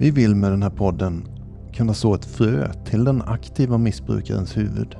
Vi 0.00 0.10
vill 0.10 0.34
med 0.34 0.50
den 0.50 0.62
här 0.62 0.70
podden 0.70 1.28
kunna 1.72 1.94
så 1.94 2.14
ett 2.14 2.24
frö 2.24 2.72
till 2.84 3.04
den 3.04 3.22
aktiva 3.22 3.78
missbrukarens 3.78 4.56
huvud. 4.56 4.96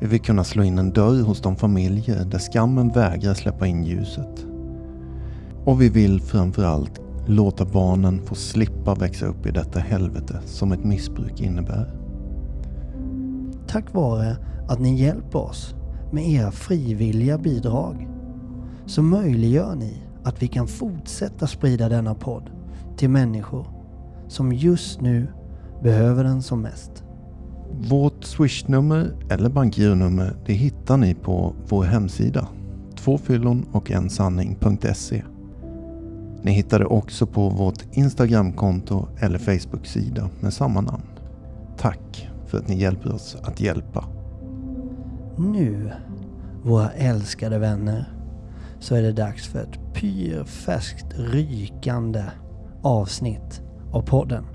Vi 0.00 0.06
vill 0.06 0.20
kunna 0.20 0.44
slå 0.44 0.62
in 0.62 0.78
en 0.78 0.92
dörr 0.92 1.22
hos 1.22 1.40
de 1.40 1.56
familjer 1.56 2.24
där 2.24 2.38
skammen 2.38 2.88
vägrar 2.88 3.34
släppa 3.34 3.66
in 3.66 3.84
ljuset. 3.84 4.46
Och 5.64 5.82
vi 5.82 5.88
vill 5.88 6.20
framförallt 6.20 7.00
låta 7.26 7.64
barnen 7.64 8.22
få 8.22 8.34
slippa 8.34 8.94
växa 8.94 9.26
upp 9.26 9.46
i 9.46 9.50
detta 9.50 9.80
helvete 9.80 10.40
som 10.44 10.72
ett 10.72 10.84
missbruk 10.84 11.40
innebär. 11.40 11.94
Tack 13.66 13.94
vare 13.94 14.36
att 14.68 14.80
ni 14.80 15.00
hjälper 15.00 15.38
oss 15.38 15.74
med 16.12 16.28
era 16.28 16.50
frivilliga 16.50 17.38
bidrag 17.38 18.08
så 18.86 19.02
möjliggör 19.02 19.74
ni 19.74 20.02
att 20.24 20.42
vi 20.42 20.48
kan 20.48 20.66
fortsätta 20.66 21.46
sprida 21.46 21.88
denna 21.88 22.14
podd 22.14 22.50
till 22.96 23.10
människor 23.10 23.79
som 24.30 24.52
just 24.52 25.00
nu 25.00 25.26
behöver 25.82 26.24
den 26.24 26.42
som 26.42 26.62
mest. 26.62 27.04
Vårt 27.70 28.24
swishnummer 28.24 29.12
eller 29.30 29.48
bankgironummer 29.48 30.36
det 30.46 30.52
hittar 30.52 30.96
ni 30.96 31.14
på 31.14 31.54
vår 31.68 31.84
hemsida 31.84 32.48
tvåfyllon 32.96 33.66
och 33.72 33.90
en 33.90 34.10
sanning.se. 34.10 35.22
Ni 36.42 36.52
hittar 36.52 36.78
det 36.78 36.84
också 36.84 37.26
på 37.26 37.48
vårt 37.48 37.84
Instagramkonto 37.92 39.08
eller 39.18 39.38
Facebook-sida 39.38 40.30
med 40.40 40.52
samma 40.52 40.80
namn. 40.80 41.06
Tack 41.78 42.30
för 42.46 42.58
att 42.58 42.68
ni 42.68 42.80
hjälper 42.80 43.14
oss 43.14 43.36
att 43.42 43.60
hjälpa. 43.60 44.04
Nu, 45.38 45.90
våra 46.62 46.90
älskade 46.90 47.58
vänner, 47.58 48.12
så 48.78 48.94
är 48.94 49.02
det 49.02 49.12
dags 49.12 49.48
för 49.48 49.58
ett 49.58 49.94
pyrfärskt 49.94 51.18
rykande 51.18 52.24
avsnitt 52.82 53.62
av 53.92 54.02
podden. 54.02 54.46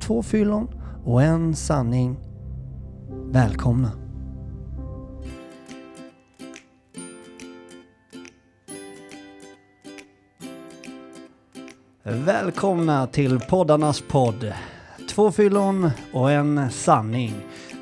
Två 0.00 0.22
fyllon 0.22 0.68
och 1.04 1.22
en 1.22 1.56
sanning. 1.56 2.16
Välkomna! 3.10 3.90
Välkomna 12.02 13.06
till 13.06 13.40
poddarnas 13.40 14.02
podd. 14.08 14.52
Två 15.10 15.32
fyllon 15.32 15.90
och 16.12 16.30
en 16.30 16.70
sanning. 16.70 17.34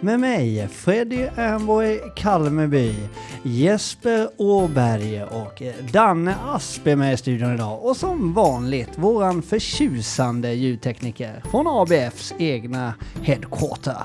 Med 0.04 0.20
mig, 0.20 0.68
Freddy 0.68 1.28
Ernborg 1.36 2.00
Kalmeby, 2.16 2.94
Jesper 3.42 4.28
Åberg 4.36 5.24
och 5.24 5.62
Danne 5.92 6.34
Asp 6.44 6.86
är 6.86 6.96
med 6.96 7.14
i 7.14 7.16
studion 7.16 7.54
idag. 7.54 7.84
Och 7.84 7.96
som 7.96 8.32
vanligt, 8.32 8.88
våran 8.96 9.42
förtjusande 9.42 10.52
ljudtekniker 10.52 11.42
från 11.50 11.66
ABFs 11.66 12.34
egna 12.38 12.94
headquarter, 13.22 13.96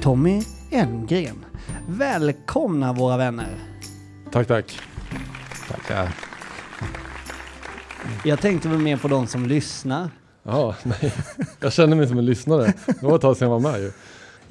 Tommy 0.00 0.42
Elmgren. 0.70 1.44
Välkomna 1.88 2.92
våra 2.92 3.16
vänner! 3.16 3.54
Tack, 4.32 4.46
tack. 4.46 4.78
Tackar. 5.70 6.16
Jag 8.24 8.40
tänkte 8.40 8.68
väl 8.68 8.78
mer 8.78 8.96
på 8.96 9.08
de 9.08 9.26
som 9.26 9.46
lyssnar. 9.46 10.10
Jaha, 10.42 10.74
nej. 10.82 11.12
Jag 11.60 11.72
känner 11.72 11.96
mig 11.96 12.08
som 12.08 12.18
en 12.18 12.26
lyssnare. 12.26 12.72
Det 12.86 13.06
var 13.06 13.14
ett 13.14 13.22
tag 13.22 13.36
sedan 13.36 13.50
jag 13.50 13.60
var 13.60 13.72
med 13.72 13.80
ju. 13.80 13.92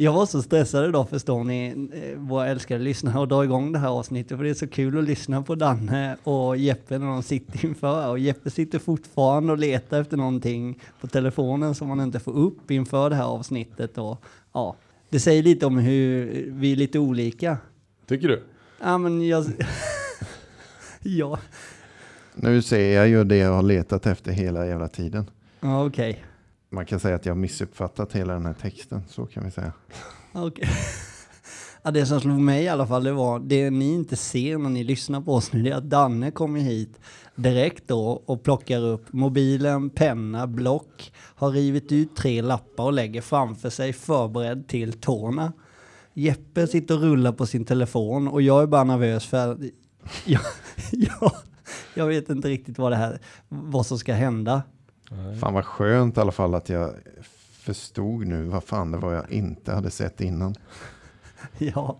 Jag 0.02 0.13
var 0.13 0.25
så 0.25 0.41
stressad 0.41 0.89
idag 0.89 1.09
förstår 1.09 1.44
ni, 1.44 1.89
eh, 1.94 2.19
våra 2.19 2.47
älskade 2.47 2.83
lyssnare, 2.83 3.19
och 3.19 3.27
dra 3.27 3.44
igång 3.44 3.71
det 3.71 3.80
här 3.80 3.88
avsnittet. 3.88 4.38
För 4.38 4.43
det 4.43 4.49
är 4.49 4.53
så 4.53 4.67
kul 4.67 4.97
att 4.97 5.03
lyssna 5.03 5.41
på 5.41 5.55
Danne 5.55 6.17
och 6.23 6.58
Jeppe 6.58 6.97
när 6.97 7.08
de 7.08 7.23
sitter 7.23 7.66
inför. 7.66 8.09
Och 8.09 8.19
Jeppe 8.19 8.49
sitter 8.49 8.80
fortfarande 8.80 9.52
och 9.52 9.58
letar 9.58 10.02
efter 10.02 10.17
någonting 10.17 10.80
på 11.02 11.08
telefonen 11.08 11.75
som 11.75 11.88
man 11.88 12.02
inte 12.02 12.19
får 12.19 12.38
upp 12.38 12.71
inför 12.71 13.09
det 13.09 13.16
här 13.16 13.23
avsnittet. 13.23 13.98
Och, 13.98 14.23
ja, 14.53 14.76
det 15.09 15.20
säger 15.20 15.43
lite 15.43 15.65
om 15.65 15.77
hur 15.77 16.26
vi 16.52 16.71
är 16.71 16.76
lite 16.76 16.99
olika. 16.99 17.58
Tycker 18.08 18.27
du? 18.27 18.43
Ja, 18.81 18.97
men 18.97 19.27
jag... 19.27 19.45
ja, 21.02 21.39
Nu 22.36 22.61
ser 22.61 22.95
jag 22.95 23.08
ju 23.08 23.23
det 23.23 23.37
jag 23.37 23.53
har 23.53 23.64
letat 23.64 24.05
efter 24.05 24.31
hela 24.31 24.67
jävla 24.67 24.87
tiden. 24.87 25.30
ja 25.59 25.86
okej. 25.86 26.23
Man 26.73 26.86
kan 26.86 26.99
säga 26.99 27.15
att 27.15 27.26
jag 27.26 27.33
har 27.33 27.39
missuppfattat 27.39 28.14
hela 28.14 28.33
den 28.33 28.45
här 28.45 28.54
texten, 28.54 29.02
så 29.08 29.26
kan 29.26 29.43
vi 29.43 29.52
säga. 29.52 29.73
Okay. 30.33 30.67
Ja, 31.83 31.92
det 31.92 32.05
som 32.05 32.21
slog 32.21 32.39
mig 32.39 32.64
i 32.64 32.67
alla 32.67 32.87
fall, 32.87 33.04
det 33.04 33.11
var 33.11 33.39
det 33.39 33.70
ni 33.70 33.93
inte 33.93 34.15
ser 34.15 34.58
när 34.58 34.70
ni 34.70 34.83
lyssnar 34.83 35.21
på 35.21 35.33
oss 35.33 35.54
nu, 35.54 35.64
det 35.64 35.70
är 35.70 35.76
att 35.76 35.89
Danne 35.89 36.32
kommer 36.32 36.59
hit 36.59 36.99
direkt 37.36 37.87
då 37.87 38.23
och 38.26 38.43
plockar 38.43 38.86
upp 38.86 39.14
mobilen, 39.14 39.89
penna, 39.89 40.48
block, 40.48 41.14
har 41.15 41.52
rivit 41.52 41.92
ut 41.92 42.15
tre 42.15 42.42
lappar 42.42 42.83
och 42.83 42.93
lägger 42.93 43.21
framför 43.21 43.70
sig 43.70 43.93
förberedd 43.93 44.67
till 44.67 44.93
tårna. 44.93 45.53
Jeppe 46.14 46.67
sitter 46.67 46.95
och 46.95 47.02
rullar 47.02 47.32
på 47.32 47.45
sin 47.45 47.65
telefon 47.65 48.27
och 48.27 48.42
jag 48.42 48.64
är 48.64 48.67
bara 48.67 48.83
nervös 48.83 49.26
för 49.26 49.58
jag, 50.26 50.42
jag, 50.92 51.32
jag 51.93 52.08
vet 52.08 52.30
inte 52.30 52.48
riktigt 52.48 52.77
vad 52.77 52.92
det 52.92 52.95
här, 52.95 53.20
vad 53.49 53.86
som 53.86 53.99
ska 53.99 54.14
hända. 54.14 54.61
Fan 55.39 55.54
vad 55.54 55.66
skönt 55.66 56.17
i 56.17 56.20
alla 56.20 56.32
fall 56.32 56.55
att 56.55 56.70
jag 56.70 56.94
förstod 57.52 58.27
nu 58.27 58.44
vad 58.44 58.64
fan 58.64 58.92
det 58.92 58.98
var 58.98 59.14
jag 59.14 59.32
inte 59.32 59.73
hade 59.73 59.92
sett 59.92 60.22
innan. 60.22 60.55
Ja, 61.58 61.98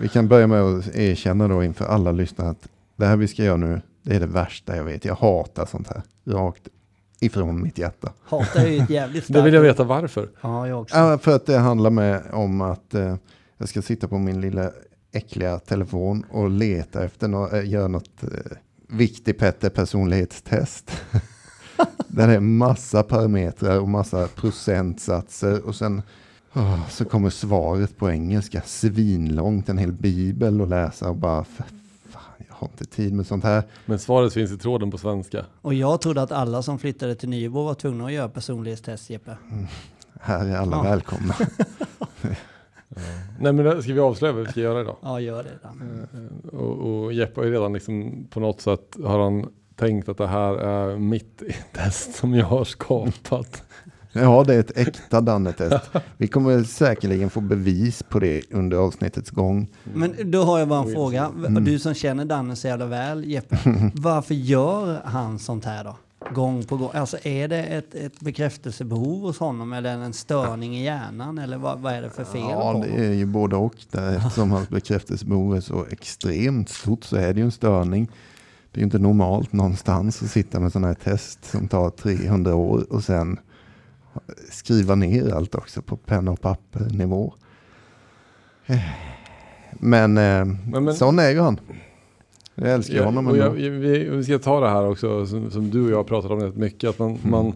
Vi 0.00 0.08
kan 0.08 0.28
börja 0.28 0.46
med 0.46 0.62
att 0.62 0.96
erkänna 0.96 1.48
då 1.48 1.64
inför 1.64 1.84
alla 1.84 2.12
lyssnare 2.12 2.50
att 2.50 2.68
det 2.96 3.06
här 3.06 3.16
vi 3.16 3.28
ska 3.28 3.44
göra 3.44 3.56
nu, 3.56 3.80
det 4.02 4.16
är 4.16 4.20
det 4.20 4.26
värsta 4.26 4.76
jag 4.76 4.84
vet. 4.84 5.04
Jag 5.04 5.14
hatar 5.14 5.66
sånt 5.66 5.88
här, 5.88 6.02
rakt 6.24 6.68
ifrån 7.20 7.62
mitt 7.62 7.78
hjärta. 7.78 8.12
hatar 8.24 8.60
är 8.60 8.68
ju 8.68 8.78
ett 8.78 8.90
jävligt 8.90 9.28
Det 9.32 9.42
vill 9.42 9.54
jag 9.54 9.62
veta 9.62 9.84
varför. 9.84 10.30
Ja, 10.40 10.68
jag 10.68 10.80
också. 10.80 10.96
Ja, 10.96 11.18
för 11.18 11.36
att 11.36 11.46
det 11.46 11.58
handlar 11.58 11.90
med 11.90 12.22
om 12.32 12.60
att 12.60 12.94
eh, 12.94 13.16
jag 13.58 13.68
ska 13.68 13.82
sitta 13.82 14.08
på 14.08 14.18
min 14.18 14.40
lilla 14.40 14.70
äckliga 15.12 15.58
telefon 15.58 16.24
och 16.30 16.50
leta 16.50 17.04
efter 17.04 17.28
något, 17.28 17.52
eh, 17.52 17.68
göra 17.68 17.88
något 17.88 18.22
eh, 18.22 18.28
viktig 18.88 19.38
Petter 19.38 19.70
personlighetstest. 19.70 21.02
Där 22.08 22.28
det 22.28 22.34
är 22.34 22.40
massa 22.40 23.02
parametrar 23.02 23.80
och 23.80 23.88
massa 23.88 24.28
procentsatser 24.28 25.66
och 25.66 25.74
sen 25.74 26.02
åh, 26.54 26.88
så 26.90 27.04
kommer 27.04 27.30
svaret 27.30 27.96
på 27.96 28.10
engelska 28.10 28.62
svinlångt, 28.66 29.68
en 29.68 29.78
hel 29.78 29.92
bibel 29.92 30.60
att 30.60 30.68
läsa 30.68 31.08
och 31.10 31.16
bara 31.16 31.44
för 31.44 31.64
fan, 32.10 32.22
jag 32.48 32.54
har 32.54 32.66
inte 32.68 32.84
tid 32.84 33.12
med 33.12 33.26
sånt 33.26 33.44
här. 33.44 33.62
Men 33.86 33.98
svaret 33.98 34.32
finns 34.32 34.52
i 34.52 34.56
tråden 34.58 34.90
på 34.90 34.98
svenska. 34.98 35.44
Och 35.62 35.74
jag 35.74 36.00
trodde 36.00 36.22
att 36.22 36.32
alla 36.32 36.62
som 36.62 36.78
flyttade 36.78 37.14
till 37.14 37.28
Nybro 37.28 37.64
var 37.64 37.74
tvungna 37.74 38.06
att 38.06 38.12
göra 38.12 38.28
personlighetstest, 38.28 39.10
Jeppe. 39.10 39.36
Här 40.20 40.46
är 40.46 40.56
alla 40.56 40.76
Ja. 40.76 40.82
välkomna. 40.82 41.34
Nej 43.40 43.52
men 43.52 43.82
ska 43.82 43.92
vi 43.92 44.00
avslöja 44.00 44.32
vad 44.32 44.44
vi 44.44 44.50
ska 44.50 44.60
göra 44.60 44.80
idag? 44.80 44.96
Ja, 45.02 45.20
gör 45.20 45.42
det. 45.42 45.58
Dan. 45.62 46.06
Eh, 46.52 46.58
Och, 46.58 47.04
och 47.04 47.12
Jeppe 47.12 47.40
har 47.40 47.44
ju 47.44 47.52
redan 47.52 47.72
liksom 47.72 48.26
på 48.30 48.40
något 48.40 48.60
sätt 48.60 48.96
har 49.04 49.18
han 49.24 49.46
tänkt 49.78 50.08
att 50.08 50.18
det 50.18 50.26
här 50.26 50.54
är 50.54 50.98
mitt 50.98 51.42
test 51.72 52.14
som 52.14 52.34
jag 52.34 52.46
har 52.46 52.64
skapat. 52.64 53.62
Ja, 54.12 54.44
det 54.46 54.54
är 54.54 54.60
ett 54.60 54.78
äkta 54.78 55.20
Danne-test. 55.20 55.90
Vi 56.16 56.28
kommer 56.28 56.62
säkerligen 56.64 57.30
få 57.30 57.40
bevis 57.40 58.02
på 58.02 58.18
det 58.18 58.42
under 58.50 58.76
avsnittets 58.76 59.30
gång. 59.30 59.68
Men 59.94 60.14
då 60.30 60.42
har 60.42 60.58
jag 60.58 60.68
bara 60.68 60.82
en 60.82 60.92
fråga. 60.92 61.30
Mm. 61.46 61.64
Du 61.64 61.78
som 61.78 61.94
känner 61.94 62.24
Danne 62.24 62.56
så 62.56 62.68
jävla 62.68 62.86
väl, 62.86 63.24
Jeppe. 63.24 63.58
Varför 63.94 64.34
gör 64.34 65.00
han 65.04 65.38
sånt 65.38 65.64
här 65.64 65.84
då? 65.84 65.96
Gång 66.34 66.64
på 66.64 66.76
gång. 66.76 66.90
Alltså 66.94 67.18
är 67.22 67.48
det 67.48 67.64
ett, 67.64 67.94
ett 67.94 68.20
bekräftelsebehov 68.20 69.20
hos 69.22 69.38
honom 69.38 69.72
eller 69.72 69.90
en 69.98 70.12
störning 70.12 70.76
i 70.76 70.84
hjärnan? 70.84 71.38
Eller 71.38 71.58
vad, 71.58 71.78
vad 71.78 71.92
är 71.92 72.02
det 72.02 72.10
för 72.10 72.24
fel 72.24 72.42
på 72.42 72.50
Ja, 72.50 72.62
honom? 72.62 72.80
det 72.82 73.06
är 73.06 73.12
ju 73.12 73.26
både 73.26 73.56
och. 73.56 73.74
Där, 73.90 74.16
eftersom 74.16 74.50
hans 74.50 74.68
bekräftelsebehov 74.68 75.56
är 75.56 75.60
så 75.60 75.86
extremt 75.90 76.68
stort 76.68 77.04
så 77.04 77.16
är 77.16 77.34
det 77.34 77.40
ju 77.40 77.44
en 77.44 77.52
störning. 77.52 78.08
Det 78.72 78.80
är 78.80 78.84
inte 78.84 78.98
normalt 78.98 79.52
någonstans 79.52 80.22
att 80.22 80.30
sitta 80.30 80.60
med 80.60 80.72
sådana 80.72 80.86
här 80.86 80.94
test 80.94 81.44
som 81.44 81.68
tar 81.68 81.90
300 81.90 82.54
år 82.54 82.92
och 82.92 83.04
sen 83.04 83.38
skriva 84.50 84.94
ner 84.94 85.34
allt 85.34 85.54
också 85.54 85.82
på 85.82 85.96
penna 85.96 86.30
och 86.30 86.40
papper 86.40 86.80
nivå. 86.90 87.34
Men, 89.72 90.18
eh, 90.18 90.44
Men, 90.44 90.84
men, 90.84 90.94
sån 90.94 91.18
är 91.18 91.30
ju 91.30 91.40
han. 91.40 91.60
Jag 92.54 92.68
älskar 92.68 92.96
Ja, 92.96 93.04
honom 93.04 93.26
och 93.26 93.36
jag, 93.36 93.50
vi, 93.50 94.08
vi 94.08 94.24
ska 94.24 94.38
ta 94.38 94.60
det 94.60 94.68
här 94.70 94.86
också 94.86 95.26
som, 95.26 95.50
som 95.50 95.70
du 95.70 95.84
och 95.84 95.90
jag 95.90 95.96
har 95.96 96.04
pratat 96.04 96.30
om 96.30 96.40
rätt 96.40 96.56
mycket. 96.56 96.90
Att 96.90 96.98
man, 96.98 97.10
Mm. 97.10 97.30
man, 97.30 97.52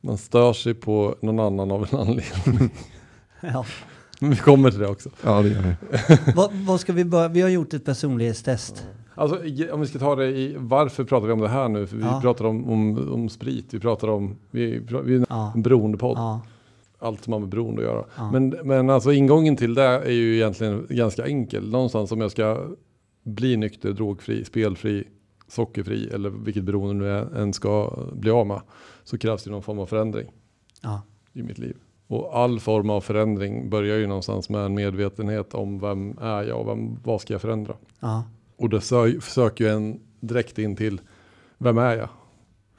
man 0.00 0.18
stör 0.18 0.52
sig 0.52 0.74
på 0.74 1.14
någon 1.20 1.40
annan 1.40 1.70
av 1.70 1.86
en 1.90 1.98
anledning. 1.98 2.70
Ja. 3.40 3.66
Men 4.20 4.30
vi 4.30 4.36
kommer 4.36 4.70
till 4.70 4.80
det 4.80 4.86
också. 4.88 5.10
Ja, 5.24 5.42
det 5.42 5.48
gör 5.48 5.62
vi. 5.62 6.32
vad, 6.34 6.52
vad 6.52 6.80
ska 6.80 6.92
vi 6.92 7.04
börja? 7.04 7.28
Vi 7.28 7.40
har 7.40 7.48
gjort 7.48 7.74
ett 7.74 7.84
personlighetstest. 7.84 8.86
Alltså, 9.18 9.36
om 9.72 9.80
vi 9.80 9.86
ska 9.86 9.98
ta 9.98 10.14
det 10.16 10.26
i, 10.26 10.56
varför 10.58 11.04
pratar 11.04 11.26
vi 11.26 11.32
om 11.32 11.40
det 11.40 11.48
här 11.48 11.68
nu? 11.68 11.86
För 11.86 11.96
vi 11.96 12.02
Ja. 12.02 12.18
pratar 12.22 12.44
om, 12.44 12.70
om, 12.70 13.12
om 13.12 13.28
sprit, 13.28 13.74
vi 13.74 13.80
pratar 13.80 14.08
om, 14.08 14.36
vi, 14.50 14.78
vi 15.04 15.14
är 15.16 15.26
Ja. 15.28 15.52
en 15.54 15.62
beroendepodd. 15.62 16.16
Ja. 16.18 16.40
Allt 16.98 17.24
som 17.24 17.32
har 17.32 17.40
med 17.40 17.48
beroende 17.48 17.82
att 17.82 17.88
göra. 17.88 18.04
Ja. 18.16 18.30
Men, 18.32 18.48
men 18.64 18.90
alltså 18.90 19.12
ingången 19.12 19.56
till 19.56 19.74
det 19.74 19.82
är 19.82 20.10
ju 20.10 20.34
egentligen 20.36 20.86
ganska 20.90 21.26
enkel. 21.26 21.70
Någonstans 21.70 22.12
om 22.12 22.20
jag 22.20 22.30
ska 22.30 22.60
bli 23.22 23.56
nykter, 23.56 23.92
drogfri, 23.92 24.44
spelfri, 24.44 25.04
sockerfri 25.48 26.08
eller 26.14 26.30
vilket 26.30 26.64
beroende 26.64 26.94
nu 27.04 27.10
är, 27.10 27.36
än 27.38 27.52
ska 27.52 27.98
bli 28.12 28.30
av 28.30 28.46
med 28.46 28.60
så 29.04 29.18
krävs 29.18 29.44
det 29.44 29.50
någon 29.50 29.62
form 29.62 29.78
av 29.78 29.86
förändring 29.86 30.26
Ja. 30.82 31.02
i 31.32 31.42
mitt 31.42 31.58
liv. 31.58 31.76
Och 32.06 32.36
all 32.38 32.60
form 32.60 32.90
av 32.90 33.00
förändring 33.00 33.70
börjar 33.70 33.96
ju 33.96 34.06
någonstans 34.06 34.50
med 34.50 34.60
en 34.60 34.74
medvetenhet 34.74 35.54
om 35.54 35.78
vem 35.78 36.18
är 36.20 36.42
jag 36.42 36.60
och 36.60 36.66
vem, 36.68 36.96
vad 37.04 37.20
ska 37.20 37.34
jag 37.34 37.40
förändra. 37.40 37.74
Ja, 38.00 38.24
Och 38.58 38.68
det 38.68 38.80
sö 38.80 39.20
söker 39.20 39.64
ju 39.64 39.70
en 39.70 40.00
direkt 40.20 40.58
in 40.58 40.76
till 40.76 41.00
vem 41.58 41.78
är 41.78 41.96
jag? 41.96 42.08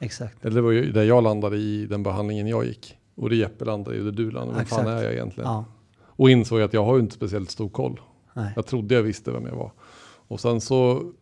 exakt. 0.02 0.44
Eller 0.44 0.56
det 0.56 0.62
var 0.62 0.70
ju 0.70 0.92
där 0.92 1.02
jag 1.04 1.22
landade 1.24 1.56
i 1.56 1.86
den 1.86 2.02
behandlingen 2.02 2.46
jag 2.46 2.64
gick. 2.66 2.96
Och 3.14 3.30
det 3.30 3.36
Jeppe 3.36 3.64
landade 3.64 3.96
i 3.96 4.00
och 4.00 4.04
det 4.04 4.12
du 4.12 4.30
landade 4.30 4.58
Vem 4.58 4.66
fan 4.66 4.86
är 4.86 5.02
jag 5.02 5.12
egentligen? 5.12 5.50
Ja, 5.50 5.64
Och 6.00 6.30
insåg 6.30 6.60
att 6.60 6.72
jag 6.72 6.84
har 6.84 6.94
ju 6.94 7.00
inte 7.00 7.14
speciellt 7.14 7.50
stor 7.50 7.68
koll. 7.68 8.00
nej. 8.34 8.52
Jag 8.56 8.66
trodde 8.66 8.94
jag 8.94 9.02
visste 9.02 9.30
vem 9.30 9.46
jag 9.46 9.54
var. 9.56 9.72
Och 10.28 10.40
sen 10.40 10.60
så 10.60 11.12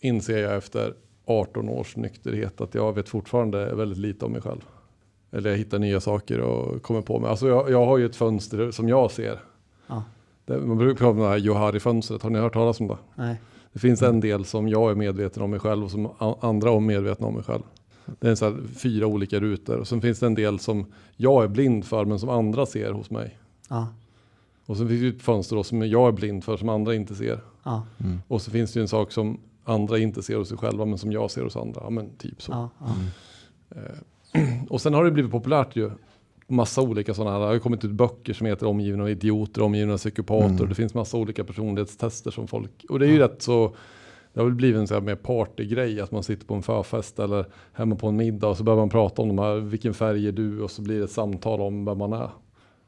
inser 0.00 0.38
jag 0.38 0.56
efter 0.56 0.94
18 1.24 1.68
års 1.68 1.96
nykterhet 1.96 2.60
att 2.60 2.74
jag 2.74 2.92
vet 2.92 3.08
fortfarande 3.08 3.74
väldigt 3.74 3.98
lite 3.98 4.24
om 4.24 4.32
mig 4.32 4.40
själv. 4.40 4.60
Eller 5.32 5.50
jag 5.50 5.56
hittar 5.56 5.78
nya 5.78 6.00
saker 6.00 6.40
och 6.40 6.82
kommer 6.82 7.02
på 7.02 7.18
mig. 7.18 7.30
Alltså 7.30 7.48
jag, 7.48 7.70
jag 7.70 7.86
har 7.86 7.98
ju 7.98 8.06
ett 8.06 8.16
fönster 8.16 8.70
som 8.70 8.88
jag 8.88 9.10
ser. 9.10 9.40
Ja. 9.86 10.02
Det, 10.44 10.58
man 10.58 10.78
brukar 10.78 10.98
prata 10.98 11.10
om 11.10 11.18
det 11.18 11.28
här 11.28 11.36
Johari-fönstret. 11.38 12.22
Har 12.22 12.30
ni 12.30 12.38
hört 12.38 12.52
talas 12.52 12.80
om 12.80 12.86
det? 12.88 12.96
Nej. 13.14 13.40
Det 13.74 13.80
finns 13.80 14.02
en 14.02 14.20
del 14.20 14.44
som 14.44 14.68
jag 14.68 14.90
är 14.90 14.94
medveten 14.94 15.42
om 15.42 15.50
mig 15.50 15.60
själv 15.60 15.84
och 15.84 15.90
som 15.90 16.08
andra 16.40 16.70
är 16.70 16.80
medvetna 16.80 17.26
om 17.26 17.34
mig 17.34 17.42
själv. 17.42 17.62
Det 18.20 18.26
är 18.26 18.30
en 18.30 18.36
så 18.36 18.44
här 18.44 18.56
fyra 18.76 19.06
olika 19.06 19.40
rutor. 19.40 19.76
Och 19.76 19.88
sen 19.88 20.00
finns 20.00 20.18
det 20.18 20.26
en 20.26 20.34
del 20.34 20.58
som 20.58 20.86
jag 21.16 21.44
är 21.44 21.48
blind 21.48 21.84
för 21.84 22.04
men 22.04 22.18
som 22.18 22.28
andra 22.28 22.66
ser 22.66 22.90
hos 22.90 23.10
mig. 23.10 23.38
Ja, 23.68 23.88
Och 24.66 24.76
sen 24.76 24.88
finns 24.88 25.00
det 25.00 25.08
ett 25.08 25.22
fönster 25.22 25.56
då 25.56 25.64
som 25.64 25.82
jag 25.88 26.08
är 26.08 26.12
blind 26.12 26.44
för 26.44 26.56
som 26.56 26.68
andra 26.68 26.94
inte 26.94 27.14
ser. 27.14 27.40
ja, 27.62 27.86
Mm. 28.00 28.20
Och 28.28 28.42
så 28.42 28.50
finns 28.50 28.72
det 28.72 28.78
ju 28.78 28.82
en 28.82 28.88
sak 28.88 29.12
som 29.12 29.40
andra 29.64 29.98
inte 29.98 30.22
ser 30.22 30.36
hos 30.36 30.48
sig 30.48 30.58
själva 30.58 30.84
men 30.84 30.98
som 30.98 31.12
jag 31.12 31.30
ser 31.30 31.42
hos 31.42 31.56
andra. 31.56 31.80
Ja, 31.84 31.90
men 31.90 32.10
typ 32.18 32.42
så. 32.42 32.52
ja, 32.52 32.70
ja. 32.80 32.94
Eh, 33.80 34.62
och 34.70 34.80
sen 34.80 34.94
har 34.94 35.04
det 35.04 35.10
blivit 35.10 35.30
populärt 35.32 35.76
ju. 35.76 35.90
Massa 36.46 36.82
olika 36.82 37.14
sådana 37.14 37.32
här. 37.32 37.40
Det 37.40 37.46
har 37.46 37.58
kommit 37.58 37.84
ut 37.84 37.90
böcker 37.90 38.32
som 38.32 38.46
heter 38.46 38.66
Omgivna 38.66 39.02
av 39.02 39.10
idioter, 39.10 39.62
omgivna 39.62 39.92
av 39.92 39.98
psykopater. 39.98 40.48
Mm. 40.48 40.68
Det 40.68 40.74
finns 40.74 40.94
massa 40.94 41.16
olika 41.16 41.44
personlighetstester 41.44 42.30
som 42.30 42.48
folk. 42.48 42.84
Och 42.88 42.98
det 42.98 43.06
är 43.06 43.10
ju 43.10 43.18
rätt 43.18 43.42
så. 43.42 43.76
Det 44.32 44.40
har 44.40 44.44
väl 44.44 44.54
blivit 44.54 44.78
en 44.78 44.86
sån 44.86 44.94
här 44.94 45.02
mer 45.02 45.14
partygrej 45.14 46.00
att 46.00 46.10
man 46.10 46.22
sitter 46.22 46.46
på 46.46 46.54
en 46.54 46.62
förfest 46.62 47.18
eller 47.18 47.46
hemma 47.72 47.96
på 47.96 48.08
en 48.08 48.16
middag 48.16 48.48
och 48.48 48.56
så 48.56 48.64
börjar 48.64 48.76
man 48.76 48.88
prata 48.88 49.22
om 49.22 49.28
de 49.28 49.38
här, 49.38 49.56
vilken 49.56 49.94
färg 49.94 50.28
är 50.28 50.32
du 50.32 50.62
och 50.62 50.70
så 50.70 50.82
blir 50.82 50.98
det 50.98 51.04
ett 51.04 51.10
samtal 51.10 51.60
om 51.60 51.84
vem 51.84 51.98
man 51.98 52.12
är. 52.12 52.30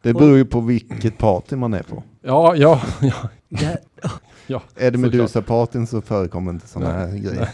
Det 0.02 0.14
beror 0.14 0.36
ju 0.36 0.44
på 0.44 0.60
vilket 0.60 1.18
party 1.18 1.56
man 1.56 1.74
är 1.74 1.82
på. 1.82 2.02
Ja, 2.22 2.54
ja, 2.56 2.80
ja, 3.00 3.30
Det, 3.48 3.78
ja. 4.46 4.62
Är 4.76 4.90
det. 4.90 4.98
Medusa-partyn 4.98 5.86
så 5.86 6.00
förekommer 6.00 6.52
inte 6.52 6.68
sådana 6.68 6.92
här 6.92 7.08
grejer. 7.08 7.40
Nej, 7.40 7.48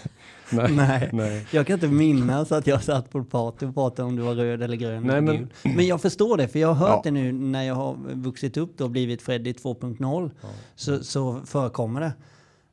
nej. 0.53 1.11
nej. 1.13 1.47
Jag 1.51 1.67
kan 1.67 1.75
inte 1.75 1.89
minnas 1.89 2.53
att 2.53 2.67
jag 2.67 2.83
satt 2.83 3.11
på 3.11 3.25
party 3.25 3.67
och 3.67 3.75
pratade 3.75 4.09
om 4.09 4.17
du 4.17 4.23
var 4.23 4.35
röd 4.35 4.63
eller 4.63 4.77
grön 4.77 5.03
Nej, 5.03 5.17
eller 5.17 5.33
men-. 5.33 5.49
Men 5.77 5.87
jag 5.87 6.01
förstår 6.01 6.37
det, 6.37 6.49
för 6.49 6.59
jag 6.59 6.69
har 6.69 6.89
hört 6.89 6.91
Ja. 6.91 7.01
det 7.05 7.11
nu 7.11 7.33
när 7.33 7.63
jag 7.63 7.75
har 7.75 7.97
vuxit 8.15 8.57
upp 8.57 8.81
och 8.81 8.91
blivit 8.91 9.23
Freddy 9.23 9.53
2.0. 9.53 10.31
Ja. 10.43 10.49
Så, 10.75 11.05
så 11.05 11.41
förekommer 11.47 12.01
det. 12.01 12.13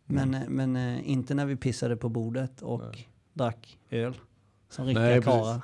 Men, 0.05 0.37
men 0.47 0.75
eh, 0.75 1.09
inte 1.09 1.33
när 1.33 1.45
vi 1.45 1.55
pissade 1.55 1.95
på 1.95 2.09
bordet 2.09 2.61
och 2.61 2.81
Nej. 2.93 3.07
drack 3.33 3.77
öl. 3.89 4.13
Som 4.69 4.85
riktiga 4.85 5.05
Nej, 5.05 5.21
karlar. 5.21 5.61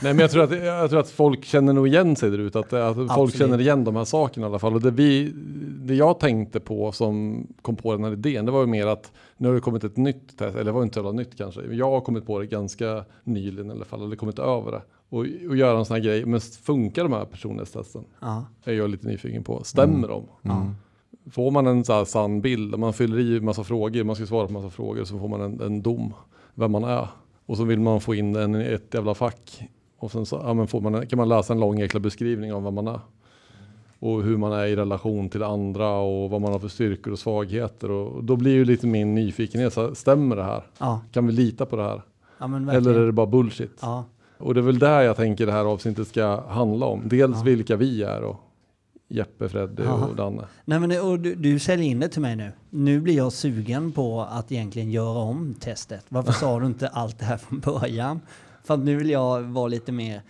Nej 0.00 0.14
men 0.14 0.18
jag 0.18 0.30
tror, 0.30 0.42
att, 0.42 0.64
jag 0.64 0.90
tror 0.90 1.00
att 1.00 1.10
folk 1.10 1.44
känner 1.44 1.72
nog 1.72 1.88
igen 1.88 2.16
sig 2.16 2.30
där 2.30 2.38
ute. 2.38 2.58
Att, 2.58 2.72
att 2.72 2.96
folk 2.96 3.10
Absolut. 3.10 3.36
känner 3.36 3.60
igen 3.60 3.84
de 3.84 3.96
här 3.96 4.04
sakerna 4.04 4.46
i 4.46 4.48
alla 4.48 4.58
fall. 4.58 4.74
Och 4.74 4.80
det, 4.80 4.90
vi, 4.90 5.32
det 5.66 5.94
jag 5.94 6.20
tänkte 6.20 6.60
på 6.60 6.92
som 6.92 7.46
kom 7.62 7.76
på 7.76 7.92
den 7.92 8.04
här 8.04 8.12
idén. 8.12 8.46
Det 8.46 8.52
var 8.52 8.60
ju 8.60 8.66
mer 8.66 8.86
att 8.86 9.12
nu 9.36 9.48
har 9.48 9.54
det 9.54 9.60
kommit 9.60 9.84
ett 9.84 9.96
nytt 9.96 10.38
test. 10.38 10.54
Eller 10.54 10.64
det 10.64 10.72
var 10.72 10.82
inte 10.82 11.00
så 11.00 11.12
nytt 11.12 11.36
kanske. 11.36 11.62
Jag 11.62 11.90
har 11.90 12.00
kommit 12.00 12.26
på 12.26 12.38
det 12.38 12.46
ganska 12.46 13.04
nyligen 13.24 13.70
i 13.70 13.74
alla 13.74 13.84
fall. 13.84 14.02
Eller 14.02 14.16
kommit 14.16 14.38
över 14.38 14.72
det. 14.72 14.82
Och, 15.08 15.18
och 15.48 15.56
göra 15.56 15.78
en 15.78 15.84
sån 15.84 15.94
här 15.94 16.02
grej. 16.02 16.24
Men 16.24 16.40
funkar 16.40 17.02
de 17.02 17.12
här 17.12 17.24
personlighetstesten? 17.24 18.04
Ja, 18.20 18.44
Är 18.64 18.72
jag 18.72 18.90
lite 18.90 19.06
nyfiken 19.06 19.44
på. 19.44 19.64
Stämmer 19.64 20.08
de? 20.08 20.24
ja, 20.42 20.66
Får 21.30 21.50
man 21.50 21.66
en 21.66 21.84
så 21.84 21.92
här 21.92 22.04
sann 22.04 22.40
bild, 22.40 22.78
man 22.78 22.92
fyller 22.92 23.18
i 23.18 23.40
massa 23.40 23.64
frågor, 23.64 24.04
man 24.04 24.16
ska 24.16 24.26
svara 24.26 24.46
på 24.46 24.52
massa 24.52 24.70
frågor, 24.70 25.04
så 25.04 25.18
får 25.18 25.28
man 25.28 25.40
en, 25.40 25.60
en 25.60 25.82
dom, 25.82 26.12
vem 26.54 26.72
man 26.72 26.84
är. 26.84 27.08
Och 27.46 27.56
så 27.56 27.64
vill 27.64 27.80
man 27.80 28.00
få 28.00 28.14
in 28.14 28.32
den 28.32 28.54
i 28.54 28.64
ett 28.64 28.94
jävla 28.94 29.14
fack. 29.14 29.68
Och 29.98 30.12
sen 30.12 30.26
så 30.26 30.40
ja, 30.44 30.54
men 30.54 30.66
får 30.66 30.80
man, 30.80 31.06
kan 31.06 31.16
man 31.16 31.28
läsa 31.28 31.52
en 31.52 31.60
lång 31.60 31.78
jäkla 31.78 32.00
beskrivning 32.00 32.52
av 32.52 32.62
vem 32.62 32.74
man 32.74 32.88
är. 32.88 33.00
Och 33.98 34.22
hur 34.22 34.36
man 34.36 34.52
är 34.52 34.66
i 34.66 34.76
relation 34.76 35.28
till 35.28 35.42
andra 35.42 35.90
och 35.90 36.30
vad 36.30 36.40
man 36.40 36.52
har 36.52 36.58
för 36.58 36.68
styrkor 36.68 37.12
och 37.12 37.18
svagheter. 37.18 37.90
Och 37.90 38.24
då 38.24 38.36
blir 38.36 38.52
ju 38.52 38.64
lite 38.64 38.86
min 38.86 39.14
nyfikenhet, 39.14 39.72
så 39.72 39.86
här, 39.86 39.94
stämmer 39.94 40.36
det 40.36 40.44
här? 40.44 40.62
ja, 40.78 41.00
Kan 41.12 41.26
vi 41.26 41.32
lita 41.32 41.66
på 41.66 41.76
det 41.76 41.82
här? 41.82 42.02
ja. 42.38 42.44
Eller 42.72 42.94
är 42.94 43.06
det 43.06 43.12
bara 43.12 43.26
bullshit? 43.26 43.78
Ja, 43.80 44.04
Och 44.38 44.54
det 44.54 44.60
är 44.60 44.62
väl 44.62 44.78
där 44.78 45.00
jag 45.02 45.16
tänker 45.16 45.46
det 45.46 45.52
här 45.52 45.64
avsnittet 45.64 46.08
ska 46.08 46.40
handla 46.48 46.86
om. 46.86 47.02
Dels 47.04 47.42
vilka 47.44 47.76
vi 47.76 48.02
är 48.02 48.22
och 48.22 48.40
Jeppe, 49.08 49.48
Freddy 49.48 49.82
och 49.82 50.16
Danne. 50.16 50.42
Nej 50.64 50.80
men 50.80 51.00
och 51.00 51.20
du, 51.20 51.34
du 51.34 51.58
säljer 51.58 51.90
in 51.90 52.00
det 52.00 52.08
till 52.08 52.22
mig 52.22 52.36
nu. 52.36 52.52
Nu 52.70 53.00
blir 53.00 53.16
jag 53.16 53.32
sugen 53.32 53.92
på 53.92 54.20
att 54.20 54.52
egentligen 54.52 54.90
göra 54.90 55.18
om 55.18 55.54
testet. 55.60 56.04
Varför 56.08 56.32
sa 56.32 56.60
du 56.60 56.66
inte 56.66 56.88
allt 56.88 57.18
det 57.18 57.24
här 57.24 57.36
från 57.36 57.58
början? 57.60 58.20
För 58.64 58.74
att 58.74 58.80
nu 58.80 58.96
vill 58.96 59.10
jag 59.10 59.42
vara 59.42 59.68
lite 59.68 59.92
mer 59.92 60.22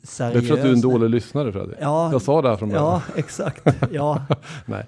Det 0.00 0.06
seriös. 0.06 0.42
är 0.44 0.46
för 0.48 0.54
att 0.54 0.62
du 0.62 0.68
är 0.68 0.72
en 0.72 0.80
dålig 0.80 1.10
lyssnare 1.10 1.52
Freddy. 1.52 1.72
Ja, 1.80 2.12
Jag 2.12 2.22
sa 2.22 2.42
det 2.42 2.48
här 2.48 2.56
från 2.56 2.68
början. 2.68 2.84
ja 2.84 3.02
exakt. 3.16 3.66
Ja, 3.90 4.22
Nej. 4.66 4.84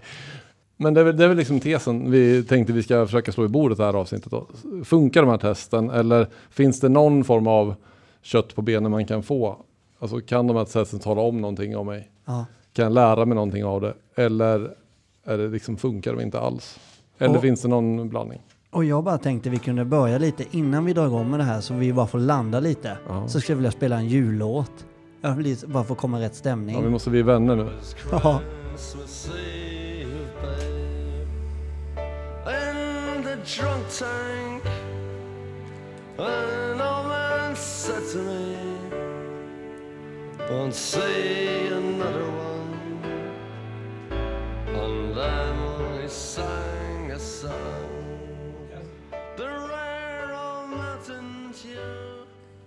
Men 0.76 0.94
det 0.94 1.00
är, 1.00 1.04
väl, 1.04 1.16
det 1.16 1.24
är 1.24 1.28
väl 1.28 1.36
liksom 1.36 1.60
tesen 1.60 2.10
vi 2.10 2.44
tänkte 2.44 2.72
vi 2.72 2.82
ska 2.82 3.06
försöka 3.06 3.32
slå 3.32 3.44
i 3.44 3.48
bordet 3.48 3.78
det 3.78 3.84
här 3.84 3.94
avsnittet. 3.94 4.30
Då. 4.30 4.46
Funkar 4.84 5.22
de 5.22 5.30
här 5.30 5.38
testen 5.38 5.90
eller 5.90 6.26
finns 6.50 6.80
det 6.80 6.88
någon 6.88 7.24
form 7.24 7.46
av 7.46 7.74
kött 8.22 8.54
på 8.54 8.62
benen 8.62 8.90
man 8.90 9.06
kan 9.06 9.22
få? 9.22 9.56
Alltså 9.98 10.20
kan 10.20 10.46
de 10.46 10.56
här 10.56 10.64
testen 10.64 10.98
tala 10.98 11.20
om 11.20 11.40
någonting 11.40 11.76
om 11.76 11.86
mig? 11.86 12.10
ja. 12.24 12.46
Kan 12.72 12.82
jag 12.82 12.92
lära 12.92 13.24
mig 13.24 13.34
någonting 13.34 13.64
av 13.64 13.80
det? 13.80 13.94
Eller 14.14 14.74
är 15.24 15.38
det 15.38 15.48
liksom, 15.48 15.76
funkar 15.76 16.12
de 16.14 16.20
inte 16.22 16.40
alls? 16.40 16.78
Eller 17.18 17.36
Och- 17.36 17.42
finns 17.42 17.62
det 17.62 17.68
någon 17.68 18.08
blandning? 18.08 18.42
Och 18.70 18.84
jag 18.84 19.04
bara 19.04 19.18
tänkte 19.18 19.50
vi 19.50 19.58
kunde 19.58 19.84
börja 19.84 20.18
lite 20.18 20.44
innan 20.50 20.84
vi 20.84 20.92
drar 20.92 21.06
igång 21.06 21.30
med 21.30 21.40
det 21.40 21.44
här 21.44 21.60
så 21.60 21.74
vi 21.74 21.92
bara 21.92 22.06
får 22.06 22.18
landa 22.18 22.60
lite. 22.60 22.98
Ja. 23.08 23.28
Så 23.28 23.40
skulle 23.40 23.52
jag 23.52 23.56
vilja 23.56 23.70
spela 23.70 23.96
en 23.96 24.08
jullåt. 24.08 24.86
Jag 25.20 25.34
vill 25.34 25.56
bara 25.66 25.84
få 25.84 25.94
komma 25.94 26.18
i 26.20 26.22
rätt 26.22 26.34
stämning. 26.34 26.76
Ja, 26.76 26.82
vi 26.82 26.90
måste 26.90 27.10
bli 27.10 27.22
vänner 27.22 27.56
nu. 27.56 27.68
Ja. 28.10 28.40
Christmas 33.44 34.08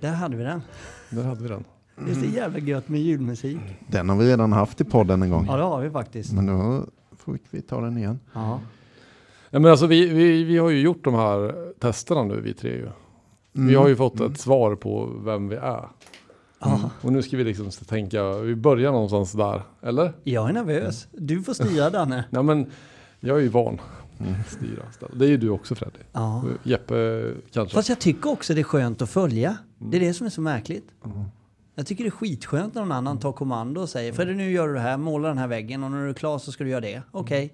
Där 0.01 0.13
hade 0.13 0.37
vi 0.37 0.43
den. 0.43 0.61
Där 1.09 1.23
hade 1.23 1.43
vi 1.43 1.49
den. 1.49 1.63
Det 1.95 2.11
är 2.11 2.15
så 2.15 2.25
jävla 2.25 2.59
gött 2.59 2.89
med 2.89 3.01
julmusik. 3.01 3.57
Den 3.87 4.09
har 4.09 4.17
vi 4.17 4.27
redan 4.27 4.53
haft 4.53 4.81
i 4.81 4.83
podden 4.83 5.21
en 5.21 5.29
gång. 5.29 5.45
Ja 5.49 5.57
det 5.57 5.63
har 5.63 5.81
vi 5.81 5.89
faktiskt. 5.89 6.33
Men 6.33 6.45
då 6.45 6.85
får 7.17 7.37
vi 7.49 7.61
ta 7.61 7.81
den 7.81 7.97
igen. 7.97 8.19
Ja. 8.33 8.59
Ja, 9.49 9.59
men 9.59 9.71
alltså, 9.71 9.87
vi, 9.87 10.07
vi, 10.07 10.43
vi 10.43 10.57
har 10.57 10.69
ju 10.69 10.81
gjort 10.81 11.03
de 11.03 11.13
här 11.13 11.55
testerna 11.79 12.23
nu 12.23 12.41
vi 12.41 12.53
tre 12.53 12.69
ju. 12.69 12.89
Vi 13.51 13.75
har 13.75 13.87
ju 13.87 13.95
fått 13.95 14.19
ett 14.19 14.39
svar 14.39 14.75
på 14.75 15.21
vem 15.25 15.47
vi 15.47 15.55
är. 15.55 15.87
Ja. 16.59 16.89
Och 17.01 17.13
nu 17.13 17.21
ska 17.21 17.37
vi 17.37 17.43
liksom 17.43 17.69
tänka, 17.71 18.37
vi 18.37 18.55
börjar 18.55 18.91
någonstans 18.91 19.31
där, 19.31 19.61
eller? 19.81 20.13
Jag 20.23 20.49
är 20.49 20.53
nervös. 20.53 21.07
Du 21.11 21.43
får 21.43 21.53
styra 21.53 21.89
Danne. 21.89 22.25
Nej 22.29 22.43
men, 22.43 22.71
jag 23.19 23.37
är 23.37 23.41
ju 23.41 23.47
van 23.47 23.79
styra. 24.47 24.83
Det 25.13 25.25
är 25.25 25.29
ju 25.29 25.37
du 25.37 25.49
också 25.49 25.75
Freddy. 25.75 25.99
Ja. 26.11 26.43
Jeppe 26.63 27.27
kanske. 27.51 27.75
Fast 27.75 27.89
jag 27.89 27.99
tycker 27.99 28.29
också 28.29 28.53
det 28.53 28.61
är 28.61 28.63
skönt 28.63 29.01
att 29.01 29.09
följa. 29.09 29.57
Det 29.77 29.97
är 29.97 30.01
det 30.01 30.13
som 30.13 30.25
är 30.25 30.29
så 30.31 30.41
märkligt. 30.41 30.87
Jag 31.75 31.87
tycker 31.87 32.03
det 32.03 32.07
är 32.07 32.11
skitskönt 32.11 32.75
när 32.75 32.81
någon 32.81 32.91
annan 32.91 33.19
tar 33.19 33.31
kommando 33.31 33.81
och 33.81 33.89
säger 33.89 34.13
Fredrik 34.13 34.37
nu 34.37 34.51
gör 34.51 34.67
du 34.67 34.73
det 34.73 34.79
här, 34.79 34.97
måla 34.97 35.27
den 35.27 35.37
här 35.37 35.47
väggen 35.47 35.83
och 35.83 35.91
när 35.91 36.03
du 36.03 36.09
är 36.09 36.13
klar 36.13 36.39
så 36.39 36.51
ska 36.51 36.63
du 36.63 36.69
göra 36.69 36.81
det. 36.81 37.01
Okej. 37.11 37.53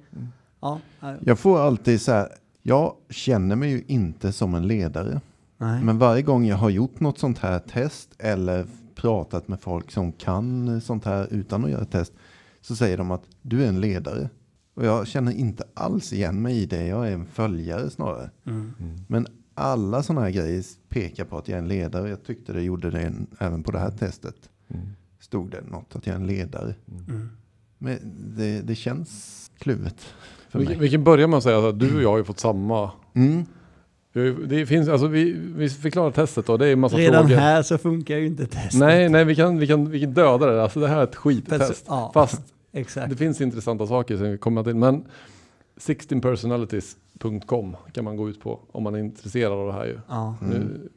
Ja. 0.60 0.80
ja, 1.00 1.16
Jag 1.22 1.40
får 1.40 1.60
alltid 1.60 2.02
så 2.02 2.12
här, 2.12 2.28
jag 2.64 2.96
känner 3.10 3.56
mig 3.56 3.70
ju 3.70 3.84
inte 3.88 4.32
som 4.32 4.56
en 4.56 4.68
ledare. 4.68 5.22
Nej. 5.58 5.84
Men 5.84 5.98
varje 5.98 6.22
gång 6.22 6.46
jag 6.46 6.58
har 6.58 6.70
gjort 6.70 7.00
något 7.00 7.20
sånt 7.20 7.40
här 7.40 7.60
test 7.60 8.10
eller 8.20 8.66
pratat 8.96 9.48
med 9.48 9.62
folk 9.62 9.92
som 9.92 10.12
kan 10.12 10.82
sånt 10.82 11.06
här 11.06 11.28
utan 11.32 11.66
att 11.66 11.72
göra 11.72 11.82
ett 11.82 11.92
test 11.92 12.14
så 12.62 12.76
säger 12.76 12.98
de 12.98 13.12
att 13.12 13.24
du 13.42 13.64
är 13.64 13.68
en 13.68 13.82
ledare. 13.82 14.30
Och 14.78 14.86
jag 14.86 15.08
känner 15.08 15.32
inte 15.32 15.64
alls 15.74 16.14
igen 16.14 16.42
mig 16.42 16.58
i 16.58 16.66
det. 16.66 16.88
Jag 16.88 17.08
är 17.08 17.12
en 17.12 17.26
följare 17.26 17.90
snarare. 17.90 18.30
Mm. 18.46 18.74
Men 19.08 19.28
alla 19.54 20.04
sådana 20.04 20.22
här 20.22 20.32
grejer 20.32 20.64
pekar 20.90 21.26
på 21.26 21.38
att 21.38 21.48
jag 21.48 21.56
är 21.56 21.62
en 21.62 21.68
ledare. 21.68 22.10
Jag 22.10 22.24
tyckte 22.24 22.54
det 22.54 22.62
gjorde 22.62 22.90
det 22.92 23.14
även 23.40 23.64
på 23.64 23.72
det 23.72 23.80
här 23.80 23.92
testet. 23.92 24.36
Stod 25.20 25.52
det 25.52 25.62
något 25.72 25.96
att 25.96 26.08
jag 26.08 26.14
är 26.16 26.20
en 26.20 26.28
ledare. 26.28 26.76
Mm. 27.10 27.30
Men 27.78 27.98
det, 28.38 28.62
det 28.62 28.76
känns 28.76 29.52
kluvet 29.58 29.96
för 30.50 30.60
Vi, 30.60 30.66
mig. 30.66 30.78
vi 30.80 30.90
kan 30.90 31.04
börja 31.04 31.28
med 31.28 31.38
att 31.38 31.44
säga 31.44 31.70
att 31.70 31.80
du 31.80 31.96
och 31.96 32.02
jag 32.04 32.10
har 32.10 32.18
ju 32.18 32.24
fått 32.24 32.40
samma 32.40 32.92
Mm. 33.14 33.46
Vi- 34.14 34.46
Det 34.48 34.66
finns, 34.66 34.90
alltså 34.90 35.08
vi, 35.08 35.32
vi 35.56 35.70
förklarar 35.70 36.12
testet 36.12 36.46
då, 36.46 36.58
det 36.58 36.68
är 36.68 36.74
en 36.74 36.80
massa 36.80 36.98
Redan 36.98 37.24
frågor. 37.28 37.36
här 37.42 37.64
så 37.64 37.78
funkar 37.78 38.18
ju 38.18 38.26
inte 38.28 38.46
testet. 38.48 38.80
Nej, 38.80 39.10
nej, 39.10 39.26
vi 39.26 39.36
kan, 39.36 39.58
vi 39.58 39.68
kan, 39.68 39.90
vi 39.90 40.00
kan 40.02 40.14
döda 40.14 40.46
det. 40.46 40.64
Alltså 40.64 40.80
det 40.80 40.88
här 40.88 40.98
är 41.00 41.04
ett 41.04 41.16
skittest. 41.16 41.86
Ja, 41.88 42.12
Fast 42.14 42.42
exakt. 42.80 43.10
det 43.10 43.16
finns 43.16 43.42
intressanta 43.42 43.88
saker 43.88 44.18
som 44.18 44.32
vi 44.32 44.38
kommer 44.38 44.64
till. 44.64 44.76
Men 44.76 45.06
16personalities.com 45.78 47.76
kan 47.94 48.04
man 48.06 48.18
gå 48.18 48.30
ut 48.30 48.40
på 48.42 48.60
om 48.72 48.84
man 48.84 48.96
är 48.96 49.00
intresserad 49.00 49.52
av 49.54 49.68
det 49.68 49.74
här 49.74 49.86
ju. 49.86 50.00
Ja, 50.08 50.36
Mm. 50.42 50.54
Nu 50.54 50.90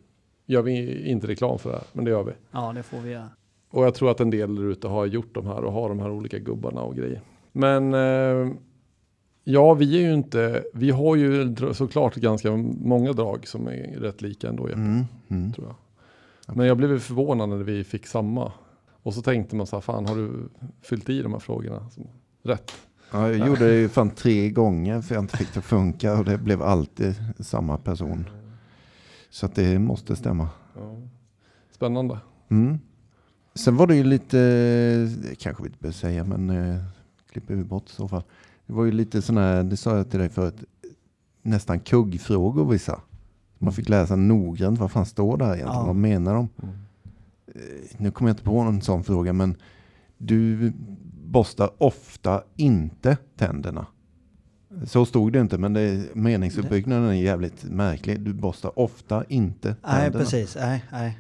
gör 0.47 0.63
vi 0.63 1.05
inte 1.11 1.27
reklam 1.27 1.59
för 1.59 1.71
det 1.71 1.77
här, 1.77 1.85
men 1.93 2.05
det 2.05 2.11
gör 2.11 2.23
vi. 2.25 2.33
ja, 2.51 2.73
det 2.73 2.83
får 2.83 2.99
vi 3.01 3.11
göra. 3.11 3.29
Och 3.71 3.85
jag 3.85 3.95
tror 3.95 4.11
att 4.11 4.21
en 4.21 4.31
del 4.31 4.55
där 4.57 4.63
ute 4.71 4.89
har 4.89 5.07
gjort 5.07 5.35
de 5.35 5.47
här 5.47 5.65
och 5.65 5.73
har 5.73 5.89
de 5.89 5.99
här 6.01 6.11
olika 6.11 6.39
gubbarna 6.39 6.83
och 6.83 6.97
grejer. 6.97 7.21
Men 7.53 7.95
eh, 7.95 8.53
ja, 9.45 9.75
vi 9.75 9.97
är 9.97 10.01
ju 10.09 10.15
inte, 10.15 10.65
vi 10.75 10.91
har 10.91 11.17
ju 11.17 11.55
såklart 11.73 12.15
ganska 12.15 12.57
många 12.81 13.13
drag 13.13 13.47
som 13.47 13.67
är 13.69 13.97
rätt 14.01 14.23
lika 14.23 14.49
ändå, 14.49 14.69
Jeppe, 14.69 14.81
Mm. 14.81 15.05
Mm. 15.29 15.53
tror 15.53 15.67
jag. 15.67 15.77
Men 16.57 16.67
jag 16.67 16.77
blev 16.77 16.99
förvånad 16.99 17.49
när 17.49 17.57
vi 17.57 17.85
fick 17.85 18.07
samma. 18.07 18.53
Och 19.03 19.15
så 19.15 19.23
tänkte 19.23 19.57
man 19.57 19.67
så 19.67 19.77
här, 19.77 19.81
fan 19.81 20.07
har 20.07 20.17
du 20.17 20.49
fyllt 20.83 21.09
i 21.09 21.23
de 21.23 21.33
här 21.33 21.39
frågorna 21.41 21.87
rätt? 22.43 22.73
Ja, 23.13 23.29
jag 23.31 23.49
gjorde 23.49 23.69
det 23.69 23.75
ju 23.75 23.89
fan 23.89 24.11
tre 24.11 24.51
gånger 24.51 25.01
för 25.01 25.15
jag 25.15 25.25
inte 25.25 25.37
fick 25.37 25.53
det 25.55 25.59
att 25.59 25.65
funka 25.65 26.19
och 26.19 26.25
det 26.25 26.39
blev 26.39 26.63
alltid 26.63 27.15
samma 27.39 27.79
person. 27.79 28.25
Så 29.31 29.47
att 29.47 29.55
det 29.55 29.79
måste 29.79 30.17
stämma. 30.17 30.49
Ja. 30.77 30.97
Spännande. 31.75 32.19
Mm. 32.49 32.79
Sen 33.55 33.77
var 33.77 33.87
det 33.87 33.97
ju 33.97 34.05
lite, 34.05 34.37
det 35.23 35.35
kanske 35.39 35.63
vi 35.63 35.67
inte 35.69 35.79
behöver 35.81 35.99
säga 35.99 36.25
men 36.25 36.51
eh, 36.51 36.83
klipper 37.33 37.55
vi 37.55 37.65
bort 37.65 37.91
i 37.91 37.93
så 37.93 38.09
fall. 38.09 38.23
Det 38.67 38.73
var 38.73 38.85
ju 38.85 38.93
lite 38.93 39.23
sådana 39.23 39.47
här, 39.47 39.63
det 39.63 39.77
sa 39.77 39.97
jag 39.97 40.11
till 40.11 40.19
dig 40.21 40.29
förut, 40.29 40.65
nästan 41.43 41.81
kuggfrågor 41.81 42.71
vissa. 42.71 43.01
Man 43.59 43.73
fick 43.73 43.89
läsa 43.89 44.17
noggrant 44.17 44.79
vad 44.79 44.91
fan 44.91 45.07
står 45.07 45.37
där 45.37 45.47
egentligen, 45.47 45.75
Ja. 45.75 45.87
vad 45.87 45.97
menar 45.97 46.35
de? 46.35 46.49
Mm. 46.63 46.75
Eh, 47.55 47.61
Nu 47.99 48.11
kommer 48.11 48.31
jag 48.31 48.35
inte 48.35 48.45
på 48.45 48.65
någon 48.65 48.83
sån 48.83 49.05
fråga 49.05 49.33
men 49.33 49.57
du 50.19 50.73
borstar 51.25 51.71
ofta 51.79 52.43
inte 52.57 53.17
tänderna. 53.37 53.87
Så 54.87 55.07
stod 55.07 55.33
det 55.33 55.41
inte 55.41 55.59
men 55.59 55.73
det, 55.73 56.15
meningsuppbyggnaden 56.15 57.09
är 57.09 57.13
jävligt 57.13 57.65
märklig. 57.65 58.21
Du 58.21 58.33
borstar 58.33 58.79
ofta 58.79 59.25
inte 59.29 59.75
tänderna. 59.75 59.99
Nej, 59.99 60.11
precis. 60.11 60.57
Nej, 60.61 60.85
nej. 60.93 61.19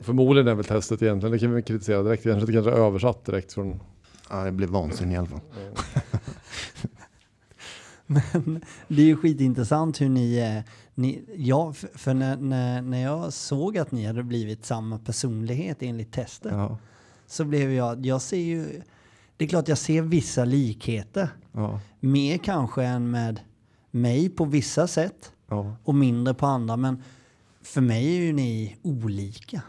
Förmodligen 0.00 0.48
är 0.48 0.54
väl 0.54 0.64
testet 0.64 1.02
egentligen, 1.02 1.32
det 1.32 1.38
kan 1.38 1.54
vi 1.54 1.62
kritisera 1.62 2.02
direkt, 2.02 2.22
det 2.24 2.30
kanske 2.52 2.70
är 2.70 2.86
översatt 2.86 3.24
direkt 3.24 3.52
från... 3.52 3.80
Ja, 4.30 4.44
jag 4.44 4.54
blev 4.54 4.68
vansinnig 4.68 5.14
i 5.14 5.18
alla 5.18 5.26
fall. 5.26 5.40
Men 8.06 8.60
det 8.88 9.02
är 9.02 9.06
ju 9.06 9.16
skitintressant 9.16 10.00
hur 10.00 10.08
ni 10.08 10.36
är. 10.38 10.64
Ni, 10.98 11.24
ja, 11.36 11.72
för, 11.72 11.88
för 11.98 12.14
när, 12.14 12.36
när, 12.36 12.82
när 12.82 13.02
jag 13.02 13.32
såg 13.32 13.78
att 13.78 13.92
ni 13.92 14.06
hade 14.06 14.22
blivit 14.22 14.64
samma 14.64 14.98
personlighet 14.98 15.76
enligt 15.80 16.12
testet 16.12 16.52
Ja, 16.52 16.78
så 17.26 17.44
blev 17.44 17.72
jag, 17.72 18.06
jag 18.06 18.22
ser 18.22 18.36
ju, 18.36 18.82
det 19.36 19.44
är 19.44 19.48
klart 19.48 19.68
jag 19.68 19.78
ser 19.78 20.02
vissa 20.02 20.44
likheter. 20.44 21.28
ja, 21.52 21.80
Mer 22.00 22.38
kanske 22.38 22.84
än 22.84 23.10
med 23.10 23.40
mig 23.90 24.28
på 24.28 24.44
vissa 24.44 24.86
sätt 24.86 25.32
ja. 25.48 25.76
och 25.84 25.94
mindre 25.94 26.34
på 26.34 26.46
andra. 26.46 26.76
Men 26.76 27.02
för 27.62 27.80
mig 27.80 28.16
är 28.16 28.20
ju 28.22 28.32
ni 28.32 28.76
olika. 28.82 29.62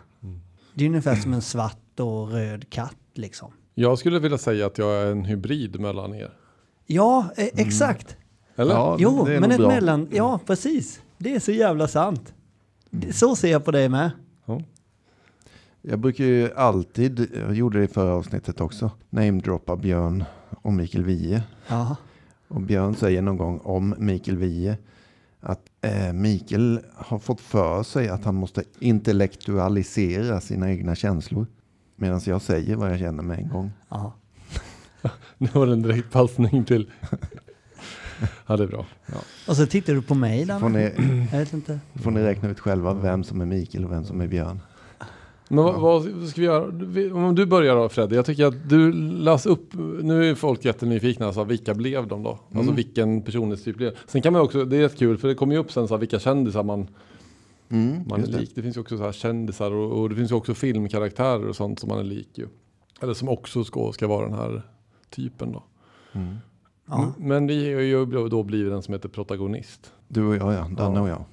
Det 0.74 0.84
är 0.84 0.88
ungefär 0.90 1.16
som 1.16 1.34
en 1.34 1.42
svart 1.42 2.00
och 2.00 2.32
röd 2.32 2.70
katt 2.70 2.98
liksom. 3.14 3.52
Jag 3.76 4.00
skulle 4.00 4.20
vilja 4.20 4.38
säga 4.38 4.66
att 4.66 4.78
jag 4.78 5.02
är 5.02 5.12
en 5.12 5.26
hybrid 5.26 5.80
mellan 5.80 6.16
er. 6.16 6.34
Ja, 6.86 7.30
eh, 7.38 7.48
exakt. 7.54 8.18
Eller? 8.56 8.74
Ja, 8.74 8.98
Jo, 9.00 9.26
men 9.26 9.52
ett 9.52 9.58
bra. 9.58 9.68
mellan... 9.68 10.08
Ja, 10.12 10.40
precis. 10.46 11.02
Det 11.22 11.36
är 11.36 11.40
så 11.40 11.52
jävla 11.52 11.88
sant. 11.88 12.34
Så 13.12 13.36
ser 13.36 13.52
jag 13.52 13.66
på 13.66 13.72
dig 13.72 13.90
med. 13.90 14.12
Jag 15.82 16.00
brukar 16.00 16.24
ju 16.24 16.54
alltid, 16.54 17.30
jag 17.34 17.56
gjorde 17.56 17.80
det 17.80 17.86
i 17.86 17.88
förra 17.88 18.14
avsnittet 18.14 18.62
också, 18.62 18.92
namedroppa 19.10 19.76
Björn 19.76 20.24
och 20.62 20.74
Mikael 20.74 21.04
Wiehe. 21.04 21.44
Och 22.48 22.62
Björn 22.62 22.96
säger 22.96 23.22
någon 23.22 23.38
gång 23.38 23.60
om 23.60 23.96
Mikael 23.98 24.38
Wiehe 24.38 24.78
att 25.40 25.62
eh, 25.82 26.14
Mikael 26.14 26.80
har 26.96 27.20
fått 27.20 27.42
för 27.42 27.84
sig 27.84 28.10
att 28.10 28.26
han 28.26 28.36
måste 28.36 28.64
intellektualisera 28.80 30.42
sina 30.42 30.72
egna 30.72 30.96
känslor. 30.96 31.48
Medan 31.96 32.22
jag 32.26 32.42
säger 32.42 32.76
vad 32.76 32.92
jag 32.92 33.00
känner 33.00 33.24
med 33.24 33.40
en 33.40 33.50
gång. 33.50 33.72
ja. 33.90 34.14
Nu 35.38 35.48
var 35.54 35.68
det 35.68 35.74
en 35.74 35.82
direkt 35.82 36.12
passning 36.12 36.66
till... 36.66 36.92
ja, 38.48 38.58
det 38.58 38.64
är 38.64 38.68
bra. 38.68 38.86
Och 39.48 39.56
så 39.56 39.66
tittar 39.66 39.94
du 39.94 40.02
på 40.02 40.16
mig 40.16 40.46
där. 40.46 40.60
Får 40.60 40.70
ni, 40.70 40.82
Jag 41.32 41.40
vet 41.40 41.54
inte. 41.54 41.80
får 42.04 42.12
ni 42.12 42.24
räkna 42.24 42.50
ut 42.50 42.60
själva 42.60 42.94
vem 42.94 43.24
som 43.24 43.42
är 43.42 43.46
Mikael 43.46 43.86
och 43.86 43.92
vem 43.92 44.04
som 44.06 44.22
är 44.22 44.28
Björn. 44.28 44.60
Men 45.52 45.64
vad, 45.64 45.80
vad 45.82 46.28
ska 46.30 46.42
vi 46.42 46.48
göra? 46.48 46.64
Om 47.28 47.36
du 47.36 47.46
börjar 47.46 47.76
då 47.76 47.90
Fred, 47.90 48.12
jag 48.14 48.26
tycker 48.26 48.46
att 48.46 48.70
du 48.70 48.94
läs 48.94 49.46
upp, 49.46 49.74
nu 50.02 50.30
är 50.30 50.36
folk 50.36 50.66
jättenyfikna, 50.66 51.26
alltså, 51.26 51.44
vilka 51.44 51.74
blev 51.74 52.08
de 52.08 52.24
då? 52.24 52.30
Alltså 52.30 52.60
Mm. 52.62 52.76
vilken 52.76 53.22
personlighetstyp 53.22 53.76
blev 53.78 53.96
Sen 54.08 54.22
kan 54.22 54.34
man 54.34 54.42
också, 54.42 54.66
det 54.66 54.78
är 54.78 54.82
rätt 54.82 54.98
kul 54.98 55.18
för 55.18 55.28
det 55.28 55.36
kommer 55.36 55.54
ju 55.54 55.60
upp 55.60 55.72
sen 55.72 55.88
så 55.88 55.94
här, 55.94 56.00
vilka 56.00 56.20
kändisar 56.20 56.64
man, 56.64 56.88
Mm, 57.72 58.04
man 58.08 58.20
är 58.20 58.24
just 58.24 58.34
det. 58.34 58.40
lik. 58.40 58.52
Det 58.56 58.62
finns 58.62 58.78
ju 58.78 58.82
också 58.82 58.98
så 58.98 59.04
här 59.04 59.12
kändisar 59.12 59.72
och, 59.72 60.00
och 60.02 60.10
det 60.10 60.16
finns 60.16 60.32
ju 60.32 60.36
också 60.36 60.54
filmkaraktärer 60.54 61.48
och 61.50 61.56
sånt 61.56 61.80
som 61.80 61.90
man 61.90 62.00
är 62.00 62.04
lik 62.04 62.30
ju. 62.38 62.48
Eller 63.02 63.14
som 63.14 63.30
också 63.30 63.64
ska, 63.64 63.92
ska 63.94 64.08
vara 64.08 64.26
den 64.30 64.38
här 64.38 64.62
typen 65.10 65.52
då. 65.52 65.64
Mm. 66.14 66.36
Ja. 66.90 67.14
Men, 67.18 67.48
vi 67.48 67.74
har 67.74 67.82
ju 67.82 68.06
då 68.30 68.44
blivit 68.44 68.72
den 68.72 68.82
som 68.84 68.94
heter 68.94 69.10
protagonist. 69.10 69.94
Du 70.08 70.26
och 70.28 70.36
jag 70.36 70.54
ja, 70.54 70.68
Danne 70.78 70.96
Ja. 70.96 71.02
och 71.02 71.10
jag. 71.10 71.24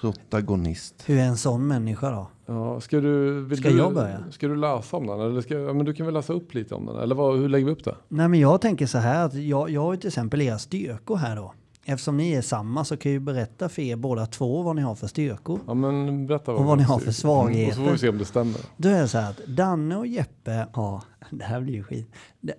Protagonist. 0.00 0.94
Hur 1.06 1.18
är 1.18 1.24
en 1.24 1.36
sån 1.36 1.66
människa 1.66 2.10
då? 2.10 2.28
Ja, 2.46 2.80
ska 2.80 3.00
du, 3.00 3.44
vill 3.44 3.58
Ska 3.58 3.68
du, 3.68 3.76
jag 3.78 3.94
börja? 3.94 4.24
Ska 4.30 4.48
du 4.48 4.56
läsa 4.56 4.96
om 4.96 5.06
den? 5.06 5.20
Eller 5.20 5.40
ska, 5.40 5.58
ja, 5.58 5.72
men 5.72 5.86
du 5.86 5.94
kan 5.94 6.06
väl 6.06 6.14
läsa 6.14 6.32
upp 6.32 6.54
lite 6.54 6.74
om 6.74 6.86
den? 6.86 6.96
Eller 6.96 7.14
vad, 7.14 7.38
hur 7.38 7.48
lägger 7.48 7.66
vi 7.66 7.72
upp 7.72 7.84
det? 7.84 7.94
Nej, 8.08 8.28
men 8.28 8.40
jag 8.40 8.60
tänker 8.60 8.86
så 8.86 8.98
här 8.98 9.24
att 9.26 9.34
jag, 9.34 9.70
jag 9.70 9.80
har 9.80 9.92
ju 9.92 9.98
till 10.00 10.08
exempel 10.08 10.42
era 10.42 10.58
styrkor 10.58 11.16
här 11.16 11.36
då. 11.36 11.52
Eftersom 11.90 12.16
ni 12.16 12.32
är 12.32 12.42
samma 12.42 12.84
så 12.84 12.96
kan 12.96 13.12
jag 13.12 13.14
ju 13.14 13.20
berätta 13.20 13.68
för 13.68 13.82
er 13.82 13.96
båda 13.96 14.26
två 14.26 14.62
vad 14.62 14.76
ni 14.76 14.82
har 14.82 14.94
för 14.94 15.06
styrkor. 15.06 15.60
Ja, 15.66 15.74
men 15.74 16.26
berätta 16.26 16.52
Och 16.52 16.64
vad 16.64 16.78
ni 16.78 16.84
har 16.84 16.98
för 16.98 17.08
Och 17.08 17.14
så 17.14 17.22
får 17.28 17.48
vi 17.48 17.54
svagheter. 17.72 17.96
se 17.96 18.08
om 18.08 18.18
det 18.18 18.24
stämmer. 18.24 18.60
Då 18.76 18.88
är 18.88 19.02
det 19.02 19.08
så 19.08 19.18
här 19.18 19.30
att 19.30 19.46
Danne 19.46 19.96
och 19.96 20.06
Jeppe 20.06 20.66
har, 20.72 21.02
det 21.30 21.44
här 21.44 21.60
blir 21.60 21.74
ju 21.74 21.84
skit, 21.84 22.10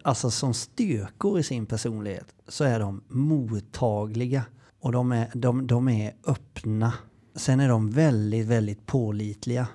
alltså 0.04 0.32
som 0.32 0.54
styrkor 0.54 1.40
i 1.40 1.44
sin 1.44 1.66
personlighet 1.66 2.26
så 2.48 2.64
är 2.64 2.80
de 2.80 3.02
mottagliga 3.08 4.44
och 4.82 4.92
de 4.92 5.12
är, 5.12 5.32
de, 5.34 5.68
de 5.68 5.90
är 5.90 6.14
öppna. 6.28 6.94
Sen 7.36 7.60
är 7.60 7.70
de 7.70 7.92
väldigt, 7.92 8.48
väldigt 8.48 8.86
pålitliga. 8.86 9.68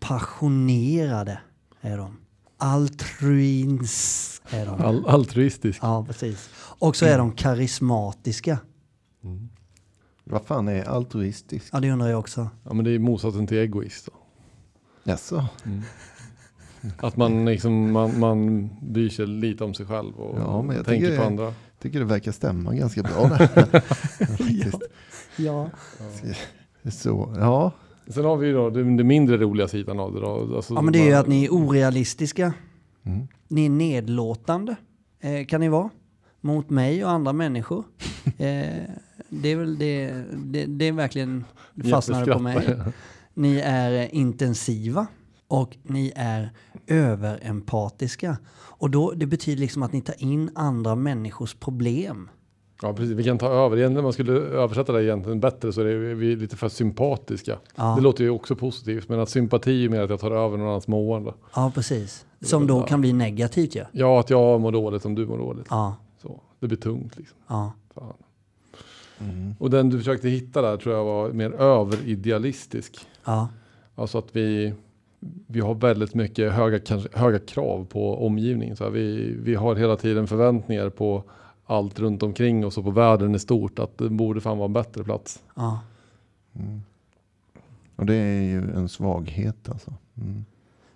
Passionerade 0.00 1.38
är 1.80 1.96
de. 1.98 2.16
Altruins 2.58 4.42
är 4.50 4.66
de. 4.66 4.80
All, 4.80 5.06
altruistisk. 5.08 5.78
Ja, 5.82 6.04
precis. 6.06 6.48
Och 6.56 6.96
så 6.96 7.06
är 7.06 7.18
de 7.18 7.32
karismatiska. 7.32 8.58
Vad 10.24 10.42
fan 10.46 10.68
är 10.68 10.84
altruistisk? 10.84 11.68
Ja, 11.72 11.80
det 11.80 11.90
undrar 11.90 12.08
jag 12.08 12.18
också. 12.18 12.48
Ja, 12.64 12.72
men 12.74 12.84
det 12.84 12.90
är 12.90 12.98
motsatsen 12.98 13.46
till 13.46 13.58
egoist. 13.58 14.06
Då. 14.06 14.12
Jaså? 15.10 15.44
Att 16.98 17.16
man, 17.16 17.44
liksom, 17.44 17.92
man, 17.92 18.18
man 18.20 18.70
bryr 18.82 19.08
sig 19.08 19.26
lite 19.26 19.64
om 19.64 19.74
sig 19.74 19.86
själv 19.86 20.14
och 20.16 20.38
Ja, 20.40 20.62
men 20.62 20.76
jag 20.76 20.86
tänker 20.86 21.06
tycker- 21.06 21.20
på 21.20 21.26
andra. 21.26 21.54
Tycker 21.80 21.98
det 21.98 22.04
verkar 22.04 22.32
stämma 22.32 22.74
ganska 22.74 23.02
bra 23.02 23.28
där. 23.28 23.80
Faktiskt. 24.26 24.82
Ja. 25.36 25.70
Så, 26.90 27.34
ja. 27.36 27.72
Sen 28.08 28.24
har 28.24 28.36
vi 28.36 28.46
ju 28.46 28.52
då 28.54 28.70
den, 28.70 28.96
den 28.96 29.06
mindre 29.06 29.36
roliga 29.36 29.68
sidan 29.68 30.00
av 30.00 30.14
det. 30.14 30.20
Då. 30.20 30.56
Alltså, 30.56 30.74
ja, 30.74 30.82
men 30.82 30.92
det 30.92 30.98
är 30.98 31.06
ju 31.06 31.12
att 31.12 31.26
ni 31.28 31.44
är 31.44 31.50
orealistiska. 31.50 32.52
Mm. 33.02 33.28
Ni 33.48 33.66
är 33.66 33.70
nedlåtande, 33.70 34.76
eh, 35.20 35.46
kan 35.46 35.60
ni 35.60 35.68
vara, 35.68 35.90
mot 36.40 36.70
mig 36.70 37.04
och 37.04 37.10
andra 37.10 37.32
människor. 37.32 37.84
Eh, 38.38 38.82
det 39.42 39.48
är 39.48 39.56
väl 39.56 39.78
det, 39.78 40.24
det, 40.36 40.66
det 40.66 40.84
är 40.84 40.92
verkligen 40.92 41.44
fastnade 41.90 42.32
på 42.32 42.38
mig. 42.38 42.78
Ni 43.34 43.56
är 43.64 44.14
intensiva 44.14 45.06
och 45.48 45.76
ni 45.82 46.12
är 46.16 46.50
överempatiska. 46.86 48.36
Och 48.56 48.90
då, 48.90 49.10
det 49.10 49.26
betyder 49.26 49.60
liksom 49.60 49.82
att 49.82 49.92
ni 49.92 50.00
tar 50.00 50.22
in 50.22 50.50
andra 50.54 50.94
människors 50.94 51.54
problem. 51.54 52.30
Ja, 52.82 52.92
precis. 52.92 53.12
Vi 53.12 53.24
kan 53.24 53.38
ta 53.38 53.48
över. 53.48 53.76
Egentligen, 53.76 54.02
man 54.04 54.12
skulle 54.12 54.32
översätta 54.32 54.92
det 54.92 55.04
egentligen 55.04 55.40
bättre 55.40 55.72
så 55.72 55.80
är 55.80 56.14
vi 56.14 56.36
lite 56.36 56.56
för 56.56 56.68
sympatiska. 56.68 57.58
Ja, 57.76 57.94
Det 57.96 58.02
låter 58.02 58.24
ju 58.24 58.30
också 58.30 58.56
positivt, 58.56 59.08
men 59.08 59.20
att 59.20 59.28
sympati 59.30 59.84
är 59.84 59.88
mer 59.88 60.00
att 60.00 60.10
jag 60.10 60.20
tar 60.20 60.30
över 60.30 60.56
någon 60.56 60.68
annans 60.68 60.88
mående. 60.88 61.34
ja 61.54 61.72
precis. 61.74 62.26
Som 62.40 62.66
då 62.66 62.82
kan 62.82 63.00
bli 63.00 63.12
negativt 63.12 63.74
ju. 63.76 63.80
Ja. 63.80 63.86
Ja, 63.92 64.20
att 64.20 64.30
jag 64.30 64.60
mår 64.60 64.72
dåligt 64.72 65.04
om 65.04 65.14
du 65.14 65.26
mår 65.26 65.38
dåligt. 65.38 65.66
ja, 65.70 65.96
Så, 66.22 66.40
det 66.60 66.66
blir 66.68 66.78
tungt 66.78 67.16
liksom. 67.16 67.38
ja. 67.48 67.72
Fan. 67.94 68.12
Mm. 69.20 69.54
Och 69.58 69.70
den 69.70 69.90
du 69.90 69.98
försökte 69.98 70.28
hitta 70.28 70.62
där 70.62 70.76
tror 70.76 70.94
jag 70.94 71.04
var 71.04 71.32
mer 71.32 71.50
överidealistisk. 71.52 72.96
ja. 73.24 73.48
Alltså 73.98 74.18
att 74.18 74.36
vi, 74.36 74.74
vi 75.46 75.60
har 75.60 75.74
väldigt 75.74 76.14
mycket 76.14 76.52
höga, 76.52 76.78
kanske, 76.78 77.08
höga 77.18 77.38
krav 77.38 77.84
på 77.84 78.26
omgivningen. 78.26 78.76
Så 78.76 78.84
här, 78.84 78.90
vi, 78.90 79.36
vi 79.42 79.54
har 79.54 79.74
hela 79.76 79.96
tiden 79.96 80.26
förväntningar 80.26 80.90
på 80.90 81.24
allt 81.66 81.98
runt 81.98 82.22
omkring 82.22 82.66
oss 82.66 82.78
och 82.78 82.84
på 82.84 82.90
världen 82.90 83.34
i 83.34 83.38
stort. 83.38 83.78
Att 83.78 83.98
det 83.98 84.10
borde 84.10 84.40
fan 84.40 84.58
vara 84.58 84.66
en 84.66 84.72
bättre 84.72 85.04
plats. 85.04 85.42
ja. 85.54 85.80
Mm. 86.58 86.82
Och 87.96 88.06
det 88.06 88.14
är 88.14 88.42
ju 88.42 88.58
en 88.74 88.88
svaghet 88.88 89.68
alltså. 89.68 89.92
Mm. 90.20 90.44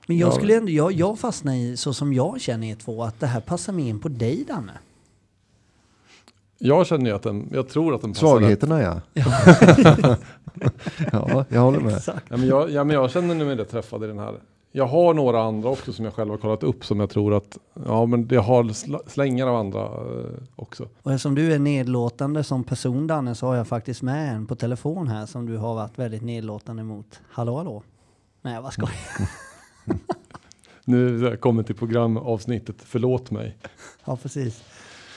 Men 0.07 0.19
jag 0.19 0.29
Ja. 0.29 0.33
skulle 0.33 0.57
ändå, 0.57 0.71
jag, 0.73 0.93
jag 0.93 1.19
fastnar 1.19 1.55
i, 1.55 1.77
så 1.77 1.95
som 1.95 2.13
jag 2.13 2.41
känner 2.41 2.67
er 2.67 2.75
två, 2.75 3.03
att 3.05 3.21
det 3.21 3.27
här 3.27 3.41
passar 3.41 3.73
mer 3.73 3.89
in 3.89 4.01
på 4.01 4.09
dig 4.09 4.45
Danne. 4.49 4.73
Jag 6.63 6.87
känner 6.87 7.11
ju 7.11 7.17
att 7.17 7.23
den, 7.23 7.49
jag 7.53 7.69
tror 7.69 7.95
att 7.95 8.01
den 8.01 8.13
passar 8.13 8.27
rätt. 8.27 8.41
Svagheterna 8.41 8.83
ja. 8.83 9.01
ja, 11.13 11.45
jag 11.49 11.61
håller 11.61 11.81
med. 11.81 11.97
Exakt. 11.97 12.27
Ja 12.29 12.37
men, 12.37 12.47
jag, 12.47 12.71
ja, 12.71 12.85
men 12.85 12.95
jag 12.97 13.11
känner 13.11 13.35
mig 13.45 13.57
rätt 13.57 13.71
träffad 13.71 14.05
i 14.05 14.07
den 14.07 14.19
här. 14.19 14.35
Jag 14.73 14.87
har 14.87 15.15
några 15.15 15.43
andra 15.43 15.69
också 15.69 15.93
som 15.93 16.05
jag 16.05 16.15
själv 16.15 16.31
har 16.31 16.37
kollat 16.37 16.63
upp 16.63 16.85
som 16.85 17.01
jag 17.01 17.11
tror 17.11 17.35
att, 17.35 17.59
ja 17.87 18.07
men 18.07 18.29
det 18.29 18.37
har 18.37 18.65
sl- 18.65 19.09
slängar 19.09 19.47
av 19.47 19.57
andra 19.57 19.83
eh, 19.83 20.31
också. 20.57 20.89
Och 21.03 21.13
eftersom 21.13 21.35
du 21.35 21.53
är 21.53 21.59
nedlåtande 21.59 22.45
som 22.45 22.65
person 22.65 23.07
Danne 23.07 23.35
så 23.35 23.47
har 23.47 23.57
jag 23.57 23.67
faktiskt 23.69 24.03
med 24.03 24.35
en 24.35 24.47
på 24.47 24.55
telefon 24.57 25.09
här 25.09 25.27
som 25.27 25.47
du 25.47 25.57
har 25.57 25.75
varit 25.75 25.99
väldigt 25.99 26.23
nedlåtande 26.23 26.83
mot. 26.83 27.21
Hallå 27.31 27.57
hallå? 27.57 27.83
Nej 28.43 28.63
vad 28.63 28.73
skojar. 28.73 28.95
Nu 30.85 31.21
jag 31.21 31.41
kommit 31.41 31.67
till 31.67 31.75
programavsnittet, 31.77 32.77
förlåt 32.85 33.31
mig. 33.31 33.57
Ja 34.05 34.17
precis. 34.23 34.63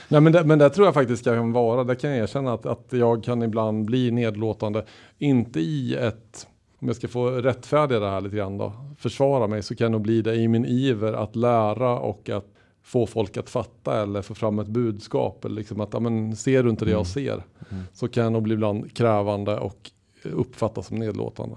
Nej 0.08 0.20
men 0.20 0.32
det, 0.32 0.44
men 0.44 0.58
det 0.58 0.70
tror 0.70 0.86
jag 0.86 0.94
faktiskt 0.94 1.24
kan 1.24 1.52
vara, 1.52 1.84
det 1.84 1.96
kan 1.96 2.10
jag 2.10 2.18
erkänna 2.18 2.52
att, 2.52 2.66
att 2.66 2.86
jag 2.90 3.24
kan 3.24 3.42
ibland 3.42 3.84
bli 3.84 4.10
nedlåtande. 4.10 4.84
Inte 5.18 5.60
i 5.60 5.94
ett, 5.94 6.46
om 6.78 6.88
jag 6.88 6.96
ska 6.96 7.08
få 7.08 7.30
rättfärdiga 7.30 8.00
det 8.00 8.10
här 8.10 8.20
lite 8.20 8.36
grann 8.36 8.58
då, 8.58 8.72
försvara 8.98 9.46
mig 9.46 9.62
så 9.62 9.74
kan 9.74 9.84
jag 9.84 9.92
nog 9.92 10.02
bli 10.02 10.22
det 10.22 10.34
i 10.34 10.48
min 10.48 10.64
iver 10.64 11.12
att 11.12 11.36
lära 11.36 11.98
och 11.98 12.30
att 12.30 12.46
få 12.82 13.06
folk 13.06 13.36
att 13.36 13.50
fatta 13.50 14.02
eller 14.02 14.22
få 14.22 14.34
fram 14.34 14.58
ett 14.58 14.68
budskap. 14.68 15.44
Eller 15.44 15.56
liksom 15.56 15.80
att, 15.80 16.02
men, 16.02 16.36
ser 16.36 16.62
du 16.62 16.70
inte 16.70 16.84
det 16.84 16.90
jag 16.90 17.06
ser? 17.06 17.42
Så 17.92 18.08
kan 18.08 18.22
jag 18.22 18.32
nog 18.32 18.42
bli 18.42 18.54
ibland 18.54 18.96
krävande 18.96 19.58
och 19.58 19.90
uppfattas 20.22 20.86
som 20.86 20.98
nedlåtande. 20.98 21.56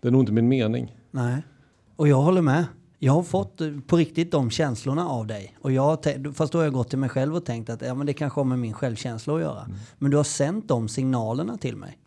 Det 0.00 0.08
är 0.08 0.12
nog 0.12 0.22
inte 0.22 0.32
min 0.32 0.48
mening. 0.48 0.96
Nej. 1.10 1.42
Och 1.96 2.08
jag 2.08 2.16
håller 2.16 2.42
med. 2.42 2.64
Jag 3.04 3.12
har 3.12 3.22
fått 3.22 3.60
eh, 3.60 3.70
på 3.86 3.96
riktigt 3.96 4.32
de 4.32 4.50
känslorna 4.50 5.08
av 5.08 5.26
dig. 5.26 5.56
Och 5.60 5.72
jag 5.72 5.82
har 5.82 6.32
fast 6.32 6.52
då 6.52 6.58
har 6.58 6.64
jag 6.64 6.72
gått 6.72 6.90
till 6.90 6.98
mig 6.98 7.08
själv 7.08 7.36
och 7.36 7.44
tänkt 7.44 7.70
att 7.70 7.82
ja, 7.82 7.94
men 7.94 8.06
det 8.06 8.12
kanske 8.12 8.40
har 8.40 8.44
med 8.44 8.58
min 8.58 8.72
självkänsla 8.72 9.34
att 9.34 9.40
göra. 9.40 9.68
Men 9.98 10.10
du 10.10 10.16
har 10.16 10.24
sänt 10.24 10.68
de 10.68 10.88
signalerna 10.88 11.56
till 11.56 11.76
mig. 11.76 11.98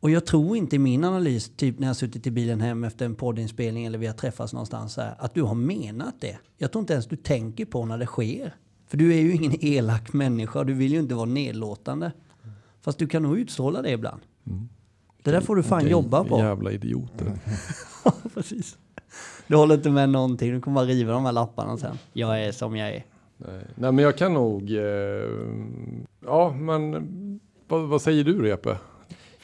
Och 0.00 0.10
jag 0.10 0.26
tror 0.26 0.56
inte 0.56 0.76
i 0.76 0.78
min 0.78 1.04
analys, 1.04 1.50
typ 1.56 1.78
när 1.78 1.86
jag 1.86 1.96
suttit 1.96 2.26
i 2.26 2.30
bilen 2.30 2.60
hem 2.60 2.84
efter 2.84 3.06
en 3.06 3.14
poddinspelning 3.14 3.84
eller 3.84 3.98
vi 3.98 4.06
har 4.06 4.14
träffats 4.14 4.52
någonstans 4.52 4.96
här, 4.96 5.14
att 5.18 5.34
du 5.34 5.42
har 5.42 5.54
menat 5.54 6.20
det. 6.20 6.38
Jag 6.58 6.72
tror 6.72 6.80
inte 6.80 6.92
ens 6.92 7.06
du 7.06 7.16
tänker 7.16 7.64
på 7.64 7.86
när 7.86 7.98
det 7.98 8.06
sker. 8.06 8.54
För 8.86 8.96
du 8.96 9.14
är 9.14 9.20
ju 9.20 9.34
ingen 9.34 9.64
elak 9.64 10.12
människa 10.12 10.58
och 10.58 10.66
du 10.66 10.74
vill 10.74 10.92
ju 10.92 10.98
inte 10.98 11.14
vara 11.14 11.26
nedlåtande. 11.26 12.12
Fast 12.80 12.98
du 12.98 13.06
kan 13.06 13.22
nog 13.22 13.38
utstråla 13.38 13.82
det 13.82 13.90
ibland. 13.90 14.20
Det 15.22 15.30
där 15.30 15.40
får 15.40 15.56
du 15.56 15.62
fan 15.62 15.88
jobba 15.88 16.24
på. 16.24 16.38
Jävla 16.38 16.72
idioter. 16.72 17.38
Ja, 18.04 18.12
precis. 18.34 18.78
Du 19.48 19.56
håller 19.56 19.74
inte 19.74 19.90
med 19.90 20.08
någonting, 20.08 20.52
du 20.52 20.60
kommer 20.60 20.74
bara 20.74 20.86
riva 20.86 21.12
de 21.12 21.24
här 21.24 21.32
lapparna 21.32 21.76
sen. 21.76 21.98
Jag 22.12 22.42
är 22.44 22.52
som 22.52 22.76
jag 22.76 22.88
är. 22.88 23.04
Nej. 23.38 23.60
Nej 23.74 23.92
men 23.92 23.98
jag 24.04 24.16
kan 24.18 24.34
nog, 24.34 24.70
eh, 24.70 24.80
ja 26.26 26.52
men 26.52 27.40
vad, 27.68 27.88
vad 27.88 28.02
säger 28.02 28.24
du 28.24 28.42
Repe? 28.42 28.78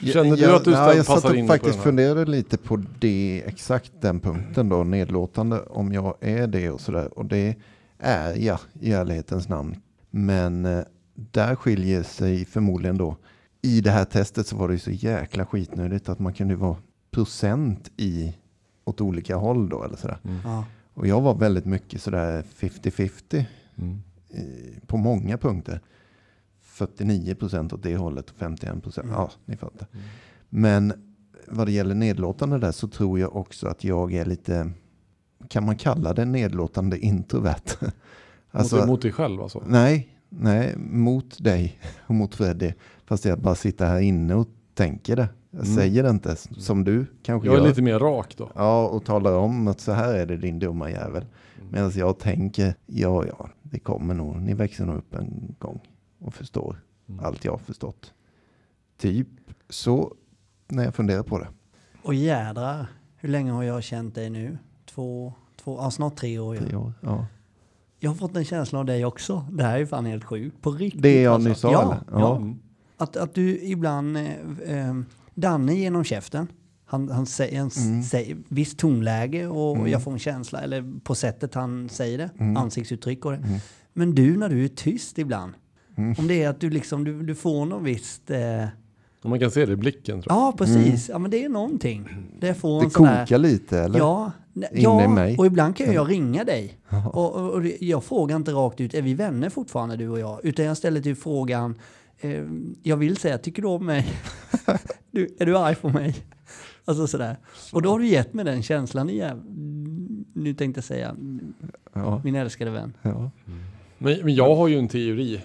Känner 0.01 0.37
du 0.37 0.43
Jag- 0.43 0.55
att 0.55 0.65
du 0.65 0.71
ja, 0.71 0.95
Jag 0.95 1.07
satt 1.07 1.25
och 1.25 1.47
faktiskt 1.47 1.79
funderade 1.83 2.25
lite 2.31 2.59
på 2.59 2.83
det, 2.99 3.43
exakt 3.47 3.93
den 4.01 4.21
punkten 4.21 4.69
då, 4.69 4.85
nedlåtande, 4.85 5.61
om 5.61 5.93
jag 5.93 6.15
är 6.21 6.47
det 6.47 6.71
och 6.71 6.81
sådär. 6.81 7.19
Och 7.19 7.25
det 7.27 7.55
är 7.99 8.35
jag 8.37 8.59
i 8.81 8.93
ärlighetens 8.93 9.49
namn. 9.49 9.77
Men 10.11 10.65
eh, 10.67 10.81
där 11.15 11.55
skiljer 11.57 12.03
sig 12.03 12.45
förmodligen 12.45 12.99
då, 12.99 13.17
i 13.63 13.81
det 13.81 13.91
här 13.91 14.05
testet 14.05 14.47
så 14.47 14.57
var 14.57 14.69
det 14.69 14.75
ju 14.75 14.81
så 14.81 14.91
jäkla 14.91 15.47
skitnödigt 15.47 16.09
att 16.09 16.19
man 16.19 16.33
kunde 16.33 16.57
vara 16.57 16.77
procent 17.11 17.91
i 17.97 18.35
åt 18.85 19.01
olika 19.01 19.37
håll 19.37 19.69
då 19.69 19.85
eller 19.85 19.97
sådär. 19.97 20.19
Ja. 20.45 20.65
Och 20.95 21.07
jag 21.07 21.21
var 21.21 21.35
väldigt 21.35 21.65
mycket 21.67 22.03
sådär 22.03 22.43
50-50 22.57 23.45
Mm. 23.79 24.03
i- 24.31 24.81
på 24.87 24.97
många 24.97 25.39
punkter. 25.39 25.81
49 26.61 27.35
procent 27.35 27.73
åt 27.73 27.83
det 27.83 27.97
hållet 27.97 28.31
och 28.31 28.37
51 28.37 28.83
procent. 28.83 29.09
Ja, 29.11 29.31
ni 29.45 29.57
fattar. 29.57 29.89
Men 30.49 30.93
vad 31.49 31.67
det 31.67 31.73
gäller 31.73 31.95
nedlåtande 31.95 32.59
där 32.59 32.73
så 32.73 32.89
tror 32.89 33.19
jag 33.21 33.37
också 33.37 33.69
att 33.69 33.85
jag 33.85 34.13
är 34.13 34.25
lite, 34.25 34.71
kan 35.49 35.65
man 35.67 35.77
kalla 35.77 36.13
det 36.15 36.25
nedlåtande 36.25 36.99
introvert? 36.99 37.77
mot, 38.53 38.87
mot 38.87 39.03
dig 39.03 39.13
själv 39.13 39.43
alltså? 39.43 39.63
Nej, 39.67 40.09
nej, 40.29 40.77
mot 40.77 41.45
dig 41.45 41.79
och 42.07 42.15
mot 42.15 42.35
Freddy. 42.35 42.73
Fast 43.07 43.25
jag 43.25 43.39
bara 43.41 43.55
sitter 43.55 43.87
här 43.87 44.01
inne 44.01 44.35
och 44.35 44.49
tänker 44.83 45.17
det. 45.17 45.29
Jag 45.51 45.65
Mm. 45.65 45.77
säger 45.77 46.03
det 46.03 46.11
inte 46.11 46.37
som 46.37 46.85
du 46.85 47.07
kanske 47.23 47.49
Jag 47.49 47.55
är 47.57 47.61
gör. 47.61 47.69
lite 47.69 47.83
mer 47.83 47.99
rak 47.99 48.35
då. 48.37 48.51
Ja, 48.55 48.89
och 48.89 49.05
talar 49.05 49.33
om 49.33 49.69
att 49.69 49.81
så 49.81 49.93
här 49.93 50.15
är 50.15 50.27
det 50.27 50.37
din 50.37 50.59
dumma 50.59 50.91
jävel. 50.91 51.23
Mm. 51.61 51.71
Medan 51.73 51.91
jag 51.95 52.19
tänker, 52.19 52.75
ja, 52.87 53.25
ja, 53.27 53.49
det 53.63 53.79
kommer 53.79 54.15
nog, 54.15 54.37
ni 54.37 54.55
växer 54.55 54.87
nog 54.87 54.97
upp 54.97 55.15
en 55.15 55.55
gång 55.59 55.81
och 56.21 56.35
förstår 56.35 56.77
Mm. 57.09 57.25
allt 57.25 57.45
jag 57.45 57.53
har 57.53 57.59
förstått. 57.59 58.13
Typ 58.99 59.29
så 59.69 60.15
när 60.69 60.85
jag 60.85 60.95
funderar 60.95 61.23
på 61.23 61.39
det. 61.39 61.49
Och 62.03 62.15
jädrar, 62.15 62.87
hur 63.17 63.29
länge 63.29 63.51
har 63.53 63.63
jag 63.63 63.83
känt 63.83 64.15
dig 64.15 64.31
nu? 64.31 64.59
Två, 64.87 65.33
två 65.65 65.77
ja, 65.81 65.91
snart 65.91 66.17
tre 66.17 66.39
år. 66.39 66.57
Tre 66.57 66.69
Ja. 66.73 66.79
år. 66.79 66.93
Ja. 67.01 67.27
Jag 67.99 68.11
har 68.11 68.17
fått 68.17 68.37
en 68.37 68.45
känsla 68.45 68.79
av 68.79 68.85
dig 68.85 69.05
också. 69.05 69.47
Det 69.53 69.65
här 69.65 69.79
är 69.81 69.87
fan 69.87 70.07
helt 70.07 70.25
sjukt. 70.25 70.63
På 70.63 70.71
riktigt. 70.71 71.03
Det 71.03 71.23
jag 71.23 71.35
alltså. 71.35 71.49
nyss 71.49 71.59
sa 71.59 71.73
ja, 71.73 71.83
eller? 71.83 72.21
Ja. 72.21 72.43
Mm. 73.03 73.11
Att, 73.11 73.17
att 73.17 73.35
du 73.35 73.59
ibland, 73.63 74.17
eh, 74.17 74.25
eh, 74.89 74.95
Danne 75.35 75.75
genom 75.75 76.05
käften, 76.05 76.47
han, 76.87 77.09
han 77.09 77.27
säger 77.27 77.61
en 77.61 77.71
Mm. 77.77 78.03
säger, 78.03 78.37
visst 78.49 78.79
tonläge 78.79 79.47
och 79.47 79.77
Mm. 79.77 79.91
jag 79.91 80.03
får 80.03 80.13
en 80.13 80.19
känsla, 80.19 80.61
eller 80.61 81.01
på 81.05 81.15
sättet 81.15 81.55
han 81.55 81.89
säger 81.89 82.19
det, 82.19 82.31
Mm. 82.39 82.57
ansiktsuttryck 82.57 83.25
och 83.25 83.31
det. 83.33 83.39
Mm. 83.39 83.59
Men 83.93 84.15
du 84.15 84.37
när 84.37 84.49
du 84.49 84.65
är 84.65 84.69
tyst 84.69 85.19
ibland, 85.19 85.53
Mm. 85.97 86.15
om 86.19 86.29
det 86.29 86.43
är 86.43 86.49
att 86.49 86.61
du 86.61 86.71
liksom, 86.71 87.05
du, 87.05 87.23
du 87.23 87.35
får 87.35 87.67
något 87.67 87.83
visst, 87.83 88.31
eh, 88.31 88.65
Man 89.25 89.39
kan 89.41 89.51
se 89.51 89.67
det 89.67 89.73
i 89.73 89.77
blicken 89.77 90.23
tror 90.23 90.37
jag. 90.37 90.47
ja 90.47 90.55
precis, 90.59 91.09
ja 91.09 91.19
men 91.19 91.31
det 91.31 91.45
är 91.45 91.49
någonting. 91.49 92.09
Det 92.41 92.55
får 92.55 92.81
Det 92.81 92.87
en 92.87 92.91
sån 92.91 93.05
där, 93.07 93.25
kokar 93.27 93.39
lite 93.39 93.79
eller? 93.81 93.99
Ja, 93.99 94.33
ja 94.73 95.05
i 95.05 95.09
mig. 95.09 95.39
och 95.39 95.47
ibland 95.47 95.77
kan 95.77 95.93
jag 95.93 96.11
ringa 96.11 96.45
dig. 96.45 96.79
Och, 97.13 97.35
och, 97.35 97.51
och 97.51 97.63
jag 97.81 98.05
frågar 98.05 98.37
inte 98.37 98.53
rakt 98.53 98.81
ut, 98.81 98.95
är 98.95 99.03
vi 99.03 99.15
vänner 99.15 99.49
fortfarande 99.51 99.97
du 99.97 100.09
och 100.09 100.19
jag? 100.21 100.41
Utan 100.45 100.65
jag 100.65 100.77
ställer 100.77 101.01
till 101.01 101.17
frågan, 101.17 101.75
eh, 102.23 102.45
jag 102.83 102.97
vill 102.97 103.17
säga, 103.17 103.39
tycker 103.39 103.63
du 103.63 103.69
om 103.69 103.87
mig? 103.87 104.07
du, 105.11 105.37
är 105.39 105.47
du 105.47 105.59
arg 105.59 105.75
på 105.75 105.89
mig? 105.89 106.17
Alltså 106.85 107.07
sådär. 107.07 107.37
Och 107.73 107.83
då 107.83 107.91
har 107.91 107.99
du 107.99 108.07
gett 108.07 108.35
mig 108.35 108.45
den 108.45 108.63
känslan 108.63 109.11
igen. 109.11 109.43
Nu 110.35 110.55
tänkte 110.55 110.79
jag 110.79 110.85
säga, 110.85 111.17
Ja, 111.93 112.21
min 112.25 112.35
älskade 112.35 112.71
vän. 112.71 112.97
ja. 113.03 113.31
Men, 113.99 114.19
men 114.25 114.35
jag 114.35 114.55
har 114.55 114.69
ju 114.69 114.79
en 114.79 114.89
teori 114.89 115.41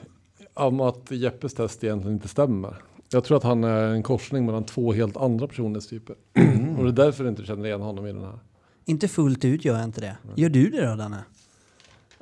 om 0.53 0.79
att 0.81 1.11
Jeppes 1.11 1.53
test 1.53 1.83
egentligen 1.83 2.15
inte 2.15 2.27
stämmer. 2.27 2.75
Jag 3.09 3.23
tror 3.23 3.37
att 3.37 3.43
han 3.43 3.63
är 3.63 3.83
en 3.87 4.03
korsning 4.03 4.45
mellan 4.45 4.63
två 4.63 4.93
helt 4.93 5.17
andra 5.17 5.47
personlighetstyper. 5.47 6.15
Och 6.77 6.83
det 6.83 6.89
är 6.89 7.05
därför 7.05 7.23
du 7.23 7.29
inte 7.29 7.45
känner 7.45 7.65
igen 7.65 7.81
honom 7.81 8.05
i 8.07 8.13
den 8.13 8.21
här. 8.23 8.39
Inte 8.85 9.07
fullt 9.07 9.45
ut 9.45 9.65
gör 9.65 9.75
jag 9.75 9.83
inte 9.83 10.01
det. 10.01 10.17
Gör 10.35 10.49
du 10.49 10.69
det 10.69 10.85
då 10.89 10.95
Danne? 10.95 11.23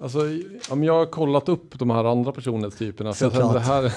Alltså, 0.02 0.20
men 0.70 0.84
jag 0.84 0.94
har 0.94 1.06
kollat 1.06 1.50
upp 1.50 1.80
de 1.80 1.90
här 1.90 2.04
andra 2.04 2.32
personlighetstyperna. 2.32 3.14
Jag 3.20 3.34
kände 3.34 3.54
det 3.54 3.60
här, 3.60 3.94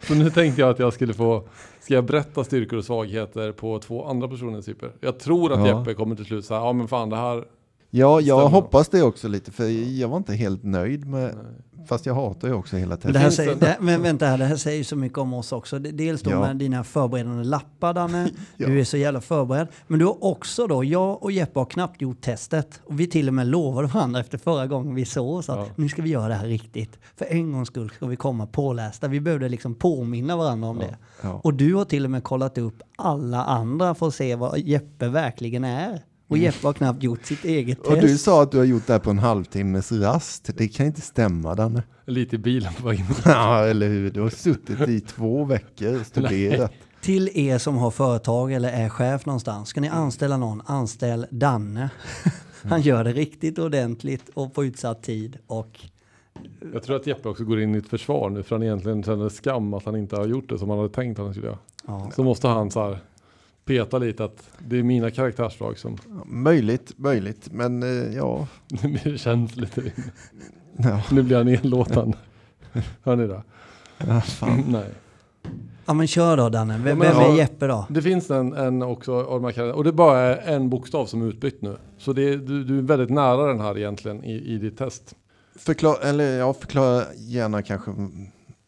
så 0.06 0.14
nu 0.14 0.30
tänkte 0.30 0.60
jag 0.60 0.70
att 0.70 0.78
jag 0.78 0.92
skulle 0.92 1.14
få, 1.14 1.48
ska 1.80 1.94
jag 1.94 2.04
berätta 2.04 2.44
styrkor 2.44 2.78
och 2.78 2.84
svagheter 2.84 3.52
på 3.52 3.78
två 3.78 4.04
andra 4.06 4.28
personlighetstyper? 4.28 4.92
Jag 5.00 5.18
tror 5.20 5.52
att 5.52 5.68
Ja. 5.68 5.78
Jeppe 5.78 5.94
kommer 5.94 6.16
till 6.16 6.24
slut 6.24 6.44
säga, 6.44 6.60
ja 6.60 6.72
men 6.72 6.88
fan 6.88 7.10
det 7.10 7.16
här, 7.16 7.44
ja, 7.90 8.20
jag 8.20 8.38
Stämmer. 8.38 8.50
hoppas 8.50 8.88
det 8.88 9.02
också 9.02 9.28
lite 9.28 9.50
för 9.52 9.64
jag 10.00 10.08
var 10.08 10.16
inte 10.16 10.34
helt 10.34 10.62
nöjd 10.64 11.06
med, 11.06 11.34
fast 11.88 12.06
jag 12.06 12.14
hatar 12.14 12.48
ju 12.48 12.54
också 12.54 12.76
hela 12.76 12.98
Men 13.02 13.12
det 13.12 13.18
här 13.18 13.26
testet. 13.28 13.44
säger, 13.46 13.60
det, 13.60 13.66
här- 13.66 13.76
men 13.80 14.02
vänta 14.02 14.26
här, 14.26 14.38
det 14.38 14.44
här 14.44 14.56
säger 14.56 14.78
ju 14.78 14.84
så 14.84 14.96
mycket 14.96 15.18
om 15.18 15.34
oss 15.34 15.52
också. 15.52 15.78
Det- 15.78 15.90
Dels 15.90 16.22
då 16.22 16.30
Ja. 16.30 16.40
med 16.40 16.56
dina 16.56 16.84
förberedande 16.84 17.44
lappar 17.44 17.94
Danne, 17.94 18.30
Ja. 18.56 18.66
du 18.66 18.80
är 18.80 18.84
så 18.84 18.96
jävla 18.96 19.20
förberedd. 19.20 19.68
Men 19.86 19.98
du 19.98 20.04
har 20.04 20.24
också 20.24 20.66
då, 20.66 20.84
jag 20.84 21.22
och 21.22 21.32
Jeppe 21.32 21.58
har 21.58 21.66
knappt 21.66 22.00
gjort 22.02 22.20
testet. 22.20 22.80
Och 22.84 23.00
vi 23.00 23.06
till 23.06 23.28
och 23.28 23.34
med 23.34 23.46
lovade 23.46 23.88
varandra 23.88 24.20
efter 24.20 24.38
förra 24.38 24.66
gången 24.66 24.94
vi 24.94 25.04
såg 25.04 25.34
oss 25.36 25.48
att 25.48 25.58
Ja. 25.58 25.66
nu 25.76 25.88
ska 25.88 26.02
vi 26.02 26.10
göra 26.10 26.28
det 26.28 26.34
här 26.34 26.46
riktigt. 26.46 26.98
För 27.16 27.24
en 27.24 27.52
gångs 27.52 27.68
skull 27.68 27.90
ska 27.90 28.06
vi 28.06 28.16
komma 28.16 28.46
pålästa. 28.46 29.08
Vi 29.08 29.20
behövde 29.20 29.48
liksom 29.48 29.74
påminna 29.74 30.36
varandra 30.36 30.68
om 30.68 30.78
det. 30.78 30.96
Ja. 31.22 31.40
Och 31.44 31.54
du 31.54 31.74
har 31.74 31.84
till 31.84 32.04
och 32.04 32.10
med 32.10 32.24
kollat 32.24 32.58
upp 32.58 32.82
alla 32.96 33.44
andra 33.44 33.94
för 33.94 34.08
att 34.08 34.14
se 34.14 34.34
vad 34.36 34.58
Jeppe 34.58 35.08
verkligen 35.08 35.64
är. 35.64 36.00
Och 36.28 36.38
Jeppe 36.38 36.66
har 36.66 36.72
knappt 36.72 37.02
gjort 37.02 37.24
sitt 37.24 37.44
eget 37.44 37.78
test. 37.78 37.90
Och 37.90 38.00
du 38.00 38.18
sa 38.18 38.42
att 38.42 38.50
du 38.52 38.58
har 38.58 38.64
gjort 38.64 38.86
det 38.86 38.92
här 38.92 39.00
på 39.00 39.10
en 39.10 39.18
halvtimmes 39.18 39.92
rast. 39.92 40.50
Det 40.56 40.68
kan 40.68 40.86
inte 40.86 41.00
stämma 41.00 41.54
Danne. 41.54 41.82
lite 42.06 42.36
i 42.36 42.38
bilen 42.38 42.72
på 42.74 42.86
vägen. 42.88 43.06
Ja, 43.24 43.64
eller 43.64 43.88
hur? 43.88 44.10
Du 44.10 44.20
har 44.20 44.30
suttit 44.30 44.88
i 44.88 45.00
två 45.00 45.44
veckor 45.44 46.00
och 46.00 46.06
studerat. 46.06 46.72
Till 47.00 47.30
er 47.34 47.58
som 47.58 47.76
har 47.76 47.90
företag 47.90 48.52
eller 48.52 48.72
är 48.72 48.88
chef 48.88 49.26
någonstans, 49.26 49.68
ska 49.68 49.80
ni 49.80 49.88
anställa 49.88 50.36
någon, 50.36 50.62
anställ 50.66 51.26
Danne. 51.30 51.90
Han 52.62 52.80
gör 52.80 53.04
det 53.04 53.12
riktigt 53.12 53.58
ordentligt 53.58 54.28
och 54.34 54.54
på 54.54 54.64
utsatt 54.64 55.02
tid. 55.02 55.38
Och 55.46 55.80
Jag 56.72 56.82
tror 56.82 56.96
att 56.96 57.06
Jeppe 57.06 57.28
också 57.28 57.44
går 57.44 57.60
in 57.60 57.74
i 57.74 57.78
ett 57.78 57.88
försvar 57.88 58.30
nu 58.30 58.42
för 58.42 58.56
han 58.56 58.62
egentligen 58.62 59.02
känner 59.02 59.28
skam 59.28 59.74
att 59.74 59.84
han 59.84 59.96
inte 59.96 60.16
har 60.16 60.26
gjort 60.26 60.48
det 60.48 60.58
som 60.58 60.68
han 60.70 60.78
hade 60.78 60.90
tänkt 60.94 61.18
att 61.18 61.24
han 61.24 61.34
skulle 61.34 61.46
göra. 61.46 61.58
ja, 61.86 62.10
Så 62.14 62.22
måste 62.22 62.48
han 62.48 62.70
så 62.70 62.80
här 62.88 62.98
peta 63.68 63.98
lite 63.98 64.24
att 64.24 64.50
det 64.58 64.78
är 64.78 64.82
mina 64.82 65.10
karaktärsdrag 65.10 65.78
som 65.78 65.96
Ja, 66.08 66.24
möjligt, 66.26 66.92
möjligt, 66.96 67.48
men 67.52 67.82
eh, 67.82 68.16
ja. 68.16 68.46
nu 68.82 68.88
blir 68.88 69.12
det 69.12 69.18
känsligt. 69.18 69.78
ja. 70.76 71.02
Nu 71.10 71.22
blir 71.22 71.36
han 71.36 71.46
nedlåtande. 71.46 72.16
Hör 73.02 73.16
ni 73.16 73.26
det? 73.26 73.42
ja 73.98 74.20
fan. 74.20 74.64
Nej. 74.68 74.88
Ja 75.86 75.94
men 75.94 76.06
kör 76.06 76.36
då 76.36 76.48
Danne, 76.48 76.78
vem, 76.84 77.02
Ja, 77.02 77.12
vem 77.20 77.32
är. 77.32 77.36
Jeppe 77.36 77.66
då? 77.66 77.86
Det 77.90 78.02
finns 78.02 78.30
en, 78.30 78.52
en 78.52 78.82
också 78.82 79.22
av 79.22 79.42
de 79.42 79.52
här 79.56 79.72
och 79.72 79.84
det 79.84 79.90
är 79.90 79.92
bara 79.92 80.36
en 80.36 80.70
bokstav 80.70 81.06
som 81.06 81.22
är 81.22 81.26
utbytt 81.26 81.62
nu. 81.62 81.76
Så 81.98 82.12
det 82.12 82.36
du, 82.36 82.64
du 82.64 82.78
är 82.78 82.82
väldigt 82.82 83.10
nära 83.10 83.46
den 83.46 83.60
här 83.60 83.78
egentligen 83.78 84.24
i, 84.24 84.54
i 84.54 84.58
ditt 84.58 84.78
test. 84.78 85.14
Förklara, 85.56 85.96
eller 86.02 86.38
ja, 86.38 86.52
förklara 86.54 87.02
gärna 87.16 87.62
kanske. 87.62 87.90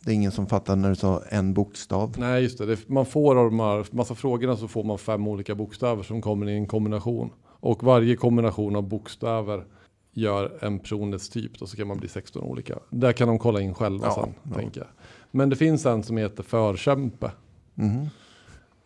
Det 0.04 0.10
är 0.10 0.14
ingen 0.14 0.32
som 0.32 0.46
fattar 0.46 0.76
när 0.76 0.88
du 0.88 0.94
sa 0.96 1.22
en 1.28 1.54
bokstav. 1.54 2.14
Nej, 2.18 2.42
just 2.42 2.58
det. 2.58 2.66
det. 2.66 2.88
Man 2.88 3.06
får 3.06 3.36
av 3.36 3.44
de 3.44 3.60
här 3.60 3.86
massa 3.90 4.14
frågorna 4.14 4.56
så 4.56 4.68
får 4.68 4.84
man 4.84 4.98
fem 4.98 5.28
olika 5.28 5.54
bokstäver 5.54 6.02
som 6.02 6.22
kommer 6.22 6.48
i 6.48 6.54
en 6.56 6.66
kombination. 6.66 7.30
Och 7.46 7.82
varje 7.82 8.16
kombination 8.16 8.76
av 8.76 8.82
bokstäver 8.88 9.64
gör 10.12 10.58
en 10.64 10.78
personlighetstyp. 10.78 11.58
Då 11.58 11.66
så 11.66 11.76
kan 11.76 11.86
man 11.88 11.96
bli 11.98 12.08
16 12.08 12.42
olika. 12.42 12.78
Där 12.90 13.12
kan 13.12 13.28
de 13.28 13.38
kolla 13.38 13.60
in 13.60 13.74
själva 13.74 14.06
Ja, 14.06 14.14
sen, 14.14 14.34
ja. 14.42 14.54
tänker 14.54 14.80
jag. 14.80 14.88
Men 15.30 15.50
det 15.50 15.56
finns 15.56 15.86
en 15.86 16.02
som 16.02 16.16
heter 16.16 16.42
förkämpe. 16.42 17.30
Mhm. 17.74 18.06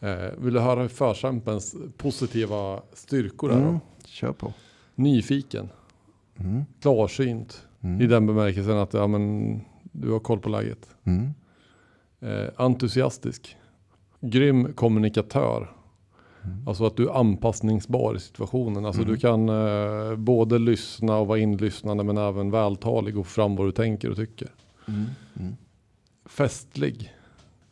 Eh, 0.01 0.31
vill 0.39 0.55
du 0.55 0.61
höra 0.61 0.89
förkämpens 0.89 1.75
positiva 1.97 2.81
styrkor 2.93 3.51
är? 3.53 3.57
Mm. 3.57 3.73
då? 3.73 3.81
Kör 4.07 4.33
på. 4.33 4.53
Nyfiken, 4.95 5.69
Mm. 6.39 6.65
klarsynt. 6.81 7.63
Mm. 7.81 8.01
I 8.01 8.07
den 8.07 8.27
bemärkelsen 8.27 8.77
att 8.79 8.95
ja, 8.95 9.07
men, 9.07 9.61
du 9.97 10.11
har 10.13 10.19
koll 10.21 10.39
på 10.41 10.49
läget. 10.49 10.89
Mm. 11.05 11.31
Eh, 12.21 12.49
entusiastisk. 12.57 13.57
Grym 14.21 14.73
kommunikatör. 14.73 15.73
Mm. 16.45 16.69
Alltså 16.69 16.87
att 16.87 16.97
du 16.97 17.09
är 17.09 17.21
anpassningsbar 17.21 18.17
i 18.17 18.21
situationen. 18.21 18.85
Alltså 18.87 19.03
Mm. 19.03 19.15
du 19.15 19.21
kan 19.21 19.49
eh, 19.49 20.17
både 20.17 20.59
lyssna 20.59 21.17
och 21.17 21.27
vara 21.27 21.39
inlyssnande 21.39 22.05
men 22.05 22.19
även 22.19 22.51
vältalig 22.51 23.19
och 23.19 23.27
få 23.27 23.31
fram 23.33 23.57
vad 23.57 23.67
du 23.67 23.73
tänker 23.73 24.11
och 24.11 24.17
tycker. 24.17 24.49
Mm. 24.89 25.05
Mm. 25.41 25.57
Festlig. 26.27 27.13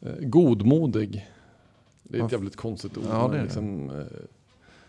Eh, 0.00 0.12
godmodig. 0.20 1.28
Det 2.02 2.18
är 2.18 2.24
ett 2.26 2.32
jävligt 2.32 2.56
konstigt 2.56 2.96
ord. 2.96 3.04
ja, 3.10 3.28
det 3.28 3.34
är 3.34 3.38
det. 3.38 3.44
liksom, 3.44 3.90
eh, 3.90 3.96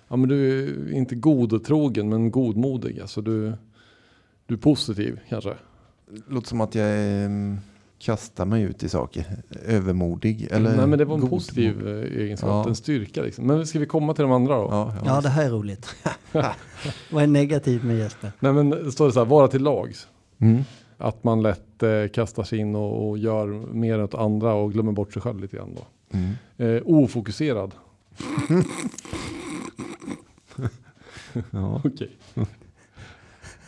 ja, 0.07 0.15
men 0.15 0.29
du 0.29 0.63
är 0.63 0.91
inte 0.93 1.15
godtrogen 1.15 2.09
men 2.09 2.31
godmodig. 2.31 2.99
Alltså 2.99 3.21
du, 3.21 3.53
du 4.45 4.53
är 4.53 4.59
positiv 4.59 5.19
kanske. 5.29 5.53
Låter 6.27 6.47
som 6.47 6.61
att 6.61 6.75
jag 6.75 6.87
mm, 7.25 7.57
kastar 7.99 8.45
mig 8.45 8.61
ut 8.63 8.83
i 8.83 8.89
saker. 8.89 9.25
Övermodig. 9.65 10.47
Eller 10.51 10.77
Nej 10.77 10.87
men 10.87 10.99
det 10.99 11.05
var 11.05 11.15
en 11.15 11.21
god- 11.21 11.29
positiv 11.29 11.87
eh, 11.87 12.21
egenskap, 12.21 12.49
Ja. 12.49 12.69
en 12.69 12.75
styrka 12.75 13.21
liksom. 13.21 13.47
Men 13.47 13.67
ska 13.67 13.79
vi 13.79 13.85
komma 13.85 14.13
till 14.13 14.21
de 14.23 14.31
andra 14.31 14.55
då? 14.55 14.67
Ja, 14.71 14.93
ja. 14.97 15.01
Ja 15.05 15.21
det 15.21 15.29
här 15.29 15.45
är 15.45 15.49
roligt. 15.49 15.95
Vad 17.11 17.23
är 17.23 17.27
negativt 17.27 17.83
med 17.83 17.97
Jesper? 17.97 18.31
Nej 18.39 18.53
men 18.53 18.69
det 18.69 18.91
står 18.91 19.05
det 19.05 19.11
så 19.13 19.19
här, 19.19 19.25
vara 19.25 19.47
till 19.47 19.63
lags. 19.63 20.07
Mm. 20.39 20.63
Att 20.97 21.23
man 21.23 21.41
lätt 21.41 21.83
eh, 21.83 22.07
kastar 22.13 22.43
sig 22.43 22.59
in 22.59 22.75
och, 22.75 23.09
och 23.09 23.17
gör 23.17 23.47
mer 23.73 24.03
åt 24.03 24.13
andra 24.15 24.53
och 24.53 24.73
glömmer 24.73 24.91
bort 24.91 25.13
sig 25.13 25.21
själv 25.21 25.39
lite 25.39 25.55
grann 25.57 25.75
då. 25.75 26.17
Mm. 26.17 26.31
Eh, 26.77 26.81
ofokuserad. 26.85 27.71
Ja. 31.51 31.81
Okej. 31.83 32.17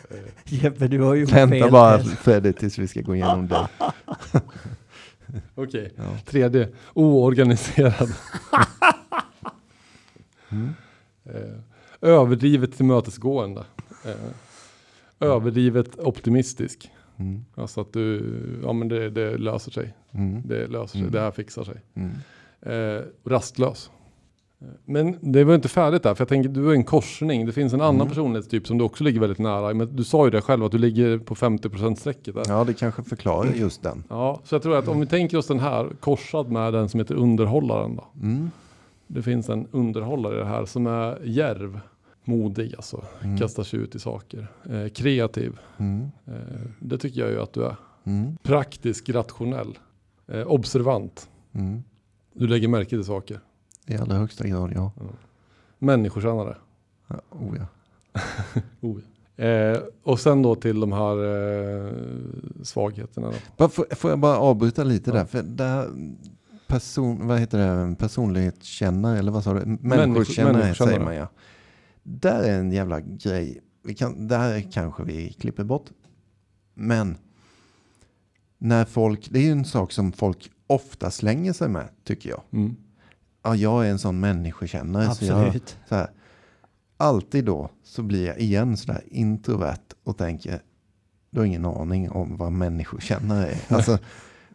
Jeppe 0.44 0.88
du 0.88 1.00
har 1.02 1.14
ju 1.14 1.24
Vänta 1.24 1.56
fel 1.58 1.70
bara. 1.70 1.98
Fredrik 1.98 2.58
tills 2.58 2.78
vi 2.78 2.88
ska 2.88 3.00
gå 3.00 3.14
igenom 3.14 3.48
det. 3.48 3.68
Okej. 5.54 5.92
Ja. 5.96 6.18
Tredje, 6.26 6.68
oorganiserad. 6.94 8.08
Mm. 10.50 10.74
Eh, 11.24 11.58
överdrivet 12.00 12.76
tillmötesgående. 12.76 13.64
Eh, 14.04 14.30
överdrivet 15.20 15.98
optimistisk. 15.98 16.90
Mm. 17.16 17.44
Alltså 17.54 17.80
att 17.80 17.92
du, 17.92 18.24
ja 18.62 18.72
men 18.72 18.88
det, 18.88 19.10
det 19.10 19.38
löser 19.38 19.70
sig. 19.72 19.94
Mm. 20.12 20.42
Det 20.44 20.66
löser 20.66 20.88
sig, 20.92 21.00
Mm. 21.00 21.12
det 21.12 21.20
här 21.20 21.30
fixar 21.30 21.64
sig. 21.64 21.80
Mm. 21.94 22.10
Eh, 22.60 23.02
rastlös. 23.24 23.90
Men 24.84 25.16
det 25.32 25.44
var 25.44 25.54
inte 25.54 25.68
färdigt 25.68 26.02
där, 26.02 26.14
för 26.14 26.22
jag 26.22 26.28
tänker 26.28 26.48
du 26.50 26.70
är 26.70 26.74
en 26.74 26.84
korsning. 26.84 27.46
Det 27.46 27.52
finns 27.52 27.72
en 27.72 27.80
annan 27.80 27.94
Mm. 27.94 28.08
personlighetstyp 28.08 28.66
som 28.66 28.78
du 28.78 28.84
också 28.84 29.04
ligger 29.04 29.20
väldigt 29.20 29.38
nära. 29.38 29.74
Men 29.74 29.96
du 29.96 30.04
sa 30.04 30.24
ju 30.24 30.30
det 30.30 30.40
själv 30.40 30.64
att 30.64 30.72
du 30.72 30.78
ligger 30.78 31.18
på 31.18 31.34
50% 31.34 31.94
strecket 31.98 32.34
där. 32.34 32.42
Ja. 32.46 32.58
Ja, 32.58 32.64
det 32.64 32.74
kanske 32.74 33.02
förklarar 33.02 33.52
just 33.52 33.82
den. 33.82 34.02
så 34.44 34.54
jag 34.54 34.62
tror 34.62 34.76
att 34.76 34.88
om 34.88 35.00
vi 35.00 35.06
tänker 35.06 35.38
oss 35.38 35.46
den 35.46 35.60
här 35.60 35.88
korsad 36.00 36.50
med 36.50 36.72
den 36.72 36.88
som 36.88 37.00
heter 37.00 37.14
underhållaren 37.14 37.96
då. 37.96 38.04
Mm. 38.22 38.50
Det 39.06 39.22
finns 39.22 39.48
en 39.48 39.66
underhållare 39.70 40.34
i 40.34 40.38
det 40.38 40.44
här 40.46 40.64
som 40.64 40.86
är 40.86 41.20
järv, 41.24 41.80
modig 42.24 42.74
alltså, 42.76 43.04
Mm. 43.22 43.38
kastar 43.38 43.62
sig 43.62 43.80
ut 43.80 43.94
i 43.94 43.98
saker, 43.98 44.46
eh, 44.70 44.88
kreativ. 44.88 45.58
Mm. 45.78 46.02
Eh, 46.26 46.32
det 46.80 46.98
tycker 46.98 47.20
jag 47.20 47.30
ju 47.30 47.40
att 47.42 47.52
du 47.52 47.64
är. 47.64 47.76
Mm. 48.04 48.36
Praktisk, 48.42 49.08
rationell, 49.08 49.78
eh, 50.28 50.46
observant. 50.46 51.28
Mm. 51.54 51.82
Du 52.32 52.46
lägger 52.46 52.68
märke 52.68 52.88
till 52.90 53.04
saker. 53.04 53.40
I 53.86 53.96
allra 53.96 54.16
högsta 54.16 54.46
grad, 54.48 54.72
ja. 54.74 54.92
Människokännare. 55.78 56.56
ja. 57.06 57.20
Oh, 57.30 57.56
ja. 57.58 57.66
Oh. 58.80 58.98
Eh, 59.44 59.78
och 60.02 60.20
sen 60.20 60.42
då 60.42 60.54
till 60.54 60.80
de 60.80 60.92
här 60.92 61.16
eh, 61.24 61.92
svagheterna. 62.62 63.32
Bara, 63.56 63.68
får, 63.68 63.86
får 63.94 64.10
jag 64.10 64.18
bara 64.18 64.38
avbryta 64.38 64.84
lite 64.84 65.10
Ja. 65.10 65.16
där? 65.16 65.24
För 65.24 65.42
där 65.42 65.88
person, 66.66 67.26
vad 67.26 67.38
heter 67.40 67.58
det? 67.88 67.96
Personlighetskännare, 67.96 69.18
eller 69.18 69.32
vad 69.32 69.44
sa 69.44 69.54
du? 69.54 69.60
Människo- 69.60 69.78
Människokännare 69.96 70.52
människokännare. 70.52 70.74
säger 70.94 71.04
man 71.04 71.14
ja. 71.16 71.28
Där 72.02 72.42
är 72.42 72.58
en 72.58 72.72
jävla 72.72 73.00
grej. 73.00 73.60
Vi 73.82 73.94
kan, 73.94 74.28
där 74.28 74.60
kanske 74.72 75.04
vi 75.04 75.32
klipper 75.32 75.64
bort. 75.64 75.86
Men 76.74 77.16
när 78.58 78.84
folk, 78.84 79.28
det 79.30 79.38
är 79.38 79.42
ju 79.42 79.50
en 79.52 79.64
sak 79.64 79.92
som 79.92 80.12
folk 80.12 80.50
ofta 80.66 81.10
slänger 81.10 81.52
sig 81.52 81.68
med, 81.68 81.88
tycker 82.04 82.30
jag. 82.30 82.42
Mm. 82.52 82.76
Ja, 83.46 83.54
jag 83.56 83.86
är 83.86 83.90
en 83.90 83.98
sån 83.98 84.20
människokännare. 84.20 85.14
Så 85.14 85.24
jag, 85.24 85.40
Absolut. 85.46 85.76
så 85.88 85.94
här, 85.94 86.10
alltid 86.96 87.44
då 87.44 87.70
så 87.84 88.02
blir 88.02 88.26
jag 88.26 88.38
igen 88.38 88.76
sådär 88.76 89.00
introvert 89.10 89.78
och 90.04 90.16
tänker, 90.18 90.60
du 91.30 91.40
har 91.40 91.46
ingen 91.46 91.64
aning 91.66 92.10
om 92.10 92.36
vad 92.36 92.52
människokännare 92.52 93.46
är. 93.46 93.58
Alltså, 93.68 93.98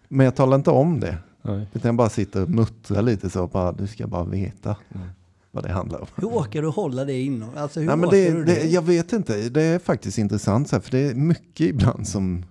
men 0.07 0.25
jag 0.25 0.35
talar 0.35 0.55
inte 0.57 0.69
om 0.71 0.99
det. 0.99 1.17
Nej. 1.41 1.67
Utan 1.73 1.89
jag 1.89 1.95
bara 1.95 2.09
sitter 2.09 2.43
och 2.43 2.49
muttrar 2.49 3.01
lite 3.01 3.29
så, 3.29 3.47
bara, 3.47 3.71
du 3.71 3.87
ska 3.87 4.07
bara 4.07 4.23
veta 4.23 4.75
Mm. 4.95 5.07
vad 5.51 5.63
det 5.63 5.71
handlar 5.71 5.99
om. 5.99 6.07
Hur 6.15 6.27
orkar 6.27 6.61
du 6.61 6.67
hålla 6.67 7.05
det 7.05 7.21
inom? 7.21 7.49
Alltså 7.57 7.79
hur 7.79 7.87
Nej, 7.87 7.97
men 7.97 8.09
det, 8.09 8.31
du 8.31 8.43
det? 8.45 8.53
det, 8.55 8.67
jag 8.67 8.81
vet 8.81 9.13
inte, 9.13 9.49
det 9.49 9.61
är 9.63 9.79
faktiskt 9.79 10.17
intressant 10.17 10.69
så 10.69 10.75
här, 10.75 10.81
för 10.81 10.91
det 10.91 10.99
är 10.99 11.15
mycket 11.15 11.67
ibland 11.67 12.07
som 12.07 12.45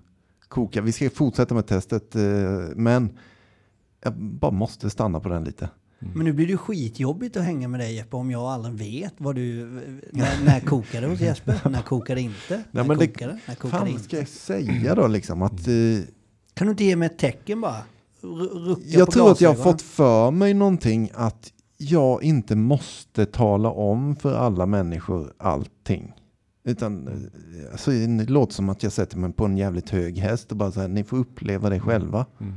kokar. 0.48 0.82
Vi 0.82 0.92
ska 0.92 1.10
fortsätta 1.10 1.54
med 1.54 1.66
testet, 1.66 2.16
eh, 2.16 2.22
men 2.76 3.10
jag 4.02 4.12
bara 4.16 4.50
måste 4.50 4.90
stanna 4.90 5.20
på 5.20 5.28
den 5.28 5.44
lite. 5.44 5.68
Men 6.00 6.24
nu 6.24 6.32
blir 6.32 6.46
det 6.46 6.56
skitjobbigt 6.56 7.36
att 7.36 7.44
hänga 7.44 7.68
med 7.68 7.80
dig 7.80 7.94
Jeppe 7.94 8.16
om 8.16 8.30
jag 8.30 8.42
aldrig 8.42 8.74
vet 8.74 9.14
vad 9.18 9.34
du... 9.34 9.66
När, 10.12 10.44
när 10.44 10.60
kokar 10.60 11.00
det 11.00 11.06
hos 11.06 11.20
Jesper? 11.20 11.60
När 11.70 11.82
kokar 11.82 12.14
det 12.14 12.20
inte? 12.20 12.62
När 12.70 12.84
det- 12.84 13.06
kokar 13.06 13.28
det? 13.28 13.38
När 13.48 13.54
kokar 13.54 13.78
det 13.78 13.84
Fan 13.84 13.88
inte? 13.88 14.02
ska 14.04 14.18
jag 14.18 14.28
säga 14.28 14.94
då 14.94 15.06
liksom 15.06 15.42
att 15.42 15.68
eh, 15.68 16.04
Kan 16.54 16.66
du 16.66 16.70
inte 16.70 16.84
ge 16.84 16.96
mig 16.96 17.06
ett 17.06 17.18
tecken 17.18 17.60
bara? 17.60 17.82
Rucka 18.22 18.82
Jag 18.84 19.10
tror 19.10 19.30
att 19.30 19.40
jag 19.40 19.50
har 19.50 19.62
fått 19.64 19.82
för 19.82 20.30
mig 20.30 20.54
någonting 20.54 21.10
att 21.14 21.52
jag 21.76 22.22
inte 22.22 22.56
måste 22.56 23.26
tala 23.26 23.70
om 23.70 24.16
för 24.16 24.34
alla 24.34 24.66
människor 24.66 25.32
allting. 25.38 26.12
Utan 26.64 27.08
eh, 27.08 27.72
alltså, 27.72 27.90
det 27.90 28.30
låter 28.30 28.54
som 28.54 28.68
att 28.68 28.82
jag 28.82 28.92
sätter 28.92 29.18
mig 29.18 29.32
på 29.32 29.44
en 29.44 29.56
jävligt 29.56 29.90
hög 29.90 30.18
häst 30.18 30.50
och 30.50 30.56
bara 30.56 30.72
säger 30.72 30.88
ni 30.88 31.04
får 31.04 31.16
uppleva 31.16 31.70
det 31.70 31.80
själva. 31.80 32.26
Mm. 32.40 32.54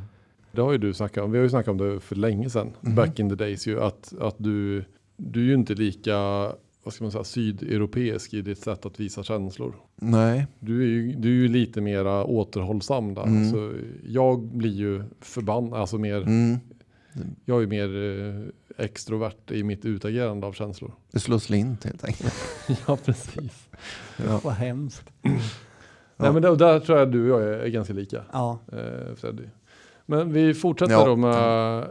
Det 0.54 0.62
har 0.62 0.72
ju 0.72 0.78
du 0.78 0.94
snackat 0.94 1.24
om. 1.24 1.32
Vi 1.32 1.38
har 1.38 1.44
ju 1.44 1.50
snackat 1.50 1.68
om 1.72 1.78
det 1.78 2.00
för 2.00 2.16
länge 2.16 2.50
sedan. 2.50 2.72
Mhm. 2.82 2.96
Back 2.96 3.20
in 3.20 3.30
the 3.30 3.36
days 3.36 3.68
ju. 3.68 3.82
Att, 3.82 4.14
att 4.20 4.36
du, 4.38 4.84
du 5.18 5.40
är 5.42 5.46
ju 5.46 5.54
inte 5.54 5.74
lika, 5.74 6.18
vad 6.84 6.94
ska 6.94 7.04
man 7.04 7.12
säga, 7.12 7.24
sydeuropeisk 7.24 8.34
i 8.34 8.42
ditt 8.42 8.60
sätt 8.60 8.86
att 8.86 9.00
visa 9.00 9.24
känslor. 9.24 9.76
Nej. 9.96 10.48
Du 10.60 10.82
är 10.84 10.88
ju, 10.88 11.14
du 11.14 11.30
är 11.30 11.34
ju 11.42 11.48
lite 11.48 11.82
mera 11.82 12.24
återhållsam 12.26 13.14
där. 13.14 13.24
Mm. 13.24 13.52
Så 13.52 13.74
jag 14.06 14.40
blir 14.42 14.72
ju 14.74 15.04
förbannad, 15.22 15.80
alltså 15.80 15.98
mer, 15.98 16.22
Mm. 16.22 16.58
jag 17.46 17.64
är 17.64 17.68
mer 17.68 17.90
eh, 18.78 18.86
extrovert 18.86 19.52
i 19.52 19.64
mitt 19.64 19.86
utagerande 19.86 20.48
av 20.48 20.54
känslor. 20.54 20.92
Det 21.12 21.20
slår 21.20 21.38
slint 21.40 21.84
helt 21.84 22.04
enkelt. 22.06 22.34
ja, 22.88 22.98
precis. 23.06 23.70
Ja. 24.28 24.40
Vad 24.44 24.54
hemskt. 24.54 25.10
Nej, 26.18 26.34
men 26.34 26.42
där, 26.42 26.56
där 26.56 26.80
tror 26.80 26.98
jag 27.00 27.12
du 27.12 27.32
och 27.34 27.42
jag 27.42 27.50
är, 27.50 27.58
är 27.60 27.68
ganska 27.68 27.94
lika, 27.94 28.24
Ja. 28.32 28.60
eh, 28.72 29.16
Freddy. 29.16 29.44
Men 30.06 30.34
vi 30.34 30.54
fortsätter 30.54 30.94
Ja. 30.94 31.06
då 31.06 31.16
med 31.16 31.88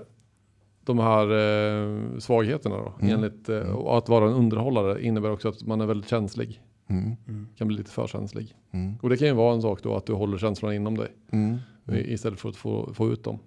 de 0.84 0.98
här 0.98 1.24
eh, 1.30 2.18
svagheterna 2.18 2.76
då. 2.76 2.92
Mm. 3.00 3.14
Enligt, 3.14 3.48
eh, 3.48 3.56
Mm. 3.56 3.76
och 3.76 3.98
att 3.98 4.08
vara 4.08 4.26
en 4.28 4.34
underhållare 4.34 5.04
innebär 5.04 5.30
också 5.30 5.48
att 5.48 5.66
man 5.66 5.80
är 5.80 5.86
väldigt 5.86 6.10
känslig. 6.10 6.62
Mm. 6.88 7.16
Mm. 7.28 7.48
Kan 7.56 7.68
bli 7.68 7.76
lite 7.76 7.90
för 7.90 8.06
känslig. 8.06 8.56
Mm. 8.70 8.94
Och 9.02 9.08
det 9.10 9.16
kan 9.16 9.28
ju 9.28 9.34
vara 9.34 9.54
en 9.54 9.62
sak 9.62 9.82
då 9.82 9.96
att 9.96 10.06
du 10.06 10.12
håller 10.12 10.38
känslorna 10.38 10.74
inom 10.74 10.96
dig. 10.96 11.08
Mm. 11.30 11.58
Istället 11.88 12.40
för 12.40 12.48
att 12.48 12.56
få, 12.56 12.94
få 12.94 13.08
ut 13.12 13.24
dem. 13.24 13.38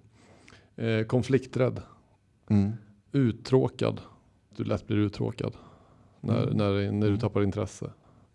Eh, 0.76 1.02
konflikträdd. 1.06 1.82
Mm. 2.50 2.72
Uttråkad. 3.12 4.00
du 4.56 4.64
lätt 4.64 4.86
blir 4.86 4.96
uttråkad. 4.96 5.52
När, 6.20 6.42
Mm. 6.42 6.56
när, 6.56 6.92
när 6.92 7.10
du 7.10 7.16
tappar 7.16 7.42
intresse. 7.42 7.90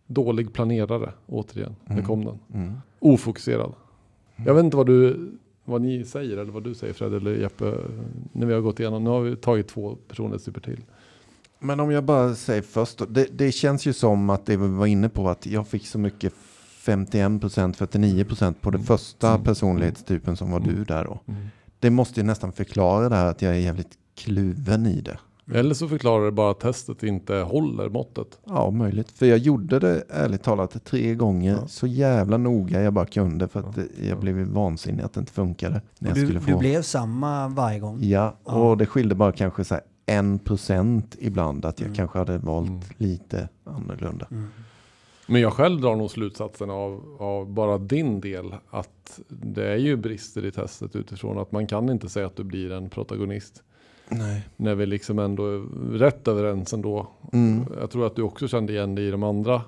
Dålig 0.08 0.54
planerare, 0.54 1.13
återigen. 1.28 1.76
Där 1.86 1.94
Mm. 1.94 2.06
kom 2.06 2.26
den. 2.26 2.39
Mm. 2.54 2.74
Ofokuserad. 3.00 3.74
Jag 4.46 4.54
vet 4.56 4.63
inte 4.63 4.78
vad, 4.78 4.86
du, 4.88 5.32
vad 5.72 5.82
ni 5.82 6.06
säger 6.06 6.38
eller 6.38 6.52
vad 6.52 6.64
du 6.64 6.74
säger 6.76 6.94
Fred 6.94 7.14
eller 7.14 7.36
Jeppe. 7.36 7.74
När 8.32 8.46
vi 8.46 8.54
har 8.54 8.62
gått 8.62 8.80
igenom. 8.80 9.04
Nu 9.04 9.10
har 9.10 9.22
vi 9.22 9.36
tagit 9.36 9.68
två 9.68 9.96
personlighetstyper 10.08 10.62
till. 10.62 10.80
Men 11.60 11.80
om 11.80 11.92
jag 11.92 12.04
bara 12.04 12.36
säger 12.36 12.62
först 12.62 13.02
det, 13.10 13.28
det 13.32 13.52
känns 13.52 13.86
ju 13.86 13.94
som 13.94 14.30
att 14.30 14.46
det 14.46 14.58
vi 14.58 14.68
var 14.68 14.86
inne 14.86 15.10
på 15.10 15.30
att 15.30 15.46
jag 15.46 15.68
fick 15.68 15.88
så 15.88 16.00
mycket 16.00 16.34
51% 16.86 17.74
49% 17.74 18.54
på 18.62 18.72
den 18.72 18.84
första 18.84 19.30
Mm. 19.30 19.44
personlighetstypen 19.44 20.38
som 20.38 20.52
var 20.52 20.60
Mm. 20.60 20.76
du 20.76 20.84
där 20.84 21.04
då. 21.04 21.20
Det 21.80 21.90
måste 21.90 22.20
ju 22.20 22.26
nästan 22.26 22.52
förklara 22.52 23.10
det 23.10 23.16
här 23.16 23.26
att 23.26 23.42
jag 23.42 23.52
är 23.56 23.60
jävligt 23.60 23.98
kluven 24.16 24.86
i 24.86 25.02
det. 25.02 25.20
Eller 25.54 25.74
så 25.74 25.88
förklarar 25.88 26.26
det 26.26 26.32
bara 26.32 26.52
att 26.52 26.60
testet 26.60 27.04
inte 27.04 27.36
håller 27.36 27.90
måttet. 27.90 28.40
Ja, 28.46 28.72
möjligt. 28.72 29.12
För 29.12 29.26
jag 29.26 29.38
gjorde 29.38 29.80
det 29.80 30.04
ärligt 30.10 30.44
talat 30.44 30.86
tre 30.86 31.16
gånger 31.16 31.52
Ja. 31.62 31.68
så 31.68 31.88
jävla 31.88 32.38
noga 32.38 32.82
jag 32.82 32.94
bara 32.94 33.06
kunde 33.06 33.48
för 33.48 33.60
att 33.60 33.78
Ja. 33.78 33.84
jag 34.10 34.20
blev 34.20 34.36
vansinnig 34.38 35.04
att 35.04 35.14
det 35.14 35.20
inte 35.20 35.32
funkade. 35.32 35.82
När 36.00 36.10
jag 36.10 36.16
Du, 36.18 36.22
skulle 36.26 36.40
du 36.40 36.52
få... 36.52 36.58
blev 36.60 36.82
samma 36.82 37.48
varje 37.48 37.80
gång. 37.80 37.98
Ja, 38.02 38.36
Ja. 38.46 38.54
och 38.54 38.78
det 38.78 38.86
skilde 38.86 39.16
bara 39.16 39.32
kanske 39.32 39.64
så 39.64 39.74
här 39.74 39.84
en 40.06 40.40
procent 40.40 41.16
ibland 41.20 41.66
att 41.66 41.80
jag 41.80 41.86
Mm. 41.86 41.96
kanske 41.96 42.18
hade 42.18 42.38
valt 42.38 42.68
Mm. 42.70 42.82
lite 42.98 43.50
annorlunda. 43.64 44.28
Mm. 44.32 44.48
Men 45.28 45.42
jag 45.42 45.54
själv 45.54 45.82
drar 45.82 45.96
nog 45.96 46.12
slutsatsen 46.12 46.70
av, 46.70 47.02
av 47.20 47.54
bara 47.54 47.78
din 47.78 48.22
del 48.22 48.56
att 48.70 49.20
det 49.30 49.68
är 49.72 49.78
ju 49.78 49.96
brister 49.98 50.46
i 50.46 50.52
testet 50.52 50.96
utifrån 50.96 51.38
att 51.40 51.52
man 51.52 51.68
kan 51.68 51.90
inte 51.90 52.10
säga 52.10 52.26
att 52.26 52.36
du 52.36 52.44
blir 52.44 52.72
en 52.72 52.90
protagonist. 52.90 53.64
Nej. 54.12 54.41
När 54.58 54.76
vi 54.76 54.86
liksom 54.86 55.19
ändå 55.19 55.45
är 55.45 55.60
rätt 55.97 56.28
överens 56.28 56.74
ändå. 56.74 57.08
Mm. 57.34 57.65
Jag 57.80 57.91
tror 57.91 58.08
att 58.08 58.15
du 58.15 58.21
också 58.21 58.47
kände 58.47 58.74
igen 58.74 58.95
dig 58.95 59.08
i 59.08 59.12
de 59.12 59.24
andra 59.24 59.62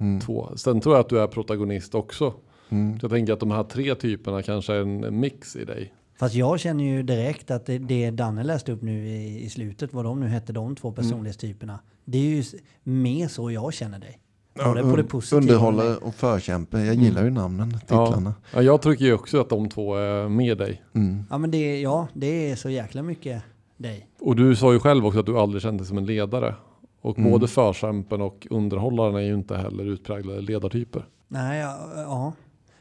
Mm. 0.00 0.20
två. 0.20 0.48
Sen 0.56 0.80
tror 0.80 0.94
jag 0.94 1.00
att 1.00 1.08
du 1.08 1.20
är 1.20 1.26
protagonist 1.26 1.94
också. 1.94 2.34
Mm. 2.68 2.98
Jag 3.02 3.10
tänker 3.10 3.32
att 3.32 3.40
de 3.40 3.50
här 3.50 3.62
tre 3.64 3.94
typerna 3.94 4.42
kanske 4.42 4.74
är 4.74 4.80
en 4.80 5.20
mix 5.20 5.56
i 5.56 5.64
dig. 5.64 5.92
Fast 6.18 6.34
jag 6.34 6.60
känner 6.60 6.84
ju 6.84 7.02
direkt 7.02 7.50
att 7.50 7.66
det, 7.66 7.78
det 7.78 8.10
Danne 8.10 8.42
läste 8.44 8.72
upp 8.72 8.82
nu 8.82 9.08
i, 9.08 9.44
i 9.44 9.50
slutet, 9.50 9.92
vad 9.92 10.04
de 10.04 10.20
nu 10.20 10.26
hette, 10.26 10.52
de 10.52 10.76
två 10.76 10.92
personlighetstyperna. 10.92 11.78
Det 12.04 12.18
är 12.18 12.22
ju 12.22 12.42
mer 12.82 13.28
så 13.28 13.50
jag 13.50 13.74
känner 13.74 13.98
dig. 13.98 14.18
Både 14.64 14.82
på 14.82 14.96
det 14.96 15.04
positiva 15.04 15.38
och 15.38 15.42
Underhållare 15.44 15.88
det- 15.88 15.96
och 15.96 16.14
förkämpe. 16.14 16.78
Jag 16.80 16.94
gillar 16.94 17.24
ju 17.24 17.30
namnen, 17.30 17.78
titlarna. 17.80 18.34
Ja, 18.54 18.62
jag 18.62 18.82
tycker 18.82 19.04
ju 19.04 19.12
också 19.12 19.40
att 19.40 19.48
de 19.48 19.68
två 19.68 19.94
är 19.96 20.28
med 20.28 20.58
dig. 20.58 20.82
Mm. 20.94 21.22
Ja 21.30 21.38
men 21.38 21.50
det, 21.50 21.80
ja, 21.80 22.08
det 22.14 22.50
är 22.50 22.56
så 22.56 22.70
jäkla 22.70 23.02
mycket 23.02 23.42
dig. 23.78 24.08
Och 24.20 24.36
du 24.36 24.56
sa 24.56 24.72
ju 24.72 24.80
själv 24.80 25.06
också 25.06 25.20
att 25.20 25.26
du 25.26 25.38
aldrig 25.38 25.62
kände 25.62 25.78
dig 25.78 25.86
som 25.88 25.98
en 25.98 26.06
ledare. 26.06 26.54
Och 27.00 27.18
Mm. 27.18 27.30
både 27.30 27.48
förkämpen 27.48 28.20
och 28.20 28.46
underhållaren 28.50 29.14
är 29.14 29.20
ju 29.20 29.34
inte 29.34 29.56
heller 29.56 29.84
utpräglade 29.84 30.40
ledartyper. 30.40 31.04
Nej, 31.28 31.60
ja, 31.60 31.78
ja. 31.96 32.32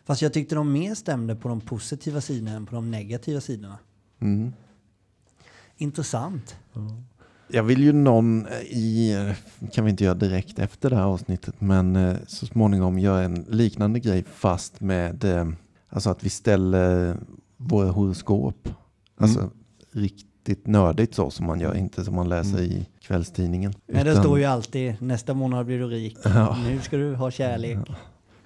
Fast 0.05 0.21
jag 0.21 0.33
tyckte 0.33 0.55
de 0.55 0.71
mer 0.71 0.95
stämde 0.95 1.35
på 1.35 1.47
de 1.49 1.61
positiva 1.61 2.21
sidorna 2.21 2.51
än 2.51 2.65
på 2.65 2.75
de 2.75 2.91
negativa 2.91 3.41
sidorna. 3.41 3.77
Mm. 4.19 4.53
Intressant. 5.77 6.55
Jag 7.47 7.63
vill 7.63 7.83
ju 7.83 7.93
någon 7.93 8.47
i, 8.69 9.15
kan 9.73 9.85
vi 9.85 9.91
inte 9.91 10.03
göra 10.03 10.15
direkt 10.15 10.59
efter 10.59 10.89
det 10.89 10.95
här 10.95 11.03
avsnittet, 11.03 11.61
men 11.61 11.95
eh, 11.95 12.15
så 12.27 12.45
småningom 12.45 12.99
göra 12.99 13.23
en 13.23 13.45
liknande 13.49 13.99
grej 13.99 14.23
fast 14.23 14.81
med, 14.81 15.23
eh, 15.23 15.47
alltså 15.89 16.09
att 16.09 16.23
vi 16.23 16.29
ställer 16.29 17.17
våra 17.57 17.89
horoskop. 17.91 18.69
Alltså 19.17 19.49
riktigt 20.47 20.67
nördigt 20.67 21.15
så 21.15 21.29
som 21.31 21.45
man 21.45 21.59
gör, 21.59 21.75
inte 21.77 22.03
som 22.03 22.15
man 22.15 22.29
läser 22.29 22.57
Mm. 22.57 22.71
i 22.71 22.87
kvällstidningen. 22.99 23.73
Nej, 23.87 24.03
det 24.03 24.11
Utan- 24.11 24.23
står 24.23 24.39
ju 24.39 24.45
alltid 24.45 25.01
nästa 25.01 25.33
månad 25.33 25.65
blir 25.65 25.79
du 25.79 25.87
rik. 25.87 26.17
Ja. 26.23 26.57
Nu 26.63 26.79
ska 26.81 26.97
du 26.97 27.15
ha 27.15 27.31
kärlek. 27.31 27.77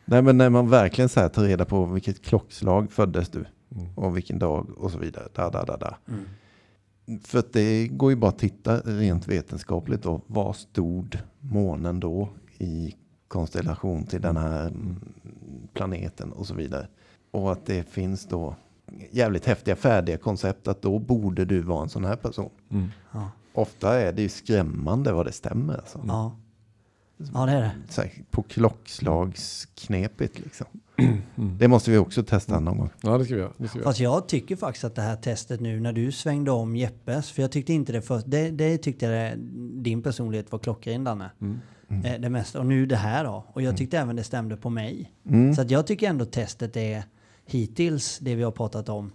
Nej 0.05 0.21
men 0.21 0.37
när 0.37 0.49
man 0.49 0.69
verkligen 0.69 1.09
så 1.09 1.19
här 1.19 1.29
tar 1.29 1.43
reda 1.43 1.65
på 1.65 1.85
vilket 1.85 2.21
klockslag 2.21 2.91
föddes 2.91 3.29
du 3.29 3.45
Mm. 3.75 3.87
och 3.95 4.17
vilken 4.17 4.39
dag 4.39 4.69
och 4.77 4.91
så 4.91 4.97
vidare. 4.97 5.27
Da, 5.35 5.49
da, 5.49 5.63
da, 5.65 5.77
da. 5.77 5.97
Mm. 6.07 7.19
För 7.23 7.39
att 7.39 7.53
det 7.53 7.87
går 7.87 8.11
ju 8.11 8.15
bara 8.15 8.29
att 8.29 8.39
titta 8.39 8.77
rent 8.79 9.27
vetenskapligt 9.27 10.03
då. 10.03 10.21
Var 10.27 10.53
stod 10.53 11.17
månen 11.39 11.99
då 11.99 12.29
i 12.57 12.95
konstellation 13.27 14.03
till 14.05 14.21
den 14.21 14.37
här 14.37 14.67
mm, 14.67 14.95
planeten 15.73 16.31
och 16.31 16.47
så 16.47 16.53
vidare. 16.53 16.87
Och 17.31 17.51
att 17.51 17.65
det 17.65 17.89
finns 17.89 18.25
då 18.27 18.55
jävligt 19.11 19.45
häftiga 19.45 19.75
färdiga 19.75 20.17
koncept 20.17 20.67
att 20.67 20.81
då 20.81 20.99
borde 20.99 21.45
du 21.45 21.61
vara 21.61 21.83
en 21.83 21.89
sån 21.89 22.05
här 22.05 22.15
person. 22.15 22.49
Mm. 22.71 22.87
Ja. 23.11 23.29
Ofta 23.53 23.99
är 24.01 24.13
det 24.13 24.21
ju 24.21 24.29
skrämmande 24.29 25.11
vad 25.11 25.25
det 25.25 25.31
stämmer. 25.31 25.73
Alltså. 25.73 25.99
Ja. 26.07 26.37
ja, 27.33 27.45
det 27.45 27.51
är 27.51 27.61
det. 27.61 27.71
Så 27.89 28.01
här, 28.01 28.11
på 28.31 28.43
klockslagsknepigt 28.43 30.39
liksom. 30.39 30.67
Mm. 31.37 31.57
Det 31.57 31.67
måste 31.67 31.91
vi 31.91 31.97
också 31.97 32.23
testa 32.23 32.59
någon 32.59 32.77
gång. 32.77 32.89
Ja, 33.01 33.17
det 33.17 33.25
ska 33.25 33.33
vi 33.33 33.39
göra. 33.41 33.51
Det 33.57 33.67
ska 33.67 33.77
vi 33.77 33.79
göra. 33.79 33.89
Fast 33.89 33.99
jag 33.99 34.27
tycker 34.27 34.55
faktiskt 34.55 34.83
att 34.83 34.95
det 34.95 35.01
här 35.01 35.15
testet 35.15 35.59
nu 35.59 35.79
när 35.79 35.93
du 35.93 36.11
svängde 36.11 36.51
om 36.51 36.75
Jeppes, 36.75 37.31
för 37.31 37.41
jag 37.41 37.51
tyckte 37.51 37.73
inte 37.73 37.91
det 37.91 38.01
först, 38.01 38.25
det, 38.29 38.49
det 38.51 38.77
tyckte 38.77 39.05
jag 39.05 39.13
det, 39.13 39.35
din 39.81 40.01
personlighet 40.01 40.51
var 40.51 40.59
klockren 40.59 41.03
Danne. 41.03 41.31
Mm. 41.41 41.59
Eh, 42.05 42.19
Det 42.21 42.29
mesta. 42.29 42.59
Och 42.59 42.65
nu 42.65 42.85
det 42.85 42.95
här 42.95 43.23
då. 43.23 43.45
Och 43.53 43.61
jag 43.61 43.77
tyckte 43.77 43.99
även 43.99 44.15
det 44.15 44.23
stämde 44.23 44.57
på 44.57 44.69
mig. 44.69 45.11
Mm. 45.29 45.55
Så 45.55 45.61
att 45.61 45.71
jag 45.71 45.87
tycker 45.87 46.09
ändå 46.09 46.25
testet 46.25 46.77
är 46.77 47.03
hittills, 47.53 48.19
det 48.19 48.35
vi 48.35 48.43
har 48.43 48.51
pratat 48.51 48.89
om, 48.89 49.11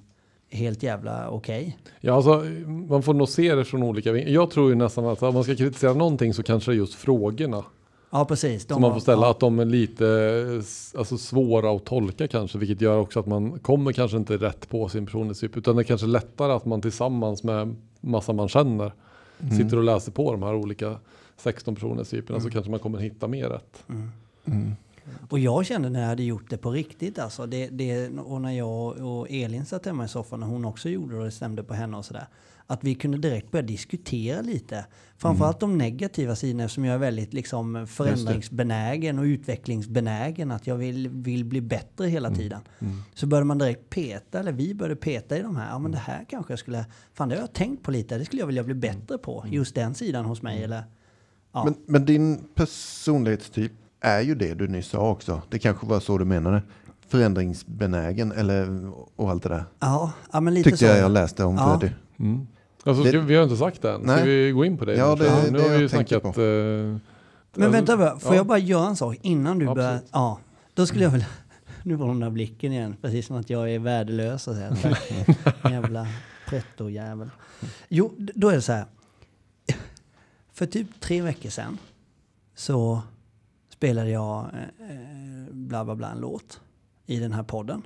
helt 0.51 0.83
jävla 0.83 1.31
okej. 1.31 1.79
Ja, 2.01 2.15
alltså, 2.15 2.45
man 2.89 3.03
får 3.03 3.15
nog 3.15 3.29
se 3.29 3.55
det 3.55 3.65
från 3.65 3.83
olika 3.83 4.13
vinklar. 4.13 4.35
Jag 4.35 4.51
tror 4.51 4.69
ju 4.71 4.75
nästan 4.75 5.07
att 5.07 5.23
om 5.23 5.35
man 5.35 5.45
ska 5.45 5.55
kritisera 5.57 5.95
någonting 5.95 6.35
så 6.35 6.43
kanske 6.43 6.71
det 6.71 6.75
är 6.75 6.79
just 6.79 6.95
frågorna 6.95 7.65
Ja, 8.11 8.25
precis. 8.25 8.67
De 8.67 8.75
som 8.75 8.83
man 8.83 8.93
får 8.93 9.01
ställa. 9.01 9.27
Ja, 9.27 9.31
Att 9.31 9.41
de 9.41 9.59
är 9.59 9.65
lite 9.65 10.63
alltså, 10.99 11.19
svåra 11.19 11.71
att 11.77 11.85
tolka 11.85 12.29
kanske. 12.29 12.59
Vilket 12.59 12.81
gör 12.81 12.99
också 12.99 13.21
att 13.21 13.27
man 13.27 13.59
kommer 13.59 13.93
kanske 13.93 14.17
inte 14.17 14.37
rätt 14.37 14.69
på 14.69 14.89
sin 14.89 15.07
personlighetstyp. 15.07 15.57
Utan 15.57 15.77
det 15.77 15.83
är 15.83 15.85
kanske 15.85 16.07
lättare 16.07 16.53
att 16.53 16.65
man 16.65 16.83
tillsammans 16.83 17.43
med 17.43 17.77
massa 18.01 18.33
man 18.33 18.49
känner 18.49 18.93
Mm. 19.41 19.57
sitter 19.57 19.77
och 19.77 19.83
läser 19.83 20.13
på 20.13 20.33
de 20.33 20.43
här 20.43 20.55
olika 20.55 20.97
16 21.37 21.75
personlighetstyperna. 21.75 22.41
Så 22.41 22.51
kanske 22.51 22.71
man 22.71 22.81
kommer 22.81 22.99
hitta 22.99 23.29
mer 23.29 23.49
rätt. 23.49 23.85
Mm. 23.89 24.73
Och 25.31 25.39
jag 25.39 25.67
kände 25.67 25.91
när 25.91 26.01
jag 26.01 26.09
hade 26.09 26.23
gjort 26.23 26.51
det 26.51 26.57
på 26.57 26.71
riktigt 26.71 27.19
alltså. 27.19 27.47
Det, 27.47 27.69
det, 27.69 28.09
och 28.09 28.41
när 28.41 28.53
jag 28.53 28.87
och 29.07 29.27
Elin 29.31 29.67
satt 29.67 29.87
hemma 29.87 30.05
i 30.05 30.09
soffan 30.09 30.43
och 30.43 30.49
hon 30.49 30.65
också 30.65 30.89
gjorde 30.89 31.15
det 31.15 31.19
och 31.19 31.25
det 31.25 31.31
stämde 31.31 31.63
på 31.63 31.75
henne 31.75 31.97
och 31.97 32.05
sådär. 32.05 32.27
Att 32.69 32.85
vi 32.85 32.95
kunde 32.95 33.19
direkt 33.19 33.51
börja 33.51 33.63
diskutera 33.63 34.41
lite. 34.41 34.87
Framförallt 35.19 35.61
de 35.61 35.79
negativa 35.79 36.37
sidorna 36.37 36.65
eftersom 36.65 36.85
jag 36.85 36.95
är 36.95 36.99
väldigt 36.99 37.33
liksom 37.33 37.87
förändringsbenägen 37.87 39.19
och 39.19 39.23
utvecklingsbenägen. 39.23 40.51
Att 40.51 40.67
jag 40.67 40.77
vill, 40.77 41.09
vill 41.09 41.45
bli 41.45 41.61
bättre 41.61 42.07
hela 42.07 42.31
tiden. 42.31 42.61
Så 43.15 43.27
började 43.27 43.47
man 43.47 43.59
direkt 43.59 43.91
peta, 43.91 44.41
eller 44.41 44.53
vi 44.53 44.75
började 44.75 44.97
peta 44.97 45.39
i 45.39 45.43
de 45.43 45.57
här. 45.57 45.71
Ja 45.71 45.79
men 45.79 45.93
det 45.93 45.99
här 45.99 46.25
kanske 46.29 46.53
jag 46.53 46.59
skulle, 46.59 46.85
fan 47.15 47.29
det 47.29 47.35
har 47.35 47.41
jag 47.41 47.53
tänkt 47.53 47.83
på 47.83 47.91
lite. 47.91 48.19
Det 48.19 48.25
skulle 48.25 48.43
jag 48.43 48.47
vilja 48.47 48.63
bli 48.63 48.75
bättre 48.75 49.19
på. 49.19 49.45
Just 49.51 49.75
den 49.75 49.95
sidan 49.95 50.25
hos 50.25 50.43
mig 50.43 50.65
eller. 50.65 50.85
Ja. 51.53 51.65
Men, 51.65 51.75
men 51.87 52.05
din 52.05 52.49
personlighetstyp 52.55 53.73
är 54.01 54.21
ju 54.21 54.35
det 54.35 54.55
du 54.55 54.69
nyss 54.69 54.89
sa 54.89 55.11
också. 55.11 55.43
Det 55.49 55.59
kanske 55.59 55.87
var 55.87 56.01
så 56.01 56.19
du 56.19 56.25
menade. 56.25 56.63
Förändringsbenägen 57.09 58.33
eller 58.33 58.91
och 59.17 59.31
allt 59.31 59.43
det 59.43 59.49
där. 59.49 59.65
ja, 59.81 60.13
ja 60.33 60.41
men 60.41 60.55
lite 60.55 60.71
Tyckte 60.71 60.79
så. 60.79 60.85
jag 60.85 60.99
jag 60.99 61.11
läste 61.11 61.45
om 61.45 61.57
Ja. 61.57 61.79
Freddy. 61.81 61.95
Mm. 62.19 62.47
Alltså, 62.85 63.03
Det- 63.05 63.19
vi 63.19 63.37
har 63.37 63.43
inte 63.45 63.57
sagt 63.57 63.83
det 63.83 63.91
än. 63.93 64.03
Ska 64.03 64.07
Nej. 64.17 64.25
vi 64.29 64.51
gå 64.53 64.65
in 64.65 64.79
på 64.79 64.85
det? 64.85 64.95
Ja, 64.97 65.15
det- 65.17 65.25
För 65.25 65.45
det 65.45 65.51
nu 65.51 65.59
har 65.59 65.69
vi 65.69 65.79
ju 65.79 65.89
snackat. 65.89 66.23
på. 66.23 66.29
eh, 66.29 66.35
Men 66.37 67.01
alltså- 67.55 67.71
vänta, 67.71 67.97
bara, 67.97 68.19
får 68.19 68.33
ja. 68.33 68.37
jag 68.37 68.47
bara 68.47 68.59
göra 68.59 68.87
en 68.87 68.97
sak 68.97 69.17
innan 69.23 69.59
du 69.59 69.67
börjar? 69.67 70.01
Ja, 70.13 70.39
då 70.75 70.87
skulle 70.87 71.05
jag 71.05 71.11
vilja... 71.11 71.27
Nu 71.83 71.95
var 71.95 72.07
den 72.09 72.21
där 72.21 72.31
blicken 72.31 72.73
igen, 72.73 72.97
precis 73.03 73.27
som 73.27 73.37
att 73.37 73.51
jag 73.51 73.71
är 73.71 73.79
värdelös 73.79 74.49
och 74.49 74.55
så 74.55 74.61
här. 74.61 74.99
Jävla 75.71 76.07
pretto-jävel. 76.49 77.31
Jo, 77.89 78.13
då 78.19 78.49
är 78.49 78.55
det 78.55 78.63
så 78.63 78.73
här. 78.73 78.85
För 80.53 80.67
typ 80.67 81.01
tre 81.01 81.23
veckor 81.23 81.51
sedan 81.51 81.79
så 82.55 83.03
spelade 83.77 84.11
jag 84.11 84.45
eh, 84.45 85.53
bla 85.53 85.85
bla 85.85 85.95
bla 85.97 86.11
en 86.11 86.19
låt 86.19 86.61
i 87.07 87.19
den 87.19 87.33
här 87.33 87.43
podden. 87.43 87.83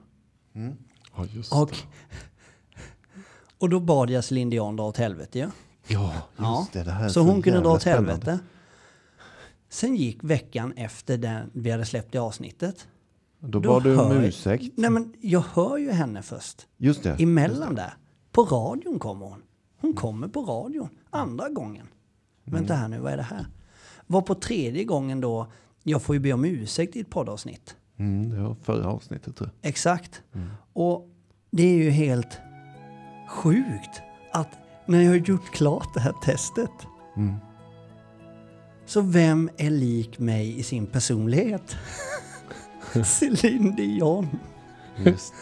Ja, 1.16 1.24
just 1.34 1.52
Och, 1.52 1.70
det. 1.70 1.76
och 3.58 3.68
då 3.68 3.80
bad 3.80 4.10
jag 4.10 4.24
Céline 4.24 4.50
Dion 4.50 4.76
dra 4.76 4.84
åt 4.88 4.96
helvete 4.96 5.38
ju. 5.38 5.48
Ja, 5.86 6.12
just 6.12 6.24
Ja. 6.36 6.66
det. 6.72 6.82
det 6.82 6.90
här 6.90 7.04
är 7.04 7.08
Så 7.08 7.20
hon 7.20 7.42
kunde 7.42 7.60
dra 7.60 7.72
åt 7.72 7.80
spännande. 7.80 8.10
helvete. 8.12 8.38
Sen 9.68 9.96
gick 9.96 10.24
veckan 10.24 10.72
efter 10.76 11.18
den 11.18 11.50
vi 11.52 11.70
hade 11.70 11.84
släppt 11.84 12.14
i 12.14 12.18
avsnittet. 12.18 12.88
Då 13.40 13.60
Då 13.60 13.68
bad 13.72 13.82
du 13.82 13.98
om 14.00 14.12
ursäkt. 14.12 14.64
Nej 14.76 14.90
men 14.90 15.14
jag 15.20 15.40
hör 15.52 15.76
ju 15.78 15.90
henne 15.90 16.22
först. 16.22 16.66
Just 16.76 17.02
det. 17.02 17.22
Emellan 17.22 17.74
där. 17.74 17.94
På 18.32 18.42
radion 18.44 18.98
kommer 18.98 19.26
hon. 19.26 19.42
Hon 19.80 19.92
kommer 19.94 20.28
på 20.28 20.42
radion. 20.42 20.88
Andra 21.10 21.48
gången. 21.48 21.86
Vänta 22.44 22.74
här 22.74 22.88
nu, 22.88 22.98
vad 22.98 23.12
är 23.12 23.16
det 23.16 23.22
här? 23.22 23.46
Var 24.06 24.22
på 24.22 24.34
tredje 24.34 24.84
gången 24.84 25.20
då, 25.20 25.52
jag 25.82 26.02
får 26.02 26.14
ju 26.14 26.20
be 26.20 26.32
om 26.32 26.44
ursäkt 26.44 26.96
i 26.96 27.00
ett 27.00 27.10
poddavsnitt. 27.10 27.76
Mm, 27.98 28.30
det 28.30 28.40
var 28.40 28.56
förra 28.62 28.86
avsnittet 28.86 29.36
tror 29.36 29.50
jag. 29.60 29.70
Exakt. 29.70 30.22
Och 30.72 31.08
det 31.50 31.62
är 31.62 31.76
ju 31.76 31.90
helt 31.90 32.38
sjukt 33.28 34.02
att 34.32 34.58
när 34.86 35.02
jag 35.02 35.10
har 35.10 35.16
gjort 35.16 35.50
klart 35.50 35.94
det 35.94 36.00
här 36.00 36.14
testet 36.24 36.70
Mm. 37.16 37.34
Så 38.86 39.00
vem 39.00 39.50
är 39.56 39.70
lik 39.70 40.18
mig 40.18 40.58
i 40.58 40.62
sin 40.62 40.86
personlighet? 40.86 41.76
Céline 43.04 43.76
Dion. 43.76 44.28
Just. 44.96 45.34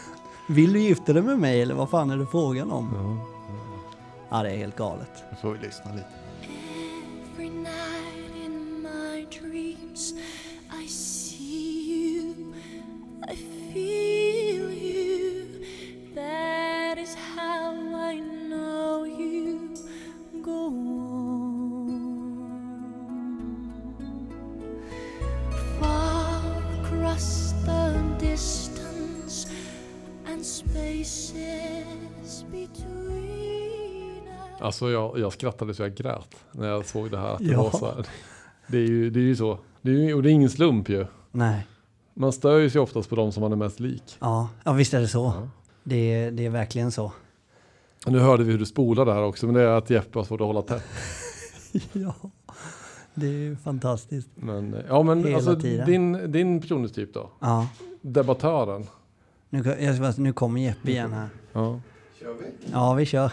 Vill 0.49 0.73
du 0.73 0.79
gifta 0.79 1.13
dig 1.13 1.23
med 1.23 1.39
mig 1.39 1.61
eller 1.61 1.75
vad 1.75 1.89
fan 1.89 2.09
är 2.09 2.17
det 2.17 2.25
frågan 2.25 2.71
om? 2.71 3.19
Ja, 4.29 4.43
det 4.43 4.51
är 4.51 4.57
helt 4.57 4.75
galet. 4.75 5.23
Nu 5.31 5.37
får 5.41 5.53
vi 5.53 5.59
lyssna 5.59 5.93
lite. 5.93 6.07
Alltså 34.61 34.89
jag, 34.91 35.19
jag 35.19 35.33
skrattade 35.33 35.73
så 35.73 35.81
jag 35.81 35.95
grät 35.95 36.35
när 36.51 36.67
jag 36.67 36.85
såg 36.85 37.11
det 37.11 37.17
här. 37.17 37.33
Att 37.33 37.39
det, 37.39 37.45
Ja. 37.45 37.63
var 37.63 37.71
så 37.71 37.85
här. 37.85 38.05
Det, 38.67 38.77
är 38.77 38.87
ju, 38.87 39.09
det 39.09 39.19
är 39.19 39.23
ju 39.23 39.35
så. 39.35 39.59
Det 39.81 39.91
är 39.91 39.95
ju, 39.95 40.13
och 40.13 40.23
det 40.23 40.29
är 40.29 40.31
ingen 40.31 40.49
slump 40.49 40.89
ju. 40.89 41.05
Nej. 41.31 41.67
Man 42.13 42.31
stör 42.33 42.57
ju 42.57 42.69
sig 42.69 42.81
oftast 42.81 43.09
på 43.09 43.15
de 43.15 43.31
som 43.31 43.41
man 43.41 43.51
är 43.51 43.55
mest 43.55 43.79
lik. 43.79 44.17
Ja, 44.19 44.49
ja 44.63 44.71
visst 44.73 44.93
är 44.93 44.99
det 45.01 45.07
så. 45.07 45.33
Ja. 45.35 45.47
Det, 45.83 45.95
är- 45.95 46.31
det 46.31 46.45
är 46.45 46.49
verkligen 46.49 46.91
så. 46.91 47.11
Nu 48.07 48.19
hörde 48.19 48.43
vi 48.43 48.51
hur 48.51 48.59
du 48.59 48.65
spolade 48.65 49.13
här 49.13 49.23
också, 49.23 49.45
men 49.45 49.55
det 49.55 49.61
är 49.61 49.67
att 49.67 49.89
Jeppe 49.89 50.19
har 50.19 50.23
svårt 50.23 50.41
att 50.41 50.47
hålla 50.47 50.61
tätt. 50.61 50.83
ja, 51.93 52.15
det 53.13 53.25
är 53.27 53.31
ju 53.31 53.55
fantastiskt. 53.55 54.29
Men, 54.35 54.75
ja, 54.89 55.03
men 55.03 55.23
Hela 55.23 55.35
alltså 55.35 55.59
tiden. 55.59 55.85
din, 55.85 56.31
din 56.31 56.61
personlighetstyp 56.61 57.13
då? 57.13 57.29
Ja, 57.39 57.67
Debattören? 58.01 58.87
Nu, 59.49 59.75
jag 59.79 60.19
nu 60.19 60.33
kommer 60.33 60.61
Jeppe 60.61 60.91
igen 60.91 61.13
här. 61.13 61.29
Ja. 61.53 61.79
Kör 62.19 62.33
vi? 62.33 62.71
Ja, 62.71 62.93
vi 62.93 63.05
kör. 63.05 63.31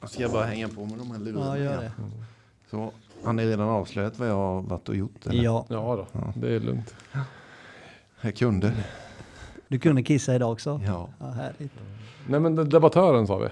Jag 0.00 0.10
ska 0.10 0.28
bara 0.28 0.44
hänga 0.44 0.68
på 0.68 0.84
med 0.84 0.98
de 0.98 1.10
här 1.10 1.18
lurarna. 1.18 1.58
Ja, 1.58 1.64
gör 1.64 1.82
det. 1.82 1.92
Så, 2.70 2.92
har 3.24 3.32
ni 3.32 3.46
redan 3.46 3.68
avslöjat 3.68 4.18
vad 4.18 4.28
jag 4.28 4.34
har 4.34 4.62
varit 4.62 4.88
och 4.88 4.96
gjort? 4.96 5.26
Eller? 5.26 5.42
Ja, 5.44 5.66
Ja 5.68 5.96
då, 5.96 6.06
Ja. 6.12 6.32
det 6.36 6.54
är 6.54 6.60
lugnt. 6.60 6.94
Jag 8.20 8.36
kunde. 8.36 8.72
du 9.68 9.78
kunde 9.78 10.02
kissa 10.02 10.34
idag 10.34 10.52
också. 10.52 10.80
Ja. 10.86 11.08
Ja, 11.18 11.26
härligt. 11.26 11.72
Nej 12.28 12.40
men 12.40 12.68
debattören 12.68 13.26
sa 13.26 13.38
vi. 13.38 13.48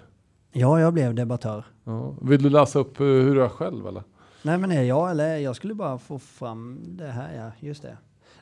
Ja, 0.53 0.81
jag 0.81 0.93
blev 0.93 1.15
debattör. 1.15 1.65
Ja. 1.85 2.15
Vill 2.23 2.43
du 2.43 2.51
läsa 2.51 2.79
upp 2.79 3.01
eh, 3.01 3.07
hur 3.07 3.35
du 3.35 3.45
är 3.45 3.49
själv 3.49 3.87
eller? 3.87 4.03
Nej, 4.43 4.59
men 4.59 4.73
är 4.73 4.83
jag 4.83 5.11
eller? 5.11 5.37
Jag 5.37 5.57
skulle 5.57 5.75
bara 5.75 5.99
få 5.99 6.19
fram 6.19 6.81
det 6.87 7.07
här, 7.07 7.37
ja, 7.37 7.67
just 7.69 7.83
det. 7.83 7.97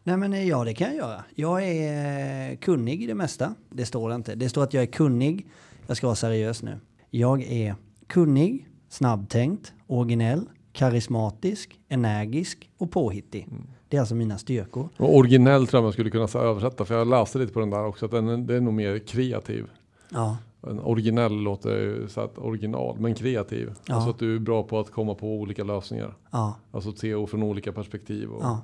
Nej, 0.07 0.17
men 0.17 0.33
eh, 0.33 0.49
ja, 0.49 0.65
det 0.65 0.75
kan 0.75 0.87
jag 0.89 0.97
göra. 0.97 1.25
Jag 1.35 1.63
är 1.69 2.51
eh, 2.51 2.57
kunnig 2.57 3.03
i 3.03 3.07
det 3.07 3.15
mesta. 3.15 3.55
Det 3.71 3.87
står 3.87 4.09
det 4.09 4.15
inte. 4.15 4.35
Det 4.35 4.49
står 4.49 4.63
att 4.63 4.75
jag 4.75 4.83
är 4.83 4.87
kunnig. 4.87 5.47
Jag 5.87 5.97
ska 5.97 6.07
vara 6.07 6.15
seriös 6.17 6.63
nu. 6.63 6.79
Jag 7.11 7.43
är 7.43 7.75
kunnig, 8.07 8.69
snabbtänkt, 8.89 9.73
originell, 9.87 10.41
karismatisk, 10.73 11.81
energisk 11.89 12.71
och 12.79 12.91
påhittig. 12.91 13.49
Det 13.89 13.97
är 13.97 14.01
alltså 14.01 14.15
mina 14.15 14.39
styrkor. 14.39 14.89
Och 14.97 15.17
originell 15.17 15.67
tror 15.67 15.79
jag 15.79 15.83
man 15.85 15.93
skulle 15.93 16.11
kunna 16.11 16.29
översätta, 16.35 16.85
för 16.85 16.95
jag 16.99 17.07
läste 17.09 17.39
lite 17.39 17.53
på 17.53 17.61
den 17.61 17.71
där 17.71 17.85
också, 17.87 18.05
att 18.05 18.11
den, 18.13 18.29
är- 18.29 18.37
det 18.37 18.57
är 18.57 18.61
nog 18.61 18.75
mer 18.75 18.99
kreativ. 18.99 19.67
Ja, 20.11 20.37
En 20.63 20.81
originell 20.81 21.33
låter 21.33 21.71
ju 21.71 22.09
så 22.09 22.21
att 22.21 22.39
original, 22.39 22.97
men 23.01 23.15
kreativ. 23.15 23.73
Ja. 23.87 23.95
Alltså 23.95 24.11
att 24.11 24.19
du 24.19 24.35
är 24.37 24.39
bra 24.41 24.63
på 24.63 24.79
att 24.81 24.91
komma 24.91 25.15
på 25.15 25.35
olika 25.35 25.65
lösningar. 25.65 26.17
ja, 26.31 26.57
Alltså 26.71 26.91
att 26.91 26.99
se 26.99 27.27
från 27.27 27.43
olika 27.43 27.73
perspektiv. 27.73 28.29
Och, 28.31 28.43
ja. 28.45 28.63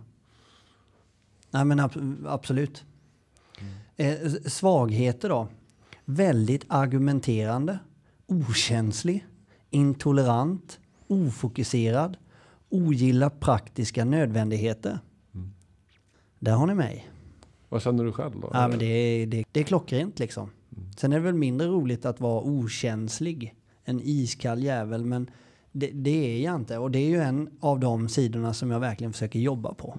Nej, 1.52 1.64
men 1.64 1.80
ab- 1.80 2.26
absolut. 2.28 2.84
Eh, 3.96 4.08
s- 4.12 4.54
svagheter 4.54 5.28
då? 5.28 5.48
Väldigt 6.04 6.64
argumenterande, 6.68 7.78
okänslig, 8.26 9.26
intolerant, 9.70 10.80
ofokuserad, 11.06 12.16
ogillar 12.68 13.30
praktiska 13.30 14.04
nödvändigheter. 14.04 14.98
Där 16.38 16.52
har 16.52 16.66
ni 16.66 16.74
mig. 16.74 17.08
Vad 17.68 17.82
känner 17.82 18.04
du 18.04 18.12
själv 18.12 18.40
då? 18.40 18.50
Ja, 18.52 18.68
men 18.68 18.78
det, 18.78 18.84
är, 18.86 19.26
det, 19.26 19.44
det 19.52 19.60
är 19.60 19.64
klockrent 19.64 20.18
liksom. 20.18 20.50
Sen 20.96 21.12
är 21.12 21.16
det 21.16 21.22
väl 21.24 21.34
mindre 21.34 21.66
roligt 21.66 22.04
att 22.04 22.20
vara 22.20 22.42
okänslig. 22.42 23.54
En 23.84 24.00
iskall 24.04 24.62
jävel, 24.62 25.04
men 25.04 25.30
det, 25.72 25.90
det 25.90 26.10
är 26.40 26.44
jag 26.44 26.54
inte. 26.54 26.78
Och 26.78 26.90
det 26.90 26.98
är 26.98 27.08
ju 27.08 27.20
en 27.20 27.50
av 27.60 27.80
de 27.80 28.08
sidorna 28.08 28.54
som 28.54 28.70
jag 28.70 28.80
verkligen 28.80 29.12
försöker 29.12 29.38
jobba 29.38 29.74
på. 29.74 29.94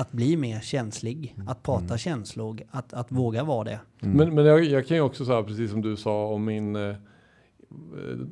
Att 0.00 0.12
bli 0.12 0.36
mer 0.36 0.60
känslig, 0.60 1.36
att 1.46 1.62
prata 1.62 1.98
känslor, 1.98 2.60
att, 2.70 2.92
att 2.92 3.12
våga 3.12 3.44
vara 3.44 3.64
det. 3.64 3.80
Men, 4.00 4.34
men 4.34 4.44
jag, 4.44 4.64
jag 4.64 4.86
kan 4.86 4.96
ju 4.96 5.02
också 5.02 5.24
säga, 5.24 5.42
precis 5.42 5.70
som 5.70 5.82
du 5.82 5.96
sa 5.96 6.26
om 6.26 6.44
min, 6.44 6.76
eh, 6.76 6.82
eh, 6.82 6.94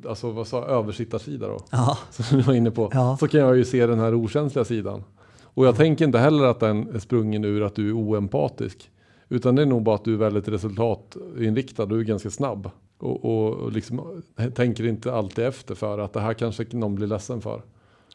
alltså 0.09 0.31
vad 0.31 0.47
sa 0.47 0.65
översittarsida 0.65 1.47
då? 1.47 1.57
Ja, 1.71 1.97
som 2.09 2.37
du 2.37 2.43
var 2.43 2.53
inne 2.53 2.71
på, 2.71 2.89
Ja. 2.93 3.17
så 3.19 3.27
kan 3.27 3.39
jag 3.39 3.57
ju 3.57 3.65
se 3.65 3.85
den 3.87 3.99
här 3.99 4.13
okänsliga 4.15 4.65
sidan. 4.65 5.03
Och 5.41 5.65
jag 5.65 5.75
tänker 5.75 6.05
inte 6.05 6.19
heller 6.19 6.43
att 6.45 6.59
den 6.59 6.95
är 6.95 6.99
sprungen 6.99 7.43
ur 7.45 7.63
att 7.63 7.75
du 7.75 7.87
är 7.89 7.93
oempatisk. 7.93 8.91
Utan 9.29 9.55
det 9.55 9.61
är 9.61 9.65
nog 9.65 9.83
bara 9.83 9.95
att 9.95 10.05
du 10.05 10.13
är 10.13 10.17
väldigt 10.17 10.47
resultatinriktad, 10.47 11.85
du 11.85 11.99
är 11.99 12.03
ganska 12.03 12.29
snabb. 12.29 12.69
Och, 12.97 13.25
och, 13.25 13.53
och 13.53 13.71
liksom 13.71 14.21
tänker 14.55 14.85
inte 14.85 15.13
alltid 15.13 15.45
efter 15.45 15.75
för 15.75 15.99
att 15.99 16.13
det 16.13 16.19
här 16.21 16.33
kanske 16.33 16.65
någon 16.71 16.95
blir 16.95 17.07
ledsen 17.07 17.41
för. 17.41 17.61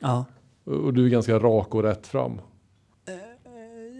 ja. 0.00 0.24
Och, 0.64 0.74
och 0.74 0.94
du 0.94 1.04
är 1.06 1.08
ganska 1.10 1.38
rak 1.38 1.74
och 1.74 1.82
rätt 1.82 2.06
fram. 2.06 2.40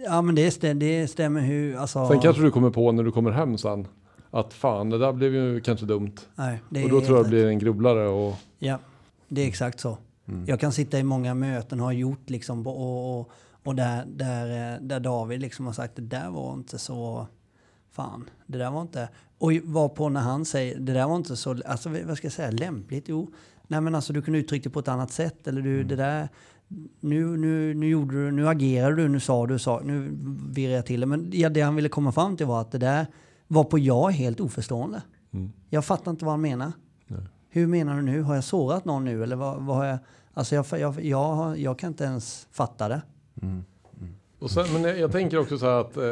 Ja 0.05 0.21
men 0.21 0.35
det, 0.35 0.49
stä- 0.49 0.73
det 0.73 1.07
stämmer 1.07 1.41
hur, 1.41 1.75
alltså. 1.77 2.07
Sen 2.07 2.19
kanske 2.19 2.41
du 2.41 2.51
kommer 2.51 2.69
på 2.69 2.91
när 2.91 3.03
du 3.03 3.11
kommer 3.11 3.31
hem 3.31 3.57
sen 3.57 3.87
att 4.31 4.53
fan 4.53 4.89
det 4.89 4.97
där 4.97 5.13
blev 5.13 5.33
ju 5.35 5.61
kanske 5.61 5.85
dumt. 5.85 6.15
nej, 6.69 6.83
Och 6.83 6.89
då 6.89 7.01
tror 7.01 7.17
jag 7.17 7.25
det 7.25 7.29
blir 7.29 7.47
en 7.47 7.59
grubblare 7.59 8.07
och 8.07 8.35
Ja, 8.59 8.79
det 9.27 9.41
är 9.41 9.47
exakt 9.47 9.79
så. 9.79 9.97
Jag 10.45 10.59
kan 10.59 10.71
sitta 10.71 10.99
i 10.99 11.03
många 11.03 11.33
möten 11.33 11.79
och 11.79 11.85
har 11.85 11.93
gjort 11.93 12.29
liksom 12.29 12.67
och, 12.67 13.19
och, 13.19 13.29
och 13.63 13.75
där, 13.75 14.05
där, 14.05 14.73
eh, 14.73 14.81
där 14.81 14.99
David 14.99 15.41
liksom 15.41 15.65
har 15.65 15.73
sagt 15.73 15.95
det 15.95 16.01
där 16.01 16.29
var 16.29 16.53
inte 16.53 16.77
så, 16.77 17.27
fan, 17.91 18.29
det 18.47 18.57
där 18.57 18.71
var 18.71 18.81
inte, 18.81 19.09
och 19.37 19.51
var 19.63 19.89
på 19.89 20.09
när 20.09 20.21
han 20.21 20.45
säger 20.45 20.79
det 20.79 20.93
där 20.93 21.07
var 21.07 21.15
inte 21.15 21.35
så, 21.35 21.55
alltså 21.65 21.89
vad 22.05 22.17
ska 22.17 22.25
jag 22.25 22.33
säga, 22.33 22.51
lämpligt, 22.51 23.05
jo, 23.07 23.31
nej 23.67 23.81
men 23.81 23.95
alltså 23.95 24.13
du 24.13 24.21
kunde 24.21 24.39
uttrycka 24.39 24.69
det 24.69 24.73
på 24.73 24.79
ett 24.79 24.87
annat 24.87 25.11
sätt 25.11 25.47
eller 25.47 25.61
du, 25.61 25.83
det 25.83 25.95
där, 25.95 26.29
nu, 26.99 27.37
nu, 27.37 27.73
nu 27.73 27.89
gjorde 27.89 28.25
du, 28.25 28.31
nu 28.31 28.47
agerade 28.47 28.95
du, 28.95 29.09
nu 29.09 29.19
sa 29.19 29.47
du, 29.47 29.59
sa, 29.59 29.81
nu 29.83 30.17
virrar 30.49 30.75
jag 30.75 30.85
till 30.85 30.99
det, 30.99 31.05
men 31.05 31.29
ja, 31.33 31.49
det 31.49 31.61
han 31.61 31.75
ville 31.75 31.89
komma 31.89 32.11
fram 32.11 32.37
till 32.37 32.45
var 32.45 32.61
att 32.61 32.71
det 32.71 32.77
där 32.77 33.07
var 33.47 33.63
på 33.63 33.79
jag 33.79 34.11
helt 34.11 34.39
oförstående. 34.39 35.01
Jag 35.69 35.85
fattar 35.85 36.11
inte 36.11 36.25
vad 36.25 36.33
han 36.33 36.41
menar. 36.41 36.71
Hur 37.49 37.67
menar 37.67 37.95
du 37.95 38.01
nu? 38.01 38.21
Har 38.21 38.35
jag 38.35 38.43
sårat 38.43 38.85
någon 38.85 39.05
nu? 39.05 39.23
Eller 39.23 39.35
vad, 39.35 39.61
vad 39.61 39.75
har 39.75 39.85
jag... 39.85 39.97
Alltså 40.33 40.55
jag, 40.55 40.65
jag, 40.69 41.05
jag, 41.05 41.57
jag 41.59 41.79
kan 41.79 41.87
inte 41.87 42.03
ens 42.03 42.47
fatta 42.51 42.87
det. 42.87 43.01
Och 44.39 44.51
sen, 44.51 44.65
men 44.73 44.83
jag, 44.83 44.99
jag 44.99 45.11
tänker 45.11 45.37
också 45.37 45.57
så 45.57 45.65
här 45.65 45.81
att 45.81 45.97
eh, 45.97 46.11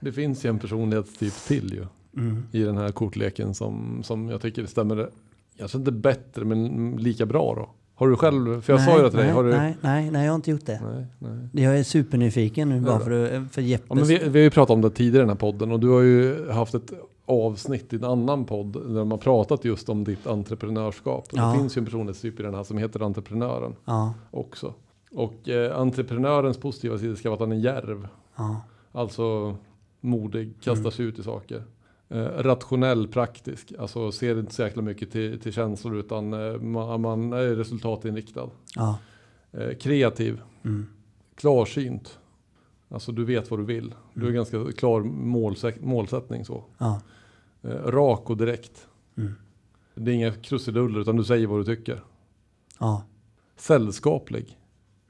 det 0.00 0.12
finns 0.12 0.44
ju 0.44 0.50
en 0.50 0.58
personlighetstyp 0.58 1.34
till 1.34 1.72
ju. 1.72 1.86
Mm. 2.16 2.42
I 2.52 2.62
den 2.62 2.76
här 2.76 2.92
kortleken 2.92 3.54
som, 3.54 4.02
som 4.02 4.28
jag 4.28 4.40
tycker 4.40 4.66
stämmer, 4.66 5.10
kanske 5.58 5.78
inte 5.78 5.92
bättre 5.92 6.44
men 6.44 6.92
lika 6.96 7.26
bra 7.26 7.54
då. 7.54 7.70
Har 7.98 8.08
du 8.08 8.16
själv, 8.16 8.60
för 8.60 8.72
jag 8.72 8.82
sa 8.82 8.96
ju 8.96 9.02
det 9.02 9.10
till 9.10 9.18
dig, 9.18 9.26
nej, 9.26 9.34
har 9.34 9.44
du? 9.44 9.50
nej, 9.50 9.76
nej, 9.80 10.10
nej, 10.10 10.24
jag 10.24 10.32
har 10.32 10.36
inte 10.36 10.50
gjort 10.50 10.66
det. 10.66 10.80
Nej, 10.92 11.06
nej. 11.52 11.64
Jag 11.64 11.78
är 11.78 11.82
supernyfiken 11.82 12.68
nu 12.68 12.80
bara 12.80 13.00
för, 13.00 13.44
för 13.50 13.62
Jeppes... 13.62 13.86
Ja, 13.88 13.94
men 13.94 14.04
vi, 14.04 14.18
vi 14.18 14.38
har 14.38 14.44
ju 14.44 14.50
pratat 14.50 14.74
om 14.74 14.80
det 14.80 14.90
tidigare 14.90 15.16
i 15.16 15.20
den 15.20 15.28
här 15.28 15.36
podden 15.36 15.72
och 15.72 15.80
du 15.80 15.88
har 15.88 16.00
ju 16.00 16.50
haft 16.50 16.74
ett 16.74 16.92
avsnitt 17.26 17.92
i 17.92 17.96
en 17.96 18.04
annan 18.04 18.44
podd 18.44 18.72
där 18.72 18.98
de 18.98 19.10
har 19.10 19.18
pratat 19.18 19.64
just 19.64 19.88
om 19.88 20.04
ditt 20.04 20.26
entreprenörskap. 20.26 21.26
Ja. 21.32 21.46
Det 21.52 21.58
finns 21.58 21.76
ju 21.76 21.78
en 21.78 21.84
personlighetstyp 21.84 22.40
i 22.40 22.42
den 22.42 22.54
här 22.54 22.64
som 22.64 22.78
heter 22.78 23.02
entreprenören 23.02 23.72
Ja, 23.84 24.14
också. 24.30 24.74
Och 25.12 25.48
eh, 25.48 25.78
entreprenörens 25.80 26.58
positiva 26.58 26.98
sida 26.98 27.16
ska 27.16 27.28
vara 27.28 27.34
att 27.34 27.40
han 27.48 27.52
är 27.52 27.56
järv. 27.64 28.08
ja, 28.36 28.60
Alltså 28.92 29.56
modig, 30.00 30.54
kastar 30.60 30.80
Mm. 30.80 30.92
sig 30.92 31.04
ut 31.04 31.18
i 31.18 31.22
saker. 31.22 31.62
Eh, 32.10 32.24
rationell, 32.24 33.08
praktisk. 33.08 33.72
Alltså 33.78 34.12
ser 34.12 34.38
inte 34.38 34.54
så 34.54 34.62
jäkla 34.62 34.82
mycket 34.82 35.10
till, 35.10 35.40
till 35.40 35.52
känslor 35.52 35.96
utan 35.96 36.32
eh, 36.32 36.60
man, 36.60 37.00
man 37.00 37.32
är 37.32 37.54
resultatinriktad. 37.56 38.50
ja. 38.74 38.98
Eh, 39.52 39.74
kreativ, 39.76 40.40
Mm. 40.64 40.86
klarsynt. 41.34 42.18
Alltså 42.88 43.12
du 43.12 43.24
vet 43.24 43.50
vad 43.50 43.60
du 43.60 43.64
vill. 43.64 43.94
Du 44.14 44.20
Mm. 44.20 44.26
har 44.26 44.32
ganska 44.34 44.72
klar 44.72 45.00
målsätt, 45.02 45.80
målsättning 45.84 46.44
så. 46.44 46.64
ja. 46.78 47.00
Rak 47.86 48.30
och 48.30 48.36
direkt. 48.36 48.88
Mm. 49.16 49.32
Det 49.94 50.10
är 50.10 50.14
inga 50.14 50.32
krusiduller 50.32 51.00
utan 51.00 51.16
du 51.16 51.24
säger 51.24 51.46
vad 51.46 51.60
du 51.60 51.64
tycker. 51.76 52.00
ja. 52.78 53.04
Sällskaplig. 53.56 54.58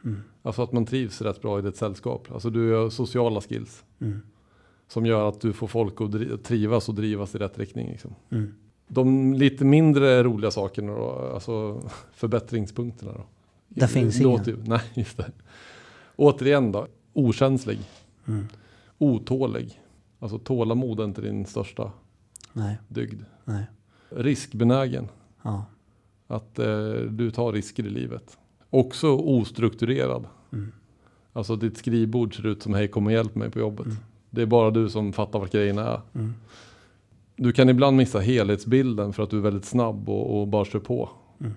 Mm. 0.04 0.20
Alltså 0.42 0.62
att 0.62 0.72
man 0.72 0.86
trivs 0.86 1.22
rätt 1.22 1.42
bra 1.42 1.58
i 1.58 1.62
ditt 1.62 1.76
sällskap. 1.76 2.28
Alltså 2.32 2.50
du 2.50 2.72
har 2.72 2.90
sociala 2.90 3.40
skills. 3.40 3.84
Mm. 4.00 4.20
Som 4.88 5.06
gör 5.06 5.28
att 5.28 5.40
du 5.40 5.52
får 5.52 5.66
folk 5.66 6.00
att 6.00 6.44
trivas 6.44 6.88
och 6.88 6.94
drivas 6.94 7.34
i 7.34 7.38
rätt 7.38 7.58
riktning. 7.58 7.90
Liksom. 7.90 8.14
Mm. 8.30 8.54
De 8.88 9.34
lite 9.34 9.64
mindre 9.64 10.22
roliga 10.22 10.50
sakerna 10.50 10.92
då, 10.92 11.30
alltså 11.34 11.82
förbättringspunkterna 12.12 13.12
då, 13.12 13.26
Där 13.68 13.86
finns 13.86 14.20
låter 14.20 14.50
ju, 14.52 14.56
Nej, 14.66 14.80
just 14.94 15.16
det. 15.16 15.32
Återigen 16.16 16.72
då, 16.72 16.86
okänslig. 17.12 17.78
Mm. 18.26 18.46
Otålig. 18.98 19.80
Alltså 20.18 20.38
tålamod 20.38 21.00
är 21.00 21.04
inte 21.04 21.20
din 21.20 21.46
största 21.46 21.92
Nej, 22.52 22.78
dygd. 22.88 23.22
nej. 23.44 23.64
Riskbenägen. 24.10 25.08
Ja. 25.42 25.64
Att 26.26 26.58
eh, 26.58 26.92
du 27.10 27.30
tar 27.30 27.52
risker 27.52 27.86
i 27.86 27.90
livet. 27.90 28.38
Också 28.70 29.16
ostrukturerad. 29.16 30.26
Mm. 30.52 30.72
Alltså 31.32 31.56
ditt 31.56 31.76
skrivbord 31.76 32.36
ser 32.36 32.46
ut 32.46 32.62
som 32.62 32.74
hej 32.74 32.88
kom 32.88 33.06
och 33.06 33.12
hjälp 33.12 33.34
mig 33.34 33.50
på 33.50 33.58
jobbet. 33.58 33.86
Mm. 33.86 33.98
Det 34.30 34.42
är 34.42 34.46
bara 34.46 34.70
du 34.70 34.88
som 34.88 35.12
fattar 35.12 35.38
vad 35.38 35.50
grejerna 35.50 35.82
är. 35.86 36.00
Mm. 36.14 36.34
Du 37.36 37.52
kan 37.52 37.68
ibland 37.68 37.96
missa 37.96 38.18
helhetsbilden 38.18 39.12
för 39.12 39.22
att 39.22 39.30
du 39.30 39.36
är 39.36 39.42
väldigt 39.42 39.64
snabb 39.64 40.08
och, 40.08 40.40
och 40.40 40.48
bara 40.48 40.64
kör 40.64 40.78
på. 40.78 41.08
Mm. 41.40 41.52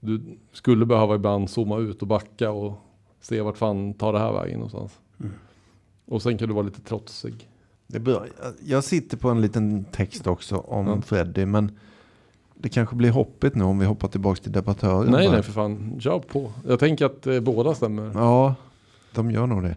Du 0.00 0.20
skulle 0.52 0.86
behöva 0.86 1.14
ibland 1.14 1.50
zooma 1.50 1.78
ut 1.78 2.02
och 2.02 2.08
backa 2.08 2.50
och 2.50 2.78
se 3.20 3.40
vart 3.40 3.56
fan 3.56 3.94
tar 3.94 4.12
det 4.12 4.18
här 4.18 4.32
vägen 4.32 4.54
någonstans. 4.54 4.98
Mm. 5.20 5.32
Och 6.06 6.22
sen 6.22 6.38
kan 6.38 6.48
du 6.48 6.54
vara 6.54 6.64
lite 6.64 6.80
trotsig. 6.80 7.48
Det 7.86 7.96
är 7.96 8.00
bra. 8.00 8.26
Jag 8.64 8.84
sitter 8.84 9.16
på 9.16 9.28
en 9.28 9.40
liten 9.40 9.84
text 9.84 10.26
också 10.26 10.56
om 10.56 10.86
Ja. 10.86 11.00
Freddy, 11.00 11.46
men 11.46 11.78
det 12.54 12.68
kanske 12.68 12.96
blir 12.96 13.10
hoppigt 13.10 13.54
nu 13.54 13.64
om 13.64 13.78
vi 13.78 13.86
hoppar 13.86 14.08
tillbaka 14.08 14.42
till 14.42 14.52
debattören. 14.52 15.10
Nej, 15.10 15.28
nej 15.28 15.42
för 15.42 15.52
fan. 15.52 16.00
Kör 16.00 16.18
på. 16.18 16.52
Jag 16.66 16.78
tänker 16.78 17.06
att 17.06 17.26
eh, 17.26 17.40
båda 17.40 17.74
stämmer. 17.74 18.10
Ja, 18.14 18.54
de 19.12 19.30
gör 19.30 19.46
nog 19.46 19.62
det. 19.62 19.76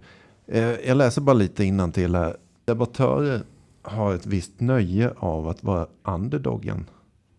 Eh, 0.51 0.87
Jag 0.87 0.97
läser 0.97 1.21
bara 1.21 1.33
lite 1.33 1.91
till 1.93 2.15
här. 2.15 2.37
Debattörer 2.65 3.41
har 3.81 4.15
ett 4.15 4.25
visst 4.25 4.59
nöje 4.59 5.13
av 5.17 5.47
att 5.47 5.63
vara 5.63 5.87
underdoggen 6.03 6.85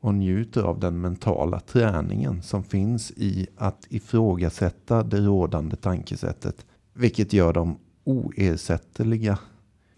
och 0.01 0.15
njuter 0.15 0.63
av 0.63 0.81
den 0.81 1.01
mentala 1.01 1.61
träningen 1.61 2.43
som 2.43 2.65
finns 2.65 3.11
i 3.11 3.47
att 3.57 3.87
ifrågasätta 3.89 5.03
det 5.03 5.21
rådande 5.21 5.77
tankesättet. 5.77 6.67
Vilket 6.95 7.33
gör 7.33 7.53
dem 7.53 7.79
oersättliga 8.05 9.39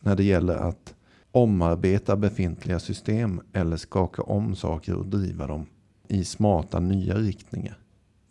när 0.01 0.17
det 0.17 0.25
gäller 0.25 0.57
att 0.57 0.95
omarbeta 1.33 2.17
befintliga 2.17 2.79
system 2.79 3.41
eller 3.53 3.77
skaka 3.77 4.23
om 4.23 4.57
saker 4.57 4.95
och 4.95 5.07
driva 5.07 5.47
dem 5.47 5.67
i 6.09 6.25
smarta 6.25 6.81
nya 6.81 7.15
riktningar. 7.19 7.82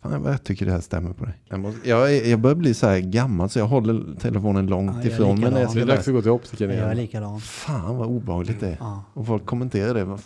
Fan, 0.02 0.22
vad 0.22 0.32
jag 0.32 0.44
tycker 0.44 0.66
det 0.66 0.72
här 0.72 0.80
stämmer 0.80 1.12
på 1.12 1.24
dig. 1.24 1.34
Jag, 1.48 1.60
måste, 1.60 1.88
jag, 1.88 2.26
jag 2.26 2.40
börjar 2.40 2.54
bli 2.56 2.74
så 2.74 2.86
här 2.86 2.98
gammal 3.00 3.48
så 3.50 3.58
jag 3.58 3.66
håller 3.66 4.14
telefonen 4.20 4.66
långt 4.66 4.96
Ja, 5.04 5.10
ifrån 5.10 5.40
mig. 5.40 5.50
Det 5.50 5.60
är 5.60 5.66
ska 5.68 5.84
dags 5.84 6.08
att 6.08 6.14
gå 6.14 6.22
till 6.22 6.30
optikern 6.30 6.70
Jag 6.70 6.78
är 6.78 6.84
igen. 6.84 6.96
likadan. 6.96 7.40
Fan 7.40 7.96
vad 7.96 8.08
obehagligt 8.08 8.60
det 8.60 8.68
är. 8.68 8.76
Ja. 8.80 9.04
Och 9.14 9.26
folk 9.26 9.46
kommenterar 9.46 9.94
det. 9.94 10.18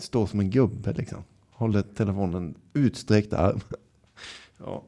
Står 0.00 0.26
som 0.26 0.40
en 0.40 0.50
gubbe 0.50 0.92
liksom. 0.92 1.18
Håller 1.50 1.82
telefonen 1.82 2.54
utsträckt 2.72 3.32
arm. 3.32 3.60
ja. 4.64 4.82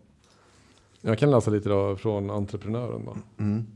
Jag 1.00 1.18
kan 1.18 1.30
läsa 1.30 1.50
lite 1.50 1.68
då 1.68 1.96
från 1.96 2.30
entreprenören 2.30 3.04
då. 3.04 3.16
Mm. 3.44 3.66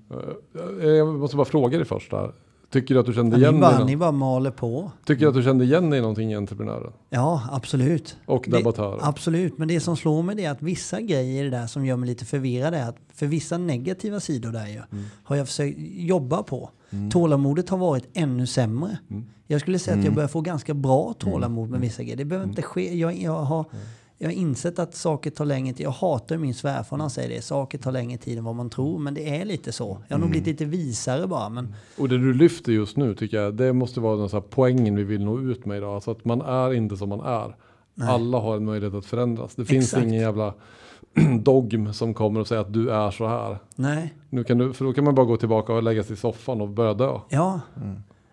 Eh, 0.81 0.87
Jag 0.89 1.19
måste 1.19 1.37
bara 1.37 1.45
fråga 1.45 1.79
dig 1.79 1.87
först 1.87 2.11
där. 2.11 2.33
Tycker 2.71 2.95
du 2.95 3.01
att 3.01 3.07
du 3.07 3.13
kände 3.15 3.37
Ja, 3.37 3.41
igen 3.41 3.55
ni, 3.55 3.61
dig? 3.61 3.71
bara, 3.77 3.85
ni 3.85 3.97
bara 3.97 4.13
maler 4.13 4.51
på. 4.51 4.93
Tycker 5.05 5.21
du 5.23 5.29
att 5.29 5.35
du 5.35 5.43
kände 5.43 5.65
igen 5.65 5.91
dig 5.91 5.99
i 5.99 6.03
någonting 6.03 6.33
i 6.33 6.37
entreprenören? 6.37 6.93
Ja, 7.11 7.43
absolut. 7.53 8.17
Och 8.27 8.45
Det- 8.49 8.57
debattören? 8.57 8.99
Absolut, 9.03 9.59
men 9.59 9.69
det 9.69 9.81
som 9.81 9.97
slår 9.97 10.23
mig 10.23 10.37
det 10.37 10.45
är 10.45 10.51
att 10.51 10.63
vissa 10.63 11.01
grejer 11.01 11.41
i 11.45 11.51
det 11.51 11.57
där 11.57 11.67
som 11.67 11.87
gör 11.87 11.97
mig 11.97 12.09
lite 12.09 12.25
förvirrad 12.25 12.75
är 12.75 12.89
att 12.89 12.97
för 13.15 13.27
vissa 13.27 13.59
negativa 13.59 14.21
sidor 14.21 14.53
där 14.53 14.67
ju 14.67 14.81
har 15.25 15.37
jag 15.37 15.47
försökt 15.47 15.79
jobba 15.97 16.43
på. 16.43 16.71
Tålamodet 17.11 17.69
har 17.69 17.79
varit 17.79 18.09
ännu 18.15 18.47
sämre. 18.47 18.99
Jag 19.47 19.61
skulle 19.61 19.79
säga 19.79 19.99
att 19.99 20.05
jag 20.05 20.15
börjar 20.15 20.29
få 20.29 20.41
ganska 20.41 20.75
bra 20.75 21.15
tålamod 21.19 21.71
med 21.71 21.81
vissa 21.81 22.03
grejer. 22.03 22.17
Det 22.17 22.25
behöver 22.25 22.49
inte 22.49 22.63
ske. 22.63 22.95
Jag, 22.97 23.17
jag, 23.19 23.33
har, 23.43 23.65
jag 24.23 24.29
har 24.29 24.35
insett 24.35 24.79
att 24.79 24.95
saker 24.95 25.31
tar 25.31 25.45
längre 25.45 25.75
tid. 25.75 25.87
Jag 25.87 25.91
hatar 25.91 26.37
min 26.37 26.55
svärfar 26.55 26.97
när 26.97 27.03
han 27.03 27.11
säger 27.11 27.29
det. 27.29 27.43
Saker 27.43 27.79
tar 27.79 27.93
längre 27.93 28.19
tid 28.19 28.39
än 28.39 28.45
vad 28.45 28.55
man 28.55 28.71
tror. 28.71 28.99
Men 28.99 29.15
det 29.15 29.41
är 29.41 29.45
lite 29.45 29.73
så. 29.73 29.99
Jag 30.09 30.17
har 30.17 30.21
nog 30.21 30.31
blivit 30.31 30.47
lite 30.47 30.65
visare 30.65 31.27
bara. 31.27 31.49
Men 31.49 31.75
Och 31.99 32.09
det 32.09 32.19
du 32.19 32.35
lyfter 32.35 32.73
just 32.73 32.97
nu 32.97 33.15
tycker 33.15 33.37
jag, 33.37 33.55
det 33.55 33.73
måste 33.73 34.01
vara 34.01 34.17
den 34.17 34.29
så 34.29 34.37
här 34.37 34.45
poängen 34.51 34.97
vi 34.97 35.05
vill 35.05 35.25
nå 35.25 35.41
ut 35.41 35.67
med 35.67 35.77
idag. 35.77 35.95
Alltså 35.95 36.11
att 36.11 36.25
man 36.25 36.41
är 36.41 36.75
inte 36.75 36.97
som 36.97 37.09
man 37.09 37.21
är. 37.21 37.57
Alla 38.01 38.39
har 38.39 38.57
en 38.57 38.65
möjlighet 38.65 38.95
att 38.95 39.07
förändras. 39.07 39.55
Det 39.55 39.65
finns 39.65 39.85
Exakt. 39.85 40.07
ingen 40.07 40.21
jävla 40.21 40.55
dogm 41.43 41.93
som 41.93 42.15
kommer 42.15 42.41
och 42.41 42.49
säger 42.49 42.61
att 42.63 42.73
du 42.73 42.91
är 42.91 43.11
så 43.11 43.29
här. 43.29 43.59
nej, 43.77 44.15
Nu 44.31 44.45
kan 44.45 44.59
du, 44.59 44.73
för 44.73 44.85
då 44.85 44.93
kan 44.93 45.05
man 45.05 45.15
bara 45.15 45.27
gå 45.27 45.37
tillbaka 45.37 45.73
och 45.73 45.83
lägga 45.83 46.05
sig 46.05 46.13
i 46.13 46.17
soffan 46.17 46.61
och 46.61 46.69
börja 46.69 46.95
dö. 46.95 47.19
Ja. 47.29 47.61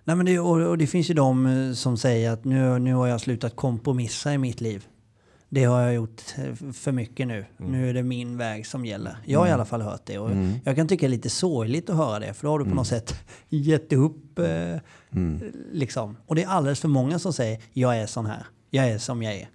Nej, 0.03 0.15
men 0.15 0.25
det, 0.25 0.39
och, 0.39 0.69
och 0.69 0.77
det 0.77 0.87
finns 0.87 1.09
ju 1.09 1.13
de 1.13 1.45
eh, 1.45 1.73
som 1.73 1.97
säger 1.97 2.31
att 2.31 2.45
nu, 2.45 2.79
nu 2.79 2.93
har 2.93 3.07
jag 3.07 3.21
slutat 3.21 3.55
kompromissa 3.55 4.33
i 4.33 4.37
mitt 4.37 4.61
liv. 4.61 4.85
Det 5.49 5.63
har 5.63 5.81
jag 5.81 5.93
gjort 5.93 6.21
eh, 6.37 6.71
för 6.73 6.91
mycket 6.91 7.27
nu. 7.27 7.45
Nu 7.57 7.89
är 7.89 7.93
det 7.93 8.03
min 8.03 8.37
väg 8.37 8.67
som 8.67 8.85
gäller. 8.85 9.17
Jag 9.25 9.39
har 9.39 9.47
i 9.47 9.51
alla 9.51 9.65
fall 9.65 9.81
hört 9.81 10.01
det. 10.05 10.17
Och 10.19 10.29
Jag 10.63 10.75
kan 10.75 10.87
tycka 10.87 11.05
det 11.05 11.07
är 11.07 11.15
lite 11.17 11.29
sorgligt 11.29 11.89
att 11.89 11.95
höra 11.97 12.19
det. 12.19 12.33
För 12.33 12.47
då 12.47 12.51
har 12.51 12.59
du 12.59 12.65
på 12.65 12.75
något 12.75 12.87
sätt 12.87 13.15
gett 13.49 13.93
upp. 13.93 14.39
Eh, 14.39 14.75
liksom. 15.71 16.17
Och 16.25 16.35
det 16.35 16.43
är 16.43 16.47
alldeles 16.47 16.79
för 16.79 16.87
många 16.87 17.19
som 17.19 17.33
säger 17.33 17.61
jag 17.73 17.97
är 17.97 18.05
sån 18.07 18.25
här. 18.25 18.45
Jag 18.69 18.89
är 18.89 18.97
som 18.97 19.23
jag 19.23 19.33
är. 19.33 19.49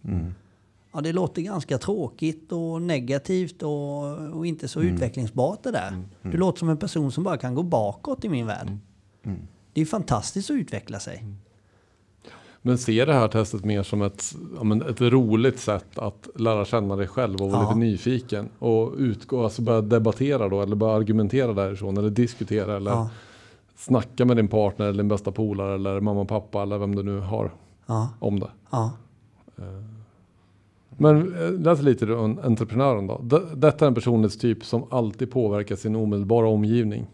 Ja, 0.94 1.00
det 1.00 1.12
låter 1.12 1.42
ganska 1.42 1.78
tråkigt 1.78 2.52
och 2.52 2.82
negativt 2.82 3.62
och, 3.62 4.02
och 4.36 4.46
inte 4.46 4.68
så 4.68 4.80
utvecklingsbart 4.82 5.62
det 5.62 5.70
där. 5.70 6.02
Du 6.22 6.36
låter 6.36 6.58
som 6.58 6.68
en 6.68 6.76
person 6.76 7.12
som 7.12 7.24
bara 7.24 7.36
kan 7.36 7.54
gå 7.54 7.62
bakåt 7.62 8.24
i 8.24 8.28
min 8.28 8.46
värld. 8.46 8.76
Det 9.72 9.80
är 9.80 9.84
fantastiskt 9.86 10.50
att 10.50 10.54
utveckla 10.54 11.00
sig. 11.00 11.24
Men 12.64 12.78
se 12.78 13.04
det 13.04 13.12
här 13.12 13.28
testet 13.28 13.64
mer 13.64 13.82
som 13.82 14.02
ett, 14.02 14.34
men 14.62 14.82
ett 14.82 15.00
roligt 15.00 15.58
sätt 15.58 15.98
att 15.98 16.28
lära 16.36 16.64
känna 16.64 16.96
dig 16.96 17.06
själv 17.06 17.40
och 17.42 17.50
vara 17.50 17.62
Ja. 17.62 17.68
lite 17.68 17.78
nyfiken. 17.78 18.48
Och 18.58 18.92
utgå, 18.98 19.44
alltså 19.44 19.62
börja 19.62 19.80
debattera 19.80 20.48
då, 20.48 20.62
eller 20.62 20.76
börja 20.76 20.94
argumentera 20.94 21.52
därifrån, 21.52 21.96
eller 21.98 22.10
diskutera, 22.10 22.76
eller 22.76 22.90
Ja, 22.90 23.10
snacka 23.76 24.24
med 24.24 24.36
din 24.36 24.48
partner, 24.48 24.86
eller 24.86 25.02
din 25.02 25.08
bästa 25.08 25.32
polare, 25.32 25.74
eller 25.74 26.00
mamma 26.00 26.20
och 26.20 26.28
pappa, 26.28 26.62
eller 26.62 26.78
vem 26.78 26.94
du 26.94 27.02
nu 27.02 27.18
har 27.20 27.50
ja, 27.86 28.08
om 28.18 28.40
det. 28.40 28.50
ja. 28.70 28.90
Men 30.96 31.34
eh, 31.44 31.52
läs 31.52 31.82
lite 31.82 32.12
om 32.14 32.38
entreprenören 32.42 33.06
då. 33.06 33.20
Detta 33.54 33.84
är 33.84 33.88
en 33.88 33.94
personlighetstyp 33.94 34.64
som 34.64 34.84
alltid 34.90 35.30
påverkar 35.30 35.76
sin 35.76 35.96
omedelbara 35.96 36.48
omgivning. 36.48 37.06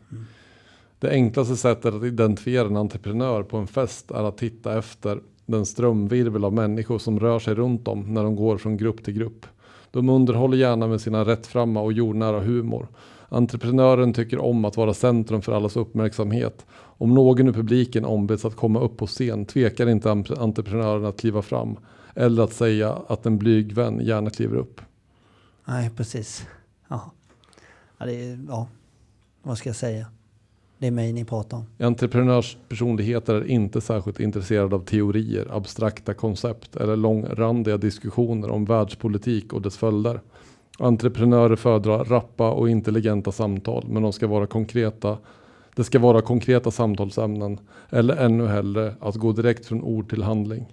Det 0.99 1.11
enklaste 1.11 1.57
sättet 1.57 1.95
att 1.95 2.03
identifiera 2.03 2.67
en 2.67 2.77
entreprenör 2.77 3.43
på 3.43 3.57
en 3.57 3.67
fest 3.67 4.11
är 4.11 4.25
att 4.25 4.39
titta 4.39 4.79
efter 4.79 5.21
den 5.49 5.67
strömvirvel 5.67 6.45
av 6.45 6.53
människor 6.53 6.99
som 6.99 7.21
rör 7.21 7.39
sig 7.39 7.55
runt 7.55 7.85
dem 7.85 8.15
när 8.15 8.23
de 8.25 8.37
går 8.37 8.59
från 8.59 8.77
grupp 8.77 9.05
till 9.05 9.15
grupp. 9.15 9.47
De 9.91 10.09
underhåller 10.09 10.57
gärna 10.57 10.87
med 10.87 11.01
sina 11.01 11.25
rättframma 11.25 11.81
och 11.81 11.93
jordnära 11.93 12.41
humor. 12.41 12.89
Entreprenören 13.29 14.13
tycker 14.13 14.39
om 14.39 14.65
att 14.65 14.77
vara 14.77 14.95
centrum 14.95 15.43
för 15.43 15.53
allas 15.53 15.77
uppmärksamhet. 15.77 16.67
Om 16.73 17.15
någon 17.15 17.49
i 17.49 17.53
publiken 17.53 18.05
ombeds 18.05 18.45
att 18.45 18.57
komma 18.57 18.81
upp 18.81 18.97
på 18.97 19.07
scen 19.07 19.45
tvekar 19.45 19.89
inte 19.89 20.11
entreprenören 20.11 21.05
att 21.05 21.21
kliva 21.21 21.43
fram 21.43 21.77
eller 22.15 22.43
att 22.43 22.53
säga 22.53 22.99
att 23.07 23.27
en 23.27 23.39
blyg 23.39 23.73
vän 23.73 24.01
gärna 24.01 24.31
kliver 24.31 24.57
upp. 24.57 24.81
Nej, 25.65 25.91
precis. 25.97 26.47
Ja. 26.89 27.13
Ja, 27.99 28.07
det 28.07 28.13
är, 28.13 28.39
ja, 28.49 28.69
vad 29.43 29.59
ska 29.59 29.69
jag 29.69 29.77
säga? 29.77 30.07
Det 30.79 30.87
är 30.87 30.91
mig 30.91 31.13
ni 31.13 31.25
pratar 31.25 31.57
om. 31.57 31.67
Entreprenörspersonligheter 31.79 33.35
är 33.35 33.45
inte 33.45 33.81
särskilt 33.81 34.21
intresserade 34.21 34.77
av 34.77 34.85
teorier, 34.85 35.49
abstrakta 35.57 36.15
koncept 36.15 36.77
eller 36.77 36.97
långrandiga 36.97 37.77
diskussioner 37.77 38.51
om 38.51 38.65
världspolitik 38.65 39.53
och 39.53 39.63
dess 39.63 39.77
följder. 39.77 40.21
Entreprenörer 40.79 41.57
föredrar 41.57 42.05
rappa 42.05 42.51
och 42.51 42.71
intelligenta 42.71 43.33
samtal, 43.33 43.85
men 43.89 44.03
de 44.03 44.13
ska 44.13 44.27
vara 44.27 44.47
konkreta. 44.47 45.19
Det 45.75 45.85
ska 45.85 45.99
vara 45.99 46.21
konkreta 46.21 46.71
samtalsämnen 46.71 47.59
eller 47.91 48.17
ännu 48.17 48.47
hellre 48.47 48.95
att 49.01 49.17
gå 49.17 49.33
direkt 49.33 49.67
från 49.67 49.83
ord 49.83 50.11
till 50.11 50.23
handling. 50.23 50.67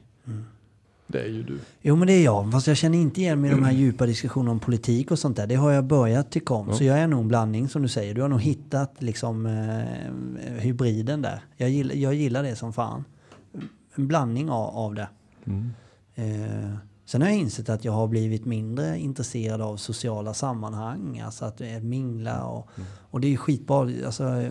Det 1.07 1.19
är 1.21 1.27
ju 1.27 1.43
du. 1.43 1.59
Jo, 1.81 1.95
men 1.95 2.07
det 2.07 2.13
är 2.13 2.23
jag. 2.23 2.51
Fast 2.51 2.67
jag 2.67 2.77
känner 2.77 2.97
inte 2.97 3.21
igen 3.21 3.41
mig 3.41 3.51
i 3.51 3.53
de 3.53 3.63
här 3.63 3.71
djupa 3.71 4.05
diskussionerna 4.05 4.51
om 4.51 4.59
politik 4.59 5.11
och 5.11 5.19
sånt 5.19 5.37
där. 5.37 5.47
Det 5.47 5.55
har 5.55 5.71
jag 5.71 5.83
börjat 5.85 6.31
tycka 6.31 6.53
om. 6.53 6.73
Så 6.73 6.83
jag 6.83 6.99
är 6.99 7.07
nog 7.07 7.21
en 7.21 7.27
blandning 7.27 7.69
som 7.69 7.81
du 7.81 7.87
säger. 7.87 8.13
Du 8.13 8.21
har 8.21 8.29
nog 8.29 8.41
hittat 8.41 9.01
liksom 9.01 9.45
eh, 9.45 10.53
hybriden 10.53 11.21
där. 11.21 11.41
Jag 11.57 11.69
gillar, 11.69 11.95
jag 11.95 12.13
gillar 12.13 12.43
det 12.43 12.55
som 12.55 12.73
fan. 12.73 13.03
En 13.95 14.07
blandning 14.07 14.49
av, 14.49 14.75
av 14.77 14.95
det. 14.95 15.07
Eh, 16.15 16.75
sen 17.05 17.21
har 17.21 17.29
jag 17.29 17.37
insett 17.37 17.69
att 17.69 17.85
jag 17.85 17.91
har 17.91 18.07
blivit 18.07 18.45
mindre 18.45 18.99
intresserad 18.99 19.61
av 19.61 19.77
sociala 19.77 20.33
sammanhang. 20.33 21.19
Alltså 21.25 21.45
att 21.45 21.61
mingla 21.81 22.45
och, 22.45 22.69
och 23.11 23.21
det 23.21 23.33
är 23.33 23.37
skitbra. 23.37 24.05
Alltså, 24.05 24.45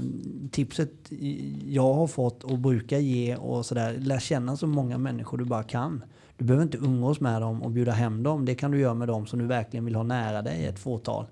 tipset 0.51 0.93
jag 1.65 1.95
har 1.95 2.07
fått 2.07 2.45
och 2.45 2.59
brukar 2.59 2.99
ge 2.99 3.37
och 3.37 3.67
sådär. 3.67 3.97
Lär 3.99 4.19
känna 4.19 4.57
så 4.57 4.67
många 4.67 4.99
människor 4.99 5.39
du 5.39 5.45
bara 5.45 5.63
kan. 5.63 6.03
Du 6.37 6.45
behöver 6.45 6.63
inte 6.63 6.79
umgås 6.79 7.21
med 7.21 7.43
dem 7.43 7.63
och 7.63 7.71
bjuda 7.71 7.93
hem 7.93 8.23
dem. 8.23 8.45
Det 8.45 8.55
kan 8.55 8.71
du 8.71 8.79
göra 8.81 8.95
med 8.95 9.09
dem 9.09 9.27
som 9.27 9.39
du 9.39 9.47
verkligen 9.47 9.85
vill 9.85 9.95
ha 9.95 10.03
nära 10.03 10.43
dig, 10.43 10.67
ett 10.67 10.79
fåtal. 10.79 11.27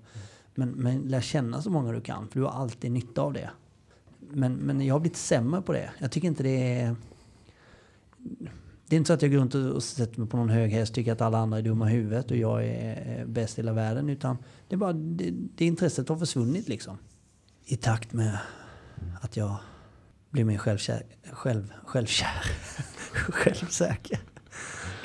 Men, 0.55 0.69
men 0.69 1.01
lär 1.01 1.21
känna 1.21 1.61
så 1.61 1.69
många 1.69 1.91
du 1.91 2.01
kan, 2.01 2.27
för 2.27 2.39
du 2.39 2.45
har 2.45 2.51
alltid 2.51 2.91
nytta 2.91 3.21
av 3.21 3.33
det. 3.33 3.49
Men, 4.19 4.53
men 4.53 4.81
jag 4.81 4.95
har 4.95 4.99
blivit 4.99 5.17
sämre 5.17 5.61
på 5.61 5.73
det. 5.73 5.91
Jag 5.99 6.11
tycker 6.11 6.27
inte 6.27 6.43
det 6.43 6.79
är... 6.79 6.95
det 8.87 8.95
är 8.95 8.97
inte 8.97 9.07
så 9.07 9.13
att 9.13 9.21
jag 9.21 9.31
går 9.31 9.37
runt 9.37 9.55
och 9.55 9.83
sätter 9.83 10.19
mig 10.19 10.29
på 10.29 10.37
någon 10.37 10.49
hög 10.49 10.71
häst 10.71 10.93
tycker 10.93 11.11
att 11.11 11.21
alla 11.21 11.37
andra 11.37 11.57
är 11.57 11.61
dumma 11.61 11.91
i 11.91 11.93
huvudet 11.93 12.31
och 12.31 12.37
jag 12.37 12.65
är 12.65 13.25
bäst 13.25 13.57
i 13.57 13.61
hela 13.61 13.73
världen. 13.73 14.09
Utan 14.09 14.37
det 14.67 14.75
är 14.75 14.77
bara 14.77 14.93
det, 14.93 15.33
det 15.55 15.65
intresset 15.65 16.09
har 16.09 16.17
försvunnit 16.17 16.67
liksom. 16.67 16.97
I 17.65 17.75
takt 17.75 18.13
med 18.13 18.37
att 19.21 19.37
jag 19.37 19.55
blir 20.29 20.45
mer 20.45 20.57
självkär, 20.57 21.03
själv, 21.31 21.73
självkär, 21.85 22.43
självsäker. 23.13 24.19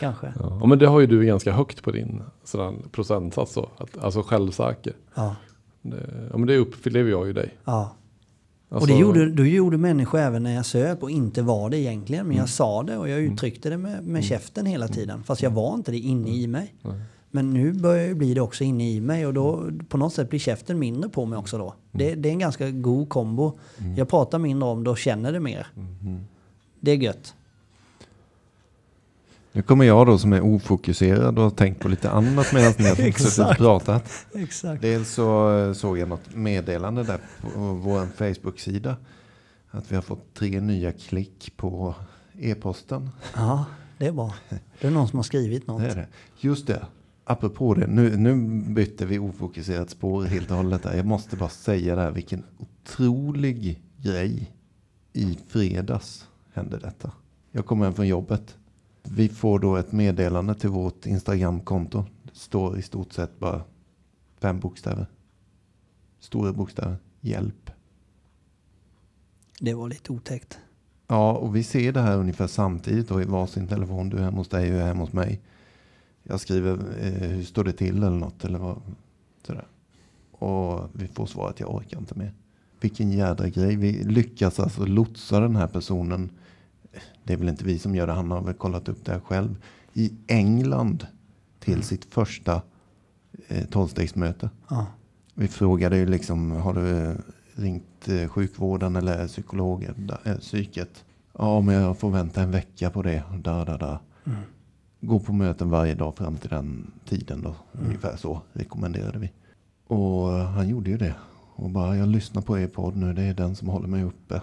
Kanske. 0.00 0.32
Ja, 0.38 0.66
men 0.66 0.78
det 0.78 0.86
har 0.86 1.00
ju 1.00 1.06
du 1.06 1.24
ganska 1.24 1.52
högt 1.52 1.82
på 1.82 1.90
din 1.90 2.22
sådan 2.44 2.82
procentsats. 2.92 3.52
Så, 3.52 3.68
att, 3.78 3.98
alltså 3.98 4.22
självsäker. 4.22 4.92
Ja, 5.14 5.36
Det, 5.82 6.28
ja, 6.32 6.38
men 6.38 6.46
det 6.46 6.56
upplever 6.58 7.10
jag 7.10 7.26
ju 7.26 7.32
dig. 7.32 7.54
ja. 7.64 7.94
Alltså, 8.70 8.82
och 8.92 8.94
det 8.98 9.00
gjorde, 9.00 9.30
då 9.30 9.44
gjorde 9.44 9.78
människor 9.78 10.18
även 10.18 10.42
när 10.42 10.54
jag 10.54 10.66
söp 10.66 11.02
och 11.02 11.10
inte 11.10 11.42
var 11.42 11.70
det 11.70 11.78
egentligen. 11.78 12.26
Men 12.26 12.32
Mm. 12.32 12.40
jag 12.40 12.48
sa 12.48 12.82
det 12.82 12.98
och 12.98 13.08
jag 13.08 13.20
uttryckte 13.20 13.70
det 13.70 13.78
med, 13.78 14.04
med 14.06 14.24
käften 14.24 14.66
hela 14.66 14.88
tiden. 14.88 15.22
Fast 15.22 15.42
jag 15.42 15.50
var 15.50 15.74
inte 15.74 15.90
det 15.90 15.98
inne 15.98 16.30
i 16.30 16.46
mig. 16.46 16.74
Nej. 16.82 17.00
Men 17.30 17.50
nu 17.52 17.72
börjar 17.72 18.08
det 18.08 18.14
bli 18.14 18.34
det 18.34 18.40
också 18.40 18.64
inne 18.64 18.90
i 18.92 19.00
mig 19.00 19.26
och 19.26 19.34
då 19.34 19.70
på 19.88 19.96
något 19.96 20.12
sätt 20.12 20.30
blir 20.30 20.40
käften 20.40 20.78
mindre 20.78 21.10
på 21.10 21.24
mig 21.24 21.38
också 21.38 21.58
då. 21.58 21.74
Det, 21.92 22.14
det 22.14 22.28
är 22.28 22.32
en 22.32 22.38
ganska 22.38 22.70
god 22.70 23.08
kombo. 23.08 23.58
Jag 23.96 24.08
pratar 24.08 24.38
mindre 24.38 24.68
om 24.68 24.84
det 24.84 24.90
och 24.90 24.98
känner 24.98 25.32
det 25.32 25.40
mer. 25.40 25.66
Det 26.80 26.90
är 26.90 26.96
gött. 26.96 27.34
Nu 29.58 29.62
kommer 29.62 29.84
jag 29.84 30.06
då 30.06 30.18
som 30.18 30.32
är 30.32 30.40
ofokuserad 30.40 31.38
och 31.38 31.44
har 31.44 31.50
tänkt 31.50 31.80
på 31.80 31.88
lite 31.88 32.10
annat 32.10 32.52
medan 32.52 32.72
ni 32.78 32.88
har 32.88 33.00
Exakt. 33.06 33.58
pratat. 33.58 34.26
Exakt. 34.34 34.82
Dels 34.82 35.10
så 35.10 35.58
eh, 35.58 35.72
såg 35.72 35.98
jag 35.98 36.08
något 36.08 36.34
meddelande 36.34 37.02
där 37.02 37.20
på 37.40 37.60
vår 37.60 38.06
Facebook-sida. 38.06 38.96
Att 39.70 39.92
vi 39.92 39.94
har 39.94 40.02
fått 40.02 40.34
tre 40.34 40.60
nya 40.60 40.92
klick 40.92 41.52
på 41.56 41.94
e-posten. 42.38 43.10
Ja, 43.36 43.64
det 43.98 44.06
är 44.06 44.12
bra. 44.12 44.34
Det 44.80 44.86
är 44.86 44.90
någon 44.90 45.08
som 45.08 45.18
har 45.18 45.24
skrivit 45.24 45.66
något. 45.66 45.82
Det 45.82 45.88
är 45.88 45.96
det. 45.96 46.08
Just 46.40 46.66
det. 46.66 46.86
Apropå 47.24 47.74
det. 47.74 47.86
Nu, 47.86 48.16
nu 48.16 48.34
bytte 48.74 49.06
vi 49.06 49.18
ofokuserat 49.18 49.90
spår 49.90 50.24
helt 50.24 50.50
och 50.50 50.56
hållet. 50.56 50.82
Där. 50.82 50.96
Jag 50.96 51.06
måste 51.06 51.36
bara 51.36 51.48
säga 51.48 51.96
det 51.96 52.02
här. 52.02 52.10
Vilken 52.10 52.44
otrolig 52.58 53.82
grej. 53.96 54.52
I 55.12 55.38
fredags 55.48 56.26
hände 56.54 56.78
detta. 56.78 57.12
Jag 57.52 57.66
kommer 57.66 57.84
hem 57.84 57.94
från 57.94 58.08
jobbet. 58.08 58.54
Vi 59.10 59.28
får 59.28 59.58
då 59.58 59.76
ett 59.76 59.92
meddelande 59.92 60.54
till 60.54 60.70
vårt 60.70 61.06
Instagram-konto. 61.06 62.04
Det 62.22 62.38
står 62.38 62.78
i 62.78 62.82
stort 62.82 63.12
sett 63.12 63.38
bara 63.38 63.62
fem 64.40 64.60
bokstäver. 64.60 65.06
Stora 66.20 66.52
bokstäver. 66.52 66.96
Hjälp. 67.20 67.70
Det 69.60 69.74
var 69.74 69.88
lite 69.88 70.12
otäckt. 70.12 70.58
Ja, 71.06 71.32
och 71.32 71.56
vi 71.56 71.62
ser 71.62 71.92
det 71.92 72.00
här 72.00 72.16
ungefär 72.16 72.46
samtidigt 72.46 73.08
då 73.08 73.22
i 73.22 73.24
varsin 73.24 73.68
telefon. 73.68 74.08
Du 74.08 74.16
är 74.16 74.22
hemma 74.22 74.36
hos 74.36 74.48
dig 74.48 74.70
och 74.70 74.76
jag 74.76 74.82
är 74.82 74.86
hemma 74.86 75.00
hos 75.00 75.12
mig. 75.12 75.40
Jag 76.22 76.40
skriver 76.40 76.72
eh, 77.00 77.28
hur 77.28 77.44
står 77.44 77.64
det 77.64 77.72
till 77.72 77.96
eller 77.96 78.10
något 78.10 78.44
eller 78.44 78.58
vad. 78.58 78.80
Sådär. 79.46 79.66
Och 80.30 80.88
vi 80.92 81.08
får 81.08 81.26
svaret 81.26 81.60
jag 81.60 81.74
orkar 81.74 81.98
inte 81.98 82.18
mer. 82.18 82.34
Vilken 82.80 83.12
jädra 83.12 83.48
grej. 83.48 83.76
Vi 83.76 84.04
lyckas 84.04 84.60
alltså 84.60 84.86
lotsa 84.86 85.40
den 85.40 85.56
här 85.56 85.66
personen. 85.66 86.30
Det 87.28 87.34
är 87.34 87.36
väl 87.36 87.48
inte 87.48 87.64
vi 87.64 87.78
som 87.78 87.94
gör 87.94 88.06
det. 88.06 88.12
Han 88.12 88.30
har 88.30 88.40
väl 88.40 88.54
kollat 88.54 88.88
upp 88.88 89.04
det 89.04 89.12
här 89.12 89.20
själv. 89.20 89.56
I 89.92 90.12
England 90.26 91.06
till 91.60 91.82
sitt 91.82 92.04
första 92.04 92.62
eh, 93.48 93.64
tolvstegsmöte. 93.64 94.50
Ja. 94.68 94.86
Vi 95.34 95.48
frågade 95.48 95.96
ju 95.96 96.06
liksom, 96.06 96.50
har 96.50 96.74
du 96.74 96.98
eh, 96.98 97.14
ringt 97.54 98.08
eh, 98.08 98.28
sjukvården 98.28 98.96
eller 98.96 99.26
psykologen, 99.26 100.10
eh, 100.24 100.36
psyket? 100.36 101.04
Ja, 101.38 101.60
men 101.60 101.74
jag 101.74 101.98
får 101.98 102.10
vänta 102.10 102.42
en 102.42 102.50
vecka 102.50 102.90
på 102.90 103.02
det. 103.02 103.22
Da, 103.38 103.64
da, 103.64 103.76
da. 103.76 104.00
Gå 105.00 105.20
på 105.20 105.32
möten 105.32 105.70
varje 105.70 105.94
dag 105.94 106.16
fram 106.16 106.36
till 106.36 106.50
den 106.50 106.90
tiden 107.08 107.42
då. 107.42 107.54
Ungefär 107.72 108.16
så 108.16 108.40
rekommenderade 108.52 109.18
vi. 109.18 109.32
Och 109.86 110.38
eh, 110.38 110.46
han 110.46 110.68
gjorde 110.68 110.90
ju 110.90 110.96
det. 110.96 111.14
Och 111.54 111.70
bara, 111.70 111.96
jag 111.96 112.08
lyssnar 112.08 112.42
på 112.42 112.58
er 112.58 112.66
podd 112.66 112.96
nu, 112.96 113.12
det 113.12 113.22
är 113.22 113.34
den 113.34 113.56
som 113.56 113.68
håller 113.68 113.88
mig 113.88 114.04
uppe. 114.04 114.42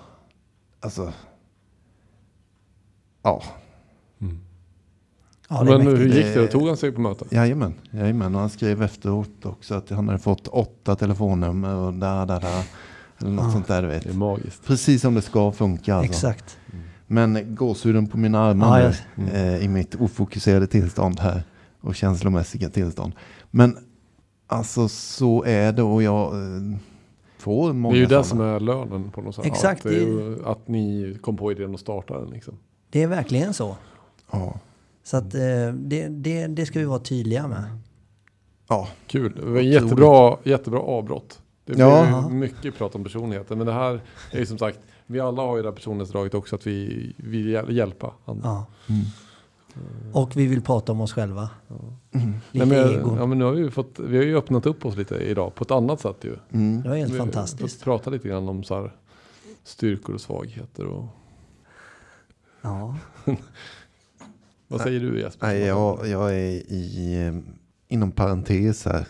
Alltså, 0.79 1.13
ja, 3.25 3.41
Ja, 5.49 5.63
det 5.63 5.73
är 5.73 5.77
men 5.77 5.87
hur 5.87 6.05
gick 6.07 6.33
det? 6.33 6.47
Tog 6.47 6.67
han 6.67 6.77
sig 6.77 6.91
på 6.91 7.01
möten? 7.01 7.27
Jajamän, 7.31 7.73
jajamän. 7.91 8.35
Och 8.35 8.41
han 8.41 8.49
skrev 8.49 8.83
efteråt 8.83 9.45
också 9.45 9.73
att 9.75 9.89
han 9.89 10.07
hade 10.07 10.19
fått 10.19 10.47
åtta 10.47 10.95
telefonnummer 10.95 11.75
och 11.75 11.93
där, 11.93 12.25
där, 12.25 12.39
där. 12.39 12.63
Eller 13.19 13.31
något 13.31 13.45
Ah. 13.45 13.51
sånt 13.51 13.67
där 13.67 13.81
du 13.81 13.87
vet. 13.87 14.03
Det 14.03 14.09
är 14.09 14.13
magiskt. 14.13 14.65
Precis 14.65 15.01
som 15.01 15.13
det 15.13 15.21
ska 15.21 15.51
funka 15.51 15.95
alltså. 15.95 16.11
Exakt. 16.11 16.57
Men 17.07 17.55
gåshuden 17.55 18.07
på 18.07 18.17
mina 18.17 18.39
armar 18.39 18.81
Ja, 18.81 18.91
nu, 19.15 19.31
eh, 19.31 19.65
i 19.65 19.67
mitt 19.67 19.95
ofokuserade 19.95 20.67
tillstånd 20.67 21.19
här 21.19 21.43
och 21.81 21.95
känslomässiga 21.95 22.69
tillstånd. 22.69 23.13
Men 23.51 23.77
alltså 24.47 24.87
så 24.87 25.43
är 25.43 25.71
det 25.71 25.83
och 25.83 26.03
jag 26.03 26.33
eh, 26.33 26.77
får 27.37 27.73
många 27.73 27.93
Det 27.93 27.99
är 27.99 28.01
ju 28.01 28.05
det 28.05 28.23
som 28.23 28.41
är 28.41 28.59
lönen 28.59 29.11
på 29.11 29.21
något 29.21 29.35
sätt. 29.35 29.45
Exakt, 29.45 29.85
Att, 29.85 29.91
det 29.91 29.97
är 29.97 30.01
ju, 30.01 30.45
att 30.45 30.67
ni 30.67 31.17
kom 31.21 31.37
på 31.37 31.51
idén 31.51 31.73
och 31.73 31.79
startade 31.79 32.19
den 32.19 32.29
liksom. 32.29 32.57
Det 32.95 33.03
är 33.03 33.07
verkligen 33.07 33.53
så. 33.53 33.77
Ja. 34.31 34.59
Så 35.03 35.17
att 35.17 35.33
eh, 35.35 35.73
det, 35.73 36.07
det, 36.07 36.47
det 36.47 36.65
ska 36.65 36.79
vi 36.79 36.85
vara 36.85 36.99
tydliga 36.99 37.47
med. 37.47 37.63
ja, 38.67 38.87
Kul. 39.07 39.35
Det 39.35 39.45
var 39.51 39.61
jättebra, 39.61 40.37
jättebra 40.43 40.79
avbrott. 40.79 41.41
Det 41.65 41.73
blir 41.73 41.85
Ja. 41.85 42.23
ju 42.29 42.35
mycket 42.35 42.77
prat 42.77 42.95
om 42.95 43.03
personligheter. 43.03 43.55
Men 43.55 43.67
det 43.67 43.73
här 43.73 44.01
är 44.31 44.39
ju 44.39 44.45
som 44.45 44.57
sagt, 44.57 44.79
vi 45.05 45.19
alla 45.19 45.41
har 45.41 45.55
ju 45.57 45.61
det 45.63 45.69
här 45.69 45.75
personlighetsdraget 45.75 46.33
också 46.33 46.55
att 46.55 46.67
vi 46.67 47.13
vill 47.17 47.47
hjäl- 47.47 47.71
hjälpa 47.71 48.13
andra. 48.25 48.47
Ja. 48.49 48.65
Mm. 48.89 49.05
Och 50.13 50.37
vi 50.37 50.45
vill 50.47 50.61
prata 50.61 50.91
om 50.91 51.01
oss 51.01 51.13
själva. 51.13 51.49
Mm. 52.11 52.33
Lite 52.51 52.65
Nej, 52.65 52.83
men, 52.85 52.93
ego. 52.99 53.15
ja, 53.19 53.25
men 53.25 53.39
nu 53.39 53.45
har 53.45 53.51
vi, 53.51 53.71
fått, 53.71 53.99
vi 53.99 54.17
har 54.17 54.23
ju 54.23 54.37
öppnat 54.37 54.65
upp 54.65 54.85
oss 54.85 54.95
lite 54.95 55.15
idag 55.15 55.55
på 55.55 55.63
ett 55.63 55.71
annat 55.71 55.99
sätt 56.01 56.17
ju. 56.21 56.35
Mm. 56.53 56.81
Det 56.81 56.89
var 56.89 56.95
helt 56.95 57.13
vi 57.13 57.17
fantastiskt. 57.17 57.83
pratar 57.83 58.11
lite 58.11 58.27
grann 58.27 58.49
om 58.49 58.63
så 58.63 58.75
här, 58.81 58.91
styrkor 59.63 60.15
och 60.15 60.21
svagheter. 60.21 60.85
Och, 60.85 61.05
Ja. 62.65 62.95
vad 64.67 64.81
säger 64.81 64.99
du 64.99 65.19
Jesper? 65.19 65.47
Nej, 65.47 65.59
jag, 65.59 66.07
jag 66.07 66.29
är 66.31 66.51
i, 66.71 67.31
inom 67.87 68.11
parentes 68.11 68.85
här. 68.85 69.07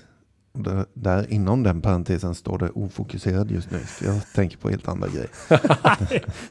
Där, 0.54 0.86
där 0.94 1.34
inom 1.34 1.64
den 1.64 1.82
parentesen 1.82 2.36
står 2.36 2.58
det 2.58 2.70
ofokuserad 2.70 3.52
just 3.52 3.72
nu. 3.72 3.78
För 3.78 4.06
jag 4.06 4.34
tänker 4.34 4.58
på 4.58 4.70
helt 4.70 4.88
andra 4.88 5.08
grejer. 5.08 5.30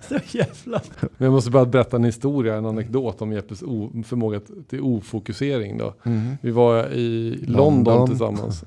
Så 0.09 0.39
jävla... 0.39 0.81
Men 1.01 1.25
jag 1.25 1.33
måste 1.33 1.51
bara 1.51 1.65
berätta 1.67 1.97
en 1.97 2.05
historia, 2.05 2.55
en 2.55 2.67
anekdot 2.67 3.23
om 3.23 3.33
Jeppes 3.33 3.59
förmåga 4.07 4.41
till 4.69 4.81
ofokusering 4.81 5.79
då. 5.79 5.95
Vi 6.41 6.51
var 6.51 6.89
i 6.93 7.31
London, 7.47 7.85
London. 7.85 8.09
tillsammans. 8.09 8.65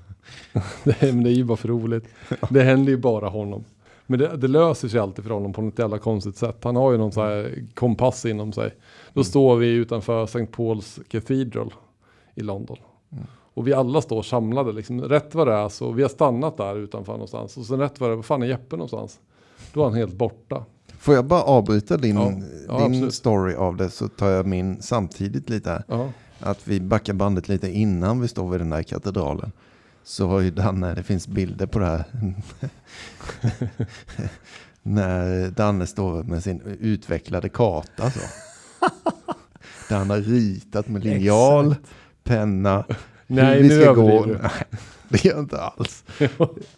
det, 0.83 1.03
är, 1.03 1.13
men 1.13 1.23
det 1.23 1.29
är 1.29 1.33
ju 1.35 1.43
bara 1.43 1.57
för 1.57 1.67
roligt. 1.67 2.05
Det 2.49 2.63
händer 2.63 2.91
ju 2.91 2.97
bara 2.97 3.29
honom. 3.29 3.63
Men 4.07 4.19
det, 4.19 4.37
det 4.37 4.47
löser 4.47 4.87
sig 4.87 4.99
alltid 4.99 5.25
för 5.25 5.33
honom 5.33 5.53
på 5.53 5.61
något 5.61 5.79
jävla 5.79 5.97
konstigt 5.97 6.37
sätt. 6.37 6.63
Han 6.63 6.75
har 6.75 6.91
ju 6.91 6.97
någon 6.97 7.11
sån 7.11 7.23
här 7.23 7.63
kompass 7.73 8.25
inom 8.25 8.53
sig. 8.53 8.75
Då 9.13 9.23
står 9.23 9.55
vi 9.55 9.67
utanför 9.67 10.23
St. 10.23 10.39
Paul's 10.39 11.03
Cathedral 11.07 11.73
i 12.35 12.41
London. 12.41 12.77
Och 13.53 13.67
vi 13.67 13.73
alla 13.73 14.01
står 14.01 14.21
samlade 14.21 14.71
liksom. 14.71 15.01
Rätt 15.01 15.35
vad 15.35 15.47
det 15.47 15.53
är 15.53 15.69
så, 15.69 15.91
vi 15.91 16.01
har 16.01 16.09
stannat 16.09 16.57
där 16.57 16.75
utanför 16.77 17.11
någonstans. 17.11 17.57
Och 17.57 17.65
sen 17.65 17.79
rätt 17.79 17.99
vad 17.99 18.09
det 18.09 18.13
är, 18.13 18.15
vad 18.15 18.25
fan 18.25 18.43
är 18.43 18.47
Jeppe 18.47 18.75
någonstans? 18.75 19.19
Då 19.73 19.81
är 19.81 19.85
han 19.85 19.93
helt 19.93 20.13
borta. 20.13 20.65
Får 20.99 21.15
jag 21.15 21.25
bara 21.25 21.41
avbryta 21.41 21.97
din, 21.97 22.15
Ja, 22.15 22.31
ja, 22.67 22.87
din 22.87 23.11
story 23.11 23.55
av 23.55 23.75
det 23.75 23.89
så 23.89 24.07
tar 24.07 24.29
jag 24.29 24.45
min 24.45 24.81
samtidigt 24.81 25.49
lite 25.49 25.69
här. 25.69 25.83
Ja. 25.87 26.09
Att 26.39 26.67
vi 26.67 26.79
backar 26.79 27.13
bandet 27.13 27.47
lite 27.47 27.71
innan 27.71 28.21
vi 28.21 28.27
står 28.27 28.49
vid 28.49 28.61
den 28.61 28.69
där 28.69 28.83
katedralen. 28.83 29.51
Så 30.07 30.27
har 30.27 30.39
ju 30.39 30.51
Danne, 30.51 30.93
det 30.93 31.03
finns 31.03 31.27
bilder 31.27 31.65
på 31.65 31.79
det 31.79 31.85
här. 31.85 32.03
När 34.81 35.49
Danne 35.49 35.87
står 35.87 36.23
med 36.23 36.43
sin 36.43 36.61
utvecklade 36.79 37.49
karta 37.49 38.11
så. 38.11 38.19
Där 39.89 39.97
han 39.97 40.09
har 40.09 40.17
ritat 40.17 40.87
med 40.87 41.03
linjal, 41.03 41.75
penna. 42.23 42.85
Nej, 43.27 43.55
hur 43.55 43.69
vi 43.69 43.69
nu 43.69 43.81
ska 43.81 43.93
gå. 43.93 44.25
du. 44.25 44.33
Nej, 44.41 44.51
det 45.09 45.25
gör 45.25 45.33
jag 45.33 45.43
inte 45.43 45.61
alls. 45.61 46.03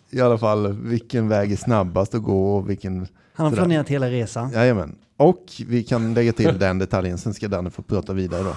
I 0.10 0.22
alla 0.22 0.38
fall 0.38 0.74
vilken 0.74 1.28
väg 1.28 1.52
är 1.52 1.58
snabbast 1.58 2.16
att 2.16 2.24
gå 2.24 2.56
och 2.58 2.70
vilken 2.70 2.94
Han 3.34 3.46
har 3.46 3.50
Sådär. 3.50 3.62
planerat 3.62 3.90
hela 3.90 4.10
resan. 4.10 4.52
Jajamän. 4.52 4.96
Och 5.18 5.46
vi 5.68 5.84
kan 5.84 6.14
lägga 6.14 6.34
till 6.34 6.60
den 6.60 6.80
detaljen, 6.80 7.18
sen 7.18 7.34
ska 7.34 7.48
Danne 7.48 7.70
få 7.70 7.82
prata 7.82 8.14
vidare 8.14 8.44
då. 8.44 8.56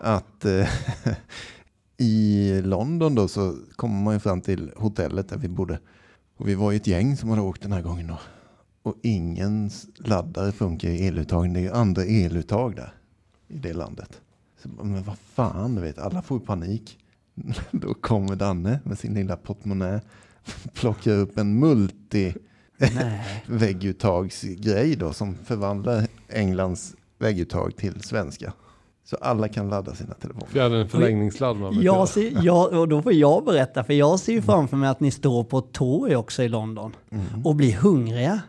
Att 0.00 0.44
eh, 0.44 0.68
i 1.98 2.62
London 2.64 3.14
då 3.14 3.28
så 3.28 3.56
kommer 3.76 4.02
man 4.02 4.14
ju 4.14 4.20
fram 4.20 4.40
till 4.40 4.72
hotellet 4.76 5.28
där 5.28 5.36
vi 5.36 5.48
bodde. 5.48 5.78
Och 6.36 6.48
vi 6.48 6.54
var 6.54 6.70
ju 6.70 6.76
ett 6.76 6.86
gäng 6.86 7.16
som 7.16 7.28
hade 7.28 7.42
åkt 7.42 7.62
den 7.62 7.72
här 7.72 7.82
gången 7.82 8.06
då. 8.06 8.18
Och 8.82 8.94
ingen 9.02 9.70
laddare 9.96 10.52
funkar 10.52 10.88
i 10.88 11.06
eluttagen. 11.06 11.52
Det 11.52 11.60
är 11.60 11.62
ju 11.62 11.72
andra 11.72 12.04
eluttag 12.04 12.76
där 12.76 12.92
i 13.48 13.58
det 13.58 13.72
landet. 13.72 14.20
Så, 14.62 14.68
men 14.68 15.02
vad 15.02 15.18
fan, 15.18 15.74
du 15.74 15.80
vet, 15.80 15.98
alla 15.98 16.22
får 16.22 16.38
panik. 16.38 16.98
Då 17.70 17.94
kommer 17.94 18.36
Danne 18.36 18.80
med 18.84 18.98
sin 18.98 19.14
lilla 19.14 19.36
portmonnä, 19.36 20.00
plockar 20.74 21.12
upp 21.12 21.38
en 21.38 21.58
multi 21.58 22.34
vägguttagsgrej 23.46 24.96
då 24.96 25.12
som 25.12 25.34
förvandlar 25.34 26.06
Englands 26.28 26.94
vägguttag 27.18 27.76
till 27.76 28.00
svenska. 28.00 28.52
Så 29.10 29.16
alla 29.16 29.48
kan 29.48 29.68
ladda 29.68 29.94
sina 29.94 30.14
telefoner. 30.14 30.46
Fjärden 30.46 30.88
förlängningssladd 30.88 31.56
man. 31.56 31.82
Jag 31.82 32.08
ser, 32.08 32.44
jag, 32.44 32.72
och 32.72 32.88
då 32.88 33.02
får 33.02 33.12
jag 33.12 33.44
berätta, 33.44 33.84
för 33.84 33.92
jag 33.92 34.20
ser 34.20 34.32
ju 34.32 34.42
framför 34.42 34.76
mig 34.76 34.88
att 34.88 35.00
ni 35.00 35.10
står 35.10 35.44
på 35.44 35.58
ett 35.58 35.72
torg 35.72 36.16
också 36.16 36.42
i 36.42 36.48
London 36.48 36.96
och 37.44 37.54
blir 37.54 37.72
hungriga. 37.72 38.40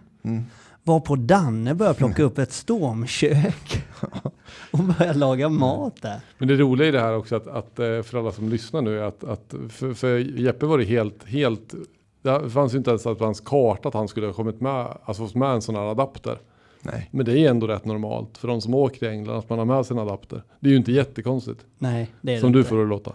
Varpå 0.83 1.15
Danne 1.15 1.75
börjar 1.75 1.93
plocka 1.93 2.23
upp 2.23 2.37
ett 2.37 2.51
stormkök 2.51 3.83
och 4.71 4.79
börjar 4.79 5.13
laga 5.13 5.49
mat 5.49 6.01
där. 6.01 6.19
Men 6.37 6.47
det 6.47 6.55
roliga 6.55 6.87
i 6.87 6.91
det 6.91 6.99
här 6.99 7.15
också 7.15 7.35
att, 7.35 7.47
att 7.47 7.79
eh, 7.79 8.01
för 8.01 8.19
alla 8.19 8.31
som 8.31 8.49
lyssnar 8.49 8.81
nu 8.81 9.03
att, 9.03 9.23
att 9.23 9.53
för, 9.69 9.93
för 9.93 10.17
Jeppe 10.17 10.65
var 10.65 10.77
det 10.77 10.85
helt, 10.85 11.27
helt 11.27 11.73
det 12.21 12.49
fanns 12.49 12.73
ju 12.73 12.77
inte 12.77 12.89
ens 12.89 13.03
på 13.03 13.17
hans 13.19 13.39
karta 13.39 13.87
att 13.87 13.93
han 13.93 14.07
skulle 14.07 14.25
ha 14.25 14.33
kommit 14.33 14.61
med, 14.61 14.97
alltså 15.03 15.25
fått 15.25 15.35
med 15.35 15.49
en 15.49 15.61
sån 15.61 15.75
här 15.75 15.91
adapter. 15.91 16.39
Nej. 16.81 17.09
Men 17.11 17.25
det 17.25 17.39
är 17.39 17.49
ändå 17.49 17.67
rätt 17.67 17.85
normalt 17.85 18.37
för 18.37 18.47
de 18.47 18.61
som 18.61 18.73
åker 18.73 19.05
i 19.05 19.09
England 19.09 19.37
att 19.37 19.49
man 19.49 19.59
har 19.59 19.65
med 19.65 19.85
sin 19.85 19.99
adapter. 19.99 20.43
Det 20.59 20.67
är 20.69 20.71
ju 20.71 20.77
inte 20.77 20.91
jättekonstigt. 20.91 21.65
Nej, 21.77 22.09
det 22.21 22.35
är 22.35 22.39
Som 22.39 22.51
det 22.51 22.57
du 22.57 22.59
inte. 22.59 22.69
får 22.69 22.77
det 22.77 22.85
låta. 22.85 23.11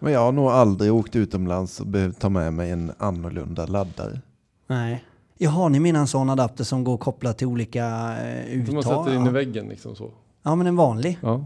Men 0.00 0.12
jag 0.12 0.20
har 0.20 0.32
nog 0.32 0.46
aldrig 0.46 0.92
åkt 0.94 1.16
utomlands 1.16 1.80
och 1.80 1.86
behövt 1.86 2.20
ta 2.20 2.28
med 2.28 2.52
mig 2.52 2.70
en 2.70 2.92
annorlunda 2.98 3.66
laddare. 3.66 4.20
Nej. 4.66 5.04
Jaha, 5.38 5.68
ni 5.68 5.80
menar 5.80 6.00
en 6.00 6.06
sån 6.06 6.30
adapter 6.30 6.64
som 6.64 6.84
går 6.84 6.96
kopplat 6.96 7.38
till 7.38 7.46
olika 7.46 7.84
eh, 8.24 8.64
Som 8.64 8.74
man 8.74 8.82
uttag? 8.82 9.04
sätter 9.04 9.16
in 9.16 9.26
i 9.26 9.30
väggen 9.30 9.68
liksom 9.68 9.96
så. 9.96 10.10
ja, 10.42 10.54
men 10.54 10.66
en 10.66 10.76
vanlig. 10.76 11.18
Ja. 11.22 11.44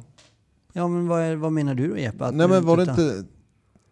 Ja, 0.73 0.89
men 0.89 1.09
vad, 1.09 1.21
är, 1.23 1.37
vad 1.37 1.53
menar 1.53 1.75
du 1.75 1.89
då 1.89 1.99
Jeppe? 1.99 2.25
Att 2.25 2.35
Nej 2.35 2.49
men 2.49 2.67
var 2.67 2.77
det 2.77 2.83
inte, 2.83 3.25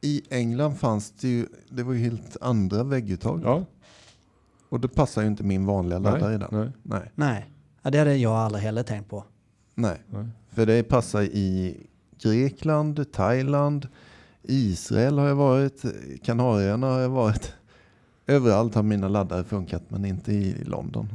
i 0.00 0.22
England 0.30 0.74
fanns 0.78 1.10
det 1.10 1.28
ju, 1.28 1.46
det 1.70 1.82
var 1.82 1.92
ju 1.92 1.98
helt 2.00 2.36
andra 2.40 2.84
vägguttag. 2.84 3.40
ja. 3.44 3.64
Och 4.68 4.80
det 4.80 4.88
passar 4.88 5.22
ju 5.22 5.28
inte 5.28 5.42
min 5.44 5.66
vanliga 5.66 5.98
laddare 5.98 6.34
i 6.34 6.38
den. 6.38 6.48
nej. 6.50 6.68
Nej. 6.82 7.10
Nej, 7.14 7.46
ja, 7.86 7.90
det 7.90 7.98
hade 7.98 8.16
jag 8.16 8.32
aldrig 8.32 8.64
heller 8.64 8.82
tänkt 8.82 9.10
på. 9.10 9.24
Nej. 9.74 9.98
För 10.50 10.66
det 10.66 10.82
passar 10.82 11.22
i 11.22 11.76
Grekland, 12.22 13.12
Thailand, 13.12 13.88
Israel 14.42 15.18
har 15.18 15.28
jag 15.28 15.34
varit, 15.34 15.82
Kanarieöarna 16.24 16.86
har 16.86 17.00
jag 17.00 17.08
varit. 17.08 17.52
Överallt 18.26 18.74
har 18.74 18.82
mina 18.82 19.08
laddare 19.08 19.44
funkat 19.44 19.82
men 19.88 20.04
inte 20.04 20.32
i 20.32 20.64
London. 20.64 21.08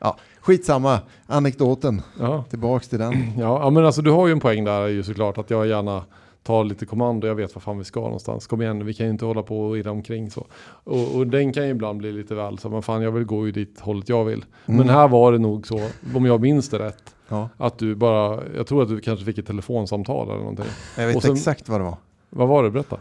Ja, 0.00 0.16
skitsamma, 0.40 1.00
anekdoten. 1.26 2.02
Ja. 2.20 2.44
Tillbaks 2.50 2.88
till 2.88 2.98
den. 2.98 3.12
Ja, 3.38 3.60
ja, 3.62 3.70
men 3.70 3.86
alltså 3.86 4.02
du 4.02 4.10
har 4.10 4.26
ju 4.26 4.32
en 4.32 4.40
poäng 4.40 4.64
där 4.64 4.86
ju 4.86 5.02
såklart 5.02 5.38
att 5.38 5.50
jag 5.50 5.66
gärna 5.66 6.04
tar 6.42 6.64
lite 6.64 6.86
kommando. 6.86 7.26
Jag 7.26 7.34
vet 7.34 7.54
vad 7.54 7.62
fan 7.62 7.78
vi 7.78 7.84
ska 7.84 8.00
någonstans. 8.00 8.46
Kom 8.46 8.62
igen, 8.62 8.86
vi 8.86 8.94
kan 8.94 9.06
ju 9.06 9.12
inte 9.12 9.24
hålla 9.24 9.42
på 9.42 9.60
och 9.68 9.78
irra 9.78 9.90
omkring 9.90 10.30
så. 10.30 10.46
Och, 10.84 11.14
och 11.16 11.26
den 11.26 11.52
kan 11.52 11.64
ju 11.64 11.70
ibland 11.70 11.98
bli 11.98 12.12
lite 12.12 12.34
väl 12.34 12.58
så. 12.58 12.70
Men 12.70 12.82
fan, 12.82 13.02
jag 13.02 13.12
vill 13.12 13.24
gå 13.24 13.46
ju 13.46 13.52
dit 13.52 13.80
hållet 13.80 14.08
jag 14.08 14.24
vill. 14.24 14.44
Men 14.66 14.88
här 14.88 15.08
var 15.08 15.32
det 15.32 15.38
nog 15.38 15.66
så, 15.66 15.80
om 16.14 16.24
jag 16.26 16.40
minns 16.40 16.68
det 16.68 16.78
rätt, 16.78 17.14
Ja, 17.28 17.48
att 17.56 17.78
du 17.78 17.94
bara, 17.94 18.40
jag 18.56 18.66
tror 18.66 18.82
att 18.82 18.88
du 18.88 19.00
kanske 19.00 19.24
fick 19.24 19.38
ett 19.38 19.46
telefonsamtal 19.46 20.28
eller 20.28 20.38
någonting. 20.38 20.64
jag 20.96 21.06
vet 21.06 21.22
sen- 21.22 21.32
exakt 21.32 21.68
vad 21.68 21.80
det 21.80 21.84
var. 21.84 21.96
Vad 22.30 22.48
var 22.48 22.62
det? 22.62 22.70
Berätta. 22.70 22.96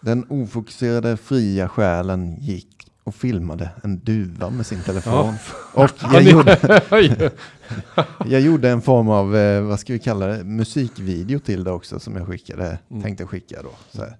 Den 0.00 0.26
ofokuserade 0.28 1.16
fria 1.16 1.68
själen 1.68 2.36
gick 2.40 2.79
och 3.10 3.14
filmade 3.16 3.70
en 3.82 3.98
duva 3.98 4.50
med 4.50 4.66
sin 4.66 4.80
telefon. 4.82 5.34
Och 5.74 5.90
jag 6.12 6.22
gjorde, 6.22 6.82
jag 8.26 8.40
gjorde 8.40 8.70
en 8.70 8.82
form 8.82 9.08
av, 9.08 9.36
eh, 9.36 9.62
vad 9.62 9.80
ska 9.80 9.92
vi 9.92 9.98
kalla 9.98 10.26
det, 10.26 10.44
musikvideo 10.44 11.38
till 11.38 11.64
det 11.64 11.70
också 11.70 12.00
som 12.00 12.16
jag 12.16 12.26
skickade, 12.26 12.78
Mm. 12.90 13.02
tänkte 13.02 13.26
skicka 13.26 13.62
då, 13.62 14.00
här, 14.00 14.16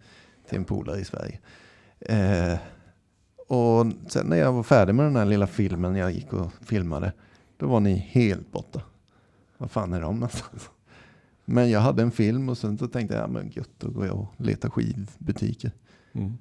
till 0.49 0.59
en 0.59 0.65
polare 0.65 1.01
i 1.01 1.05
Sverige. 1.05 1.39
Eh, 2.01 2.59
och 3.49 3.87
sen 4.09 4.27
när 4.27 4.37
jag 4.37 4.53
var 4.53 4.63
färdig 4.63 4.95
med 4.95 5.05
den 5.07 5.17
här 5.17 5.25
lilla 5.27 5.47
filmen 5.47 5.97
jag 5.97 6.13
gick 6.13 6.33
och 6.33 6.53
filmade, 6.61 7.13
då 7.57 7.67
var 7.67 7.81
ni 7.81 7.95
helt 8.11 8.53
borta. 8.53 8.81
Vad 9.59 9.71
fan 9.71 9.93
är 9.93 10.01
de 10.01 10.15
någonstans? 10.15 10.71
Men 11.45 11.71
jag 11.71 11.81
hade 11.81 12.03
en 12.03 12.11
film 12.11 12.49
och 12.49 12.59
sen 12.59 12.79
så 12.79 12.87
tänkte 12.89 13.15
jag, 13.15 13.23
ja 13.25 13.27
men 13.29 13.51
gött, 13.55 13.71
då 13.79 13.91
går 13.91 14.07
jag 14.07 14.17
och 14.19 14.35
letar 14.37 14.71
skivbutiker. 14.71 15.73
Mm. 16.13 16.39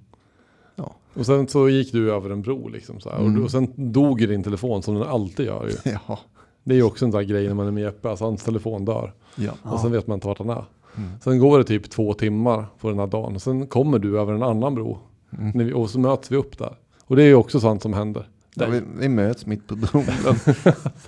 Ja. 0.79 0.95
Och 1.13 1.25
sen 1.25 1.47
så 1.47 1.69
gick 1.69 1.91
du 1.91 2.11
över 2.11 2.29
en 2.29 2.41
bro 2.41 2.67
liksom 2.67 2.99
så 2.99 3.09
här. 3.09 3.19
Mm. 3.19 3.37
Och, 3.37 3.43
och 3.43 3.51
sen 3.51 3.73
dog 3.75 4.17
din 4.17 4.43
telefon 4.43 4.83
som 4.83 4.93
den 4.95 5.03
alltid 5.03 5.45
gör 5.45 5.67
ju. 5.67 5.91
Ja. 6.07 6.19
Det 6.63 6.73
är 6.73 6.77
ju 6.77 6.83
också 6.83 7.05
en 7.05 7.11
sån 7.11 7.19
här 7.19 7.27
grej 7.27 7.47
när 7.47 7.53
man 7.53 7.67
är 7.67 7.71
med 7.71 7.83
Jeppe, 7.83 8.09
alltså 8.09 8.25
hans 8.25 8.43
telefon 8.43 8.85
dör. 8.85 9.13
ja. 9.35 9.51
Och 9.63 9.79
sen 9.79 9.91
vet 9.91 10.07
man 10.07 10.15
inte 10.15 10.27
vart 10.27 10.37
han 10.39 10.49
är. 10.49 10.65
Mm. 10.97 11.09
Sen 11.23 11.39
går 11.39 11.57
det 11.57 11.63
typ 11.63 11.89
två 11.89 12.13
timmar 12.13 12.65
på 12.79 12.89
den 12.89 12.99
här 12.99 13.07
dagen. 13.07 13.35
Och 13.35 13.41
sen 13.41 13.67
kommer 13.67 13.99
du 13.99 14.19
över 14.19 14.33
en 14.33 14.43
annan 14.43 14.75
bro. 14.75 14.97
Mm. 15.39 15.51
Vi, 15.65 15.73
och 15.73 15.89
så 15.89 15.99
möts 15.99 16.31
vi 16.31 16.35
upp 16.35 16.57
där. 16.57 16.75
Och 17.05 17.15
det 17.15 17.23
är 17.23 17.27
ju 17.27 17.35
också 17.35 17.59
sånt 17.59 17.81
som 17.81 17.93
händer. 17.93 18.27
Ja, 18.55 18.65
vi, 18.69 18.81
vi 18.99 19.09
möts 19.09 19.45
mitt 19.45 19.67
på 19.67 19.75
bron. 19.75 20.03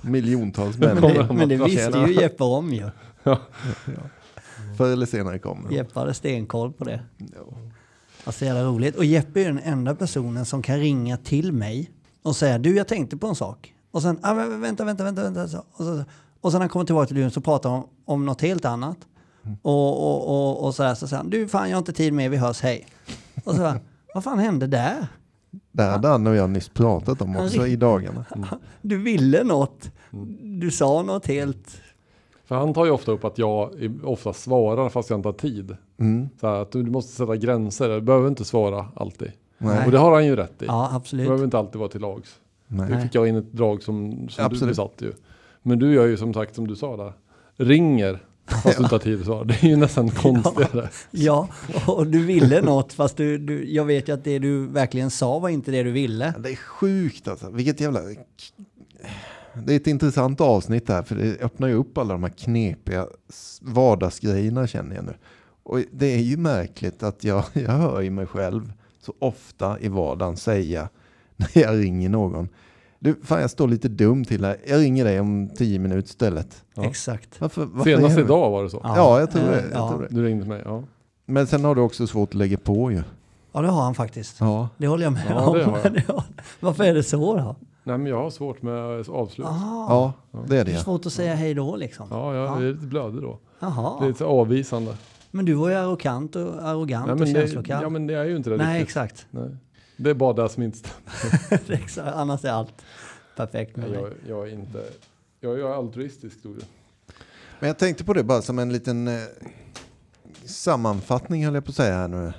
miljontals 0.02 0.78
Men 0.78 0.88
människor. 0.94 1.22
det, 1.22 1.34
men 1.34 1.48
det 1.48 1.56
visste 1.56 1.98
ju 2.06 2.20
Jeppe 2.20 2.44
om 2.44 2.72
ju. 2.72 2.90
Förr 4.76 4.92
eller 4.92 5.06
senare 5.06 5.38
kommer 5.38 5.68
de. 5.68 5.74
Jeppe 5.74 5.98
hade 6.00 6.14
stenkoll 6.14 6.72
på 6.72 6.84
det. 6.84 7.00
Ja. 7.18 7.56
Alltså 8.24 8.44
jävla 8.44 8.64
roligt. 8.64 8.96
Och 8.96 9.04
Jeppe 9.04 9.40
är 9.40 9.44
den 9.44 9.58
enda 9.58 9.94
personen 9.94 10.46
som 10.46 10.62
kan 10.62 10.78
ringa 10.78 11.16
till 11.16 11.52
mig 11.52 11.90
och 12.22 12.36
säga 12.36 12.58
du 12.58 12.76
jag 12.76 12.88
tänkte 12.88 13.16
på 13.16 13.26
en 13.26 13.34
sak. 13.34 13.74
Och 13.90 14.02
sen, 14.02 14.18
ah, 14.22 14.34
men 14.34 14.60
vänta, 14.60 14.84
vänta, 14.84 15.04
vänta, 15.04 15.22
vänta. 15.22 15.48
Så, 15.48 15.58
och, 15.58 15.84
så, 15.84 16.04
och 16.40 16.50
sen 16.52 16.58
när 16.58 16.60
han 16.60 16.68
kommer 16.68 16.84
tillbaka 16.84 17.06
till 17.06 17.16
luren 17.16 17.30
så 17.30 17.40
pratar 17.40 17.70
han 17.70 17.78
om, 17.78 17.88
om 18.04 18.26
något 18.26 18.40
helt 18.40 18.64
annat. 18.64 18.96
Och, 19.62 20.02
och, 20.02 20.28
och, 20.28 20.64
och 20.64 20.74
så 20.74 20.82
där 20.82 20.94
så 20.94 21.08
säger 21.08 21.22
han, 21.22 21.30
du 21.30 21.48
fan 21.48 21.68
jag 21.68 21.76
har 21.76 21.78
inte 21.78 21.92
tid 21.92 22.12
mer, 22.12 22.28
vi 22.28 22.36
hörs, 22.36 22.60
hej. 22.60 22.86
Och 23.44 23.54
så 23.54 23.58
bara, 23.58 23.80
vad 24.14 24.24
fan 24.24 24.38
hände 24.38 24.66
där? 24.66 25.06
Det 25.72 25.82
hade 25.82 26.08
han 26.08 26.26
och 26.26 26.34
jag 26.34 26.50
nyss 26.50 26.68
pratat 26.68 27.22
om 27.22 27.36
också 27.36 27.66
i 27.66 27.76
dagarna. 27.76 28.24
Du 28.82 28.98
ville 28.98 29.44
något. 29.44 29.90
Du 30.42 30.70
sa 30.70 31.02
något 31.02 31.26
helt... 31.26 31.80
För 32.44 32.54
han 32.54 32.74
tar 32.74 32.84
ju 32.84 32.90
ofta 32.90 33.12
upp 33.12 33.24
att 33.24 33.38
jag 33.38 33.70
ofta 34.04 34.32
svarar 34.32 34.88
fast 34.88 35.10
jag 35.10 35.18
inte 35.18 35.28
har 35.28 35.32
tid. 35.32 35.76
Mm. 36.02 36.28
Så 36.40 36.46
att 36.46 36.72
du, 36.72 36.82
du 36.82 36.90
måste 36.90 37.12
sätta 37.12 37.36
gränser. 37.36 37.88
Du 37.88 38.00
behöver 38.00 38.28
inte 38.28 38.44
svara 38.44 38.86
alltid. 38.96 39.32
Nej. 39.58 39.86
Och 39.86 39.92
det 39.92 39.98
har 39.98 40.12
han 40.12 40.26
ju 40.26 40.36
rätt 40.36 40.62
i. 40.62 40.66
Ja, 40.66 40.88
Du 40.90 40.96
absolut. 40.96 41.26
behöver 41.26 41.44
inte 41.44 41.58
alltid 41.58 41.78
vara 41.78 41.88
till 41.88 42.00
lags. 42.00 42.38
Nej. 42.66 42.90
Nu 42.90 43.00
fick 43.00 43.14
jag 43.14 43.28
in 43.28 43.36
ett 43.36 43.52
drag 43.52 43.82
som, 43.82 44.10
som 44.12 44.28
du 44.36 44.42
Absolut. 44.42 44.76
besatt 44.76 44.94
ju. 44.98 45.12
Men 45.62 45.78
du 45.78 45.94
gör 45.94 46.06
ju 46.06 46.16
som 46.16 46.34
sagt 46.34 46.54
som 46.54 46.66
du 46.66 46.76
sa 46.76 46.96
där. 46.96 47.12
Ringer 47.56 48.18
fast 48.46 48.76
du 48.76 48.82
inte 48.82 48.94
har 48.94 49.00
tid 49.00 49.20
att 49.20 49.26
svara. 49.26 49.44
Det 49.44 49.62
är 49.62 49.68
ju 49.68 49.76
nästan 49.76 50.10
konstigare. 50.10 50.88
Ja, 51.10 51.48
och 51.86 52.06
du 52.06 52.24
ville 52.26 52.60
något 52.60 52.92
fast 52.92 53.16
du, 53.16 53.38
du, 53.38 53.72
jag 53.72 53.84
vet 53.84 54.08
ju 54.08 54.12
att 54.14 54.24
det 54.24 54.38
du 54.38 54.66
verkligen 54.66 55.10
sa 55.10 55.38
var 55.38 55.48
inte 55.48 55.70
det 55.70 55.82
du 55.82 55.90
ville. 55.90 56.34
Det 56.38 56.50
är 56.50 56.56
sjukt 56.56 57.28
alltså. 57.28 57.50
Vilket 57.50 57.80
jävla... 57.80 58.00
Det 59.66 59.72
är 59.72 59.76
ett 59.76 59.86
intressant 59.86 60.40
avsnitt 60.40 60.88
här 60.88 61.02
för 61.02 61.14
det 61.14 61.40
öppnar 61.40 61.68
ju 61.68 61.74
upp 61.74 61.98
alla 61.98 62.12
de 62.12 62.22
här 62.22 62.30
knepiga 62.30 63.06
vardagsgrejerna 63.60 64.66
känner 64.66 64.96
jag 64.96 65.04
nu. 65.04 65.14
Och 65.62 65.80
det 65.92 66.06
är 66.14 66.18
ju 66.22 66.36
märkligt 66.36 67.02
att 67.02 67.24
jag, 67.24 67.44
jag 67.52 67.70
hör 67.70 68.00
ju 68.00 68.10
mig 68.10 68.26
själv 68.26 68.72
så 69.00 69.14
ofta 69.18 69.80
i 69.80 69.88
vardagen 69.88 70.36
säga 70.36 70.88
när 71.36 71.62
jag 71.62 71.78
ringer 71.84 72.08
någon. 72.08 72.48
Du, 72.98 73.14
fan 73.22 73.40
jag 73.40 73.50
står 73.50 73.68
lite 73.68 73.88
dum 73.88 74.24
till 74.24 74.44
här. 74.44 74.56
Jag 74.66 74.80
ringer 74.80 75.04
dig 75.04 75.20
om 75.20 75.50
tio 75.56 75.78
minuter 75.78 76.08
istället. 76.08 76.64
Ja. 76.74 76.84
Exakt. 76.84 77.40
Varför, 77.40 77.64
varför 77.64 77.96
Senast 77.96 78.18
idag 78.18 78.50
var 78.50 78.62
det 78.62 78.70
så. 78.70 78.80
Ja, 78.84 79.20
jag 79.20 79.30
tror 79.30 79.42
det. 79.42 79.60
Jag 79.60 79.70
ja. 79.80 79.90
tror 79.90 80.02
det. 80.02 80.08
Du 80.14 80.24
ringde 80.24 80.46
mig. 80.46 80.62
Ja. 80.64 80.82
Men 81.26 81.46
sen 81.46 81.64
har 81.64 81.74
du 81.74 81.80
också 81.80 82.06
svårt 82.06 82.28
att 82.28 82.34
lägga 82.34 82.58
på 82.58 82.90
ju. 82.92 83.02
Ja, 83.52 83.60
det 83.60 83.68
har 83.68 83.82
han 83.82 83.94
faktiskt. 83.94 84.40
Ja. 84.40 84.68
Det 84.76 84.86
håller 84.86 85.04
jag 85.04 85.12
med 85.12 85.26
Ja, 85.30 85.46
om. 85.46 85.54
det 85.58 85.64
har 85.64 85.80
jag. 85.84 86.02
Ja. 86.08 86.24
Varför 86.60 86.84
är 86.84 86.94
det 86.94 87.02
så 87.02 87.36
då? 87.36 87.56
Nej 87.84 87.98
men 87.98 88.06
jag 88.06 88.22
har 88.22 88.30
svårt 88.30 88.62
med 88.62 89.08
avslut. 89.08 89.46
Ah, 89.46 89.86
Ja, 89.88 90.12
det 90.32 90.38
är 90.58 90.64
det 90.64 90.70
är 90.70 90.74
det. 90.74 90.80
svårt 90.80 91.06
att 91.06 91.12
säga 91.12 91.34
hej 91.34 91.54
då 91.54 91.76
liksom. 91.76 92.06
Ja, 92.10 92.34
jag 92.34 92.56
är 92.56 92.72
lite 92.72 92.86
blödig 92.86 93.22
då. 93.22 93.38
Det 93.60 93.66
är 94.04 94.08
lite 94.08 94.24
avvisande. 94.24 94.96
Men 95.34 95.44
du 95.44 95.54
var 95.54 95.68
ju 95.68 95.74
arrogant 95.74 96.36
och, 96.36 96.68
arrogant 96.68 97.06
Nej, 97.06 97.12
och 97.12 97.18
men 97.18 97.32
det, 97.32 97.40
känslokall. 97.40 97.82
ja 97.82 97.88
men 97.88 98.06
det 98.06 98.14
är 98.14 98.24
ju 98.24 98.36
inte 98.36 98.50
det 98.50 98.56
Nej, 98.56 98.80
riktigt. 98.80 98.88
exakt. 98.88 99.26
Nej. 99.30 99.56
Det 99.96 100.10
är 100.10 100.14
bara 100.14 100.32
det 100.32 100.48
som 100.48 100.62
inte 100.62 100.78
stämmer. 100.78 101.60
exakt. 101.82 102.14
Annars 102.14 102.44
är 102.44 102.50
allt 102.50 102.82
perfekt 103.36 103.76
med 103.76 103.90
mig. 103.90 103.98
jag, 104.00 104.12
jag 104.28 104.48
är 104.48 104.52
inte... 104.52 104.84
Jag, 105.40 105.58
jag 105.58 105.70
är 105.70 105.74
altruistisk 105.74 106.42
tror 106.42 106.54
jag. 106.54 106.64
Men 107.60 107.66
jag 107.66 107.78
tänkte 107.78 108.04
på 108.04 108.12
det 108.12 108.24
bara 108.24 108.42
som 108.42 108.58
en 108.58 108.72
liten 108.72 109.08
eh, 109.08 109.20
sammanfattning 110.44 111.44
höll 111.44 111.54
jag 111.54 111.64
på 111.64 111.70
att 111.70 111.76
säga 111.76 111.94
här 111.94 112.08
nu. 112.08 112.32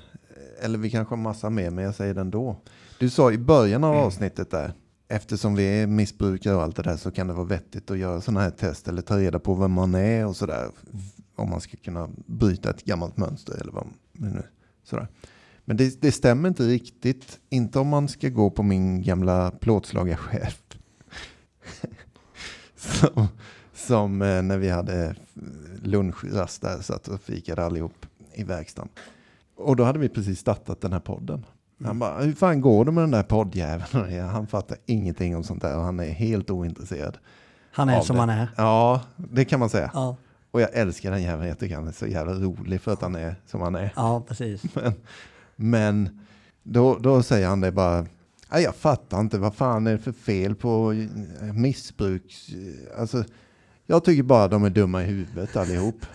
Eller 0.62 0.78
vi 0.78 0.90
kanske 0.90 1.12
har 1.12 1.22
massa 1.22 1.50
mer, 1.50 1.70
men 1.70 1.86
jag 1.86 1.96
säger 1.96 2.14
den 2.14 2.32
då. 2.32 2.56
Du 3.00 3.10
sa 3.10 3.32
i 3.32 3.38
början 3.38 3.84
av 3.84 3.96
avsnittet 3.96 4.52
där, 4.52 4.74
eftersom 5.08 5.56
vi 5.56 5.82
är 5.82 5.88
missbrukare 5.88 6.56
och 6.56 6.62
allt 6.64 6.76
det 6.76 6.84
där 6.84 6.98
så 6.98 7.12
kan 7.12 7.28
det 7.28 7.34
vara 7.34 7.46
vettigt 7.46 7.92
att 7.92 7.98
göra 7.98 8.22
sådana 8.22 8.42
här 8.42 8.50
test 8.50 8.88
eller 8.88 9.02
ta 9.02 9.18
reda 9.18 9.40
på 9.40 9.54
vem 9.56 9.72
man 9.72 9.96
är 9.96 10.26
och 10.28 10.36
sådär. 10.36 10.70
Om 11.36 11.50
man 11.50 11.62
ska 11.62 11.78
kunna 11.78 12.10
bryta 12.26 12.70
ett 12.70 12.86
gammalt 12.86 13.18
mönster 13.18 13.62
eller 13.62 13.72
vad 13.72 13.88
men 14.14 14.30
nu, 14.30 14.44
sådär. 14.84 15.08
Men 15.66 15.78
det, 15.78 16.02
det 16.02 16.12
stämmer 16.12 16.50
inte 16.50 16.64
riktigt, 16.64 17.40
inte 17.50 17.80
om 17.80 17.88
man 17.88 18.08
ska 18.08 18.30
gå 18.30 18.50
på 18.50 18.64
min 18.64 19.02
gamla 19.02 19.52
plåtslagarchef. 19.52 20.62
som, 22.76 23.28
som 23.74 24.22
eh, 24.22 24.42
när 24.42 24.58
vi 24.58 24.70
hade 24.70 25.16
lunchrast 25.84 26.62
där, 26.62 26.82
satt 26.82 27.08
och 27.08 27.22
fikade 27.22 27.66
allihop 27.66 28.06
i 28.34 28.44
verkstaden. 28.44 28.90
Och 29.56 29.76
då 29.76 29.84
hade 29.84 30.00
vi 30.00 30.10
precis 30.10 30.40
startat 30.40 30.82
den 30.82 30.94
här 30.94 31.00
podden. 31.00 31.46
Han 31.86 32.00
bara, 32.00 32.20
hur 32.20 32.34
fan 32.34 32.62
går 32.62 32.86
det 32.86 32.92
med 32.92 33.04
den 33.04 33.12
där 33.12 33.24
poddjäveln? 33.24 34.28
Han 34.32 34.48
fattar 34.48 34.78
ingenting 34.86 35.36
om 35.36 35.44
sånt 35.44 35.62
där 35.62 35.78
och 35.78 35.84
han 35.84 36.00
är 36.00 36.10
helt 36.10 36.50
ointresserad. 36.50 37.18
Han 37.72 37.90
är 37.90 38.02
som 38.02 38.16
det. 38.16 38.20
han 38.20 38.30
är. 38.30 38.48
Ja, 38.58 39.02
det 39.16 39.46
kan 39.46 39.60
man 39.60 39.70
säga. 39.70 39.92
Ja. 39.94 40.16
Och 40.54 40.62
jag 40.62 40.70
älskar 40.74 41.12
den 41.12 41.22
jäveln, 41.22 41.48
jag 41.48 41.60
tycker 41.60 41.76
han 41.76 41.88
är 41.88 41.92
så 41.92 42.08
jävla 42.08 42.34
rolig 42.34 42.82
för 42.82 42.94
att 42.94 43.02
han 43.02 43.16
är 43.16 43.36
som 43.46 43.62
han 43.62 43.76
är. 43.76 43.94
Ja, 43.96 44.26
precis. 44.28 44.62
Men 45.56 46.20
då, 46.64 46.98
då 46.98 47.24
säger 47.24 47.48
han 47.48 47.62
det 47.62 47.72
bara, 47.72 48.06
"Nej, 48.52 48.64
jag 48.64 48.76
fattar 48.76 49.20
inte, 49.20 49.38
vad 49.38 49.56
fan 49.56 49.88
är 49.88 49.92
det 49.92 49.98
för 49.98 50.12
fel 50.12 50.56
på 50.56 50.92
eh, 51.42 51.54
missbruk? 51.54 52.36
Alltså, 52.98 53.24
jag 53.88 54.04
tycker 54.04 54.24
bara 54.24 54.48
de 54.48 54.64
är 54.64 54.70
dumma 54.70 55.04
i 55.04 55.06
huvudet 55.06 55.56
allihop. 55.56 56.06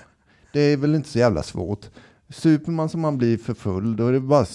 Det 0.53 0.61
är 0.61 0.77
väl 0.77 0.95
inte 0.95 1.09
så 1.09 1.19
jävla 1.19 1.43
svårt. 1.43 1.87
Super 2.29 2.73
man 2.73 2.89
som 2.89 3.01
man 3.01 3.19
blir 3.19 3.39
för 3.39 3.55
full, 3.55 3.97
då 3.97 4.07
är 4.07 4.13
det 4.13 4.21
bara 4.21 4.47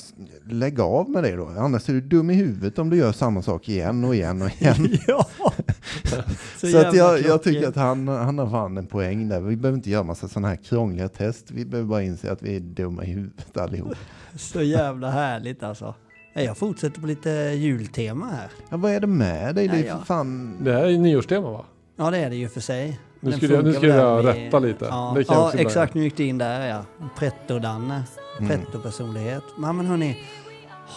lägga 0.50 0.84
av 0.84 1.10
med 1.10 1.24
det 1.24 1.36
då. 1.36 1.48
Annars 1.48 1.90
är 1.90 1.94
du 1.94 2.02
dum 2.02 2.30
i 2.30 2.34
huvudet 2.34 2.80
om 2.80 2.90
du 2.90 2.98
gör 2.98 3.12
samma 3.12 3.42
sak 3.42 3.70
igen 3.70 4.04
och 4.04 4.16
igen 4.16 4.42
och 4.42 4.50
igen. 4.62 4.98
ja! 5.08 5.28
Så, 6.58 6.68
att 6.68 6.74
jävla 6.74 6.98
jag, 6.98 7.22
jag 7.22 7.44
tycker 7.44 7.68
att 7.68 7.76
han, 7.76 8.08
han 8.08 8.38
har 8.40 8.50
fan 8.50 8.78
en 8.78 8.88
poäng 8.88 9.30
där. 9.30 9.40
Vi 9.42 9.56
behöver 9.56 9.78
inte 9.78 9.90
göra 9.90 10.04
massa 10.04 10.28
sådana 10.28 10.48
här 10.48 10.56
krångliga 10.56 11.08
test. 11.10 11.52
Vi 11.52 11.66
behöver 11.66 11.90
bara 11.90 12.04
inse 12.04 12.32
att 12.32 12.42
vi 12.42 12.56
är 12.56 12.60
dumma 12.60 13.04
i 13.04 13.12
huvudet 13.12 13.58
allihop. 13.58 13.94
Så 14.36 14.62
jävla 14.62 15.12
härligt 15.12 15.64
alltså. 15.64 15.96
Jag 16.34 16.58
fortsätter 16.58 17.02
på 17.02 17.08
lite 17.08 17.30
jultema 17.56 18.26
här. 18.26 18.48
Ja, 18.70 18.78
vad 18.78 18.92
är 18.92 19.00
det 19.00 19.08
med 19.08 19.56
dig? 19.56 19.68
Det 19.68 19.76
är 19.78 19.80
Ja, 19.80 19.86
ja. 19.88 20.06
fan... 20.06 20.58
Det 20.64 20.74
här 20.74 20.84
är 20.84 20.90
ju 20.90 20.98
nyårstema 20.98 21.52
va? 21.52 21.66
Ja 21.96 22.12
det 22.12 22.18
är 22.18 22.30
det 22.30 22.36
ju 22.36 22.50
för 22.50 22.62
sig. 22.62 23.00
Nu 23.20 23.32
skulle 23.32 23.54
jag- 23.56 23.64
nu 23.66 23.74
skulle 23.74 23.96
jag 23.96 24.26
rätta 24.28 24.60
lite. 24.60 24.86
Ja, 24.86 25.12
Det 25.16 25.26
ja 25.28 25.52
exakt, 25.56 25.94
nu 25.94 26.04
gick 26.04 26.18
det 26.18 26.24
in 26.24 26.38
där 26.38 26.68
ja. 26.68 26.86
Pretto-Danne. 27.20 28.04
Mm. 28.40 28.50
Pretto-personlighet. 28.50 29.44
Men, 29.58 29.76
men 29.78 29.86
hörni, 29.86 30.18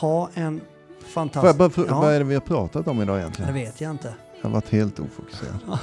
ha 0.01 0.31
en 0.35 0.61
Får 1.01 1.09
fantastisk... 1.09 1.49
jag 1.49 1.57
bara 1.57 1.69
fr- 1.69 1.87
Ja. 1.89 2.01
Vad 2.01 2.14
är 2.14 2.19
det 2.19 2.25
vi 2.25 2.35
har 2.35 2.41
pratat 2.41 2.89
om 2.89 3.03
idag 3.03 3.17
Det 3.17 3.21
egentligen? 3.21 3.55
vet 3.55 3.81
jag 3.81 3.91
inte. 3.91 4.14
Jag 4.41 4.49
har 4.49 4.55
varit 4.55 4.68
helt 4.68 5.01
ofokuserad. 5.01 5.78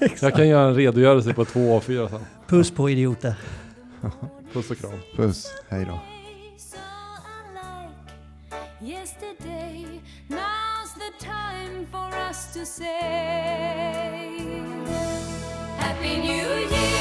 Jag 0.20 0.34
kan 0.34 0.48
göra 0.48 0.68
en 0.68 0.74
redogörelse 0.74 1.34
på 1.34 1.44
två 1.44 1.80
A4 1.80 2.08
sen. 2.08 2.20
Puss 2.46 2.70
på 2.70 2.90
idioter. 2.90 3.34
Puss 4.52 4.70
och 4.70 4.78
kram. 4.78 4.98
Puss, 5.16 5.46
hej 5.68 5.84
då. 5.84 6.00
Happy 15.78 16.16
New 16.18 16.46
Year! 16.72 16.91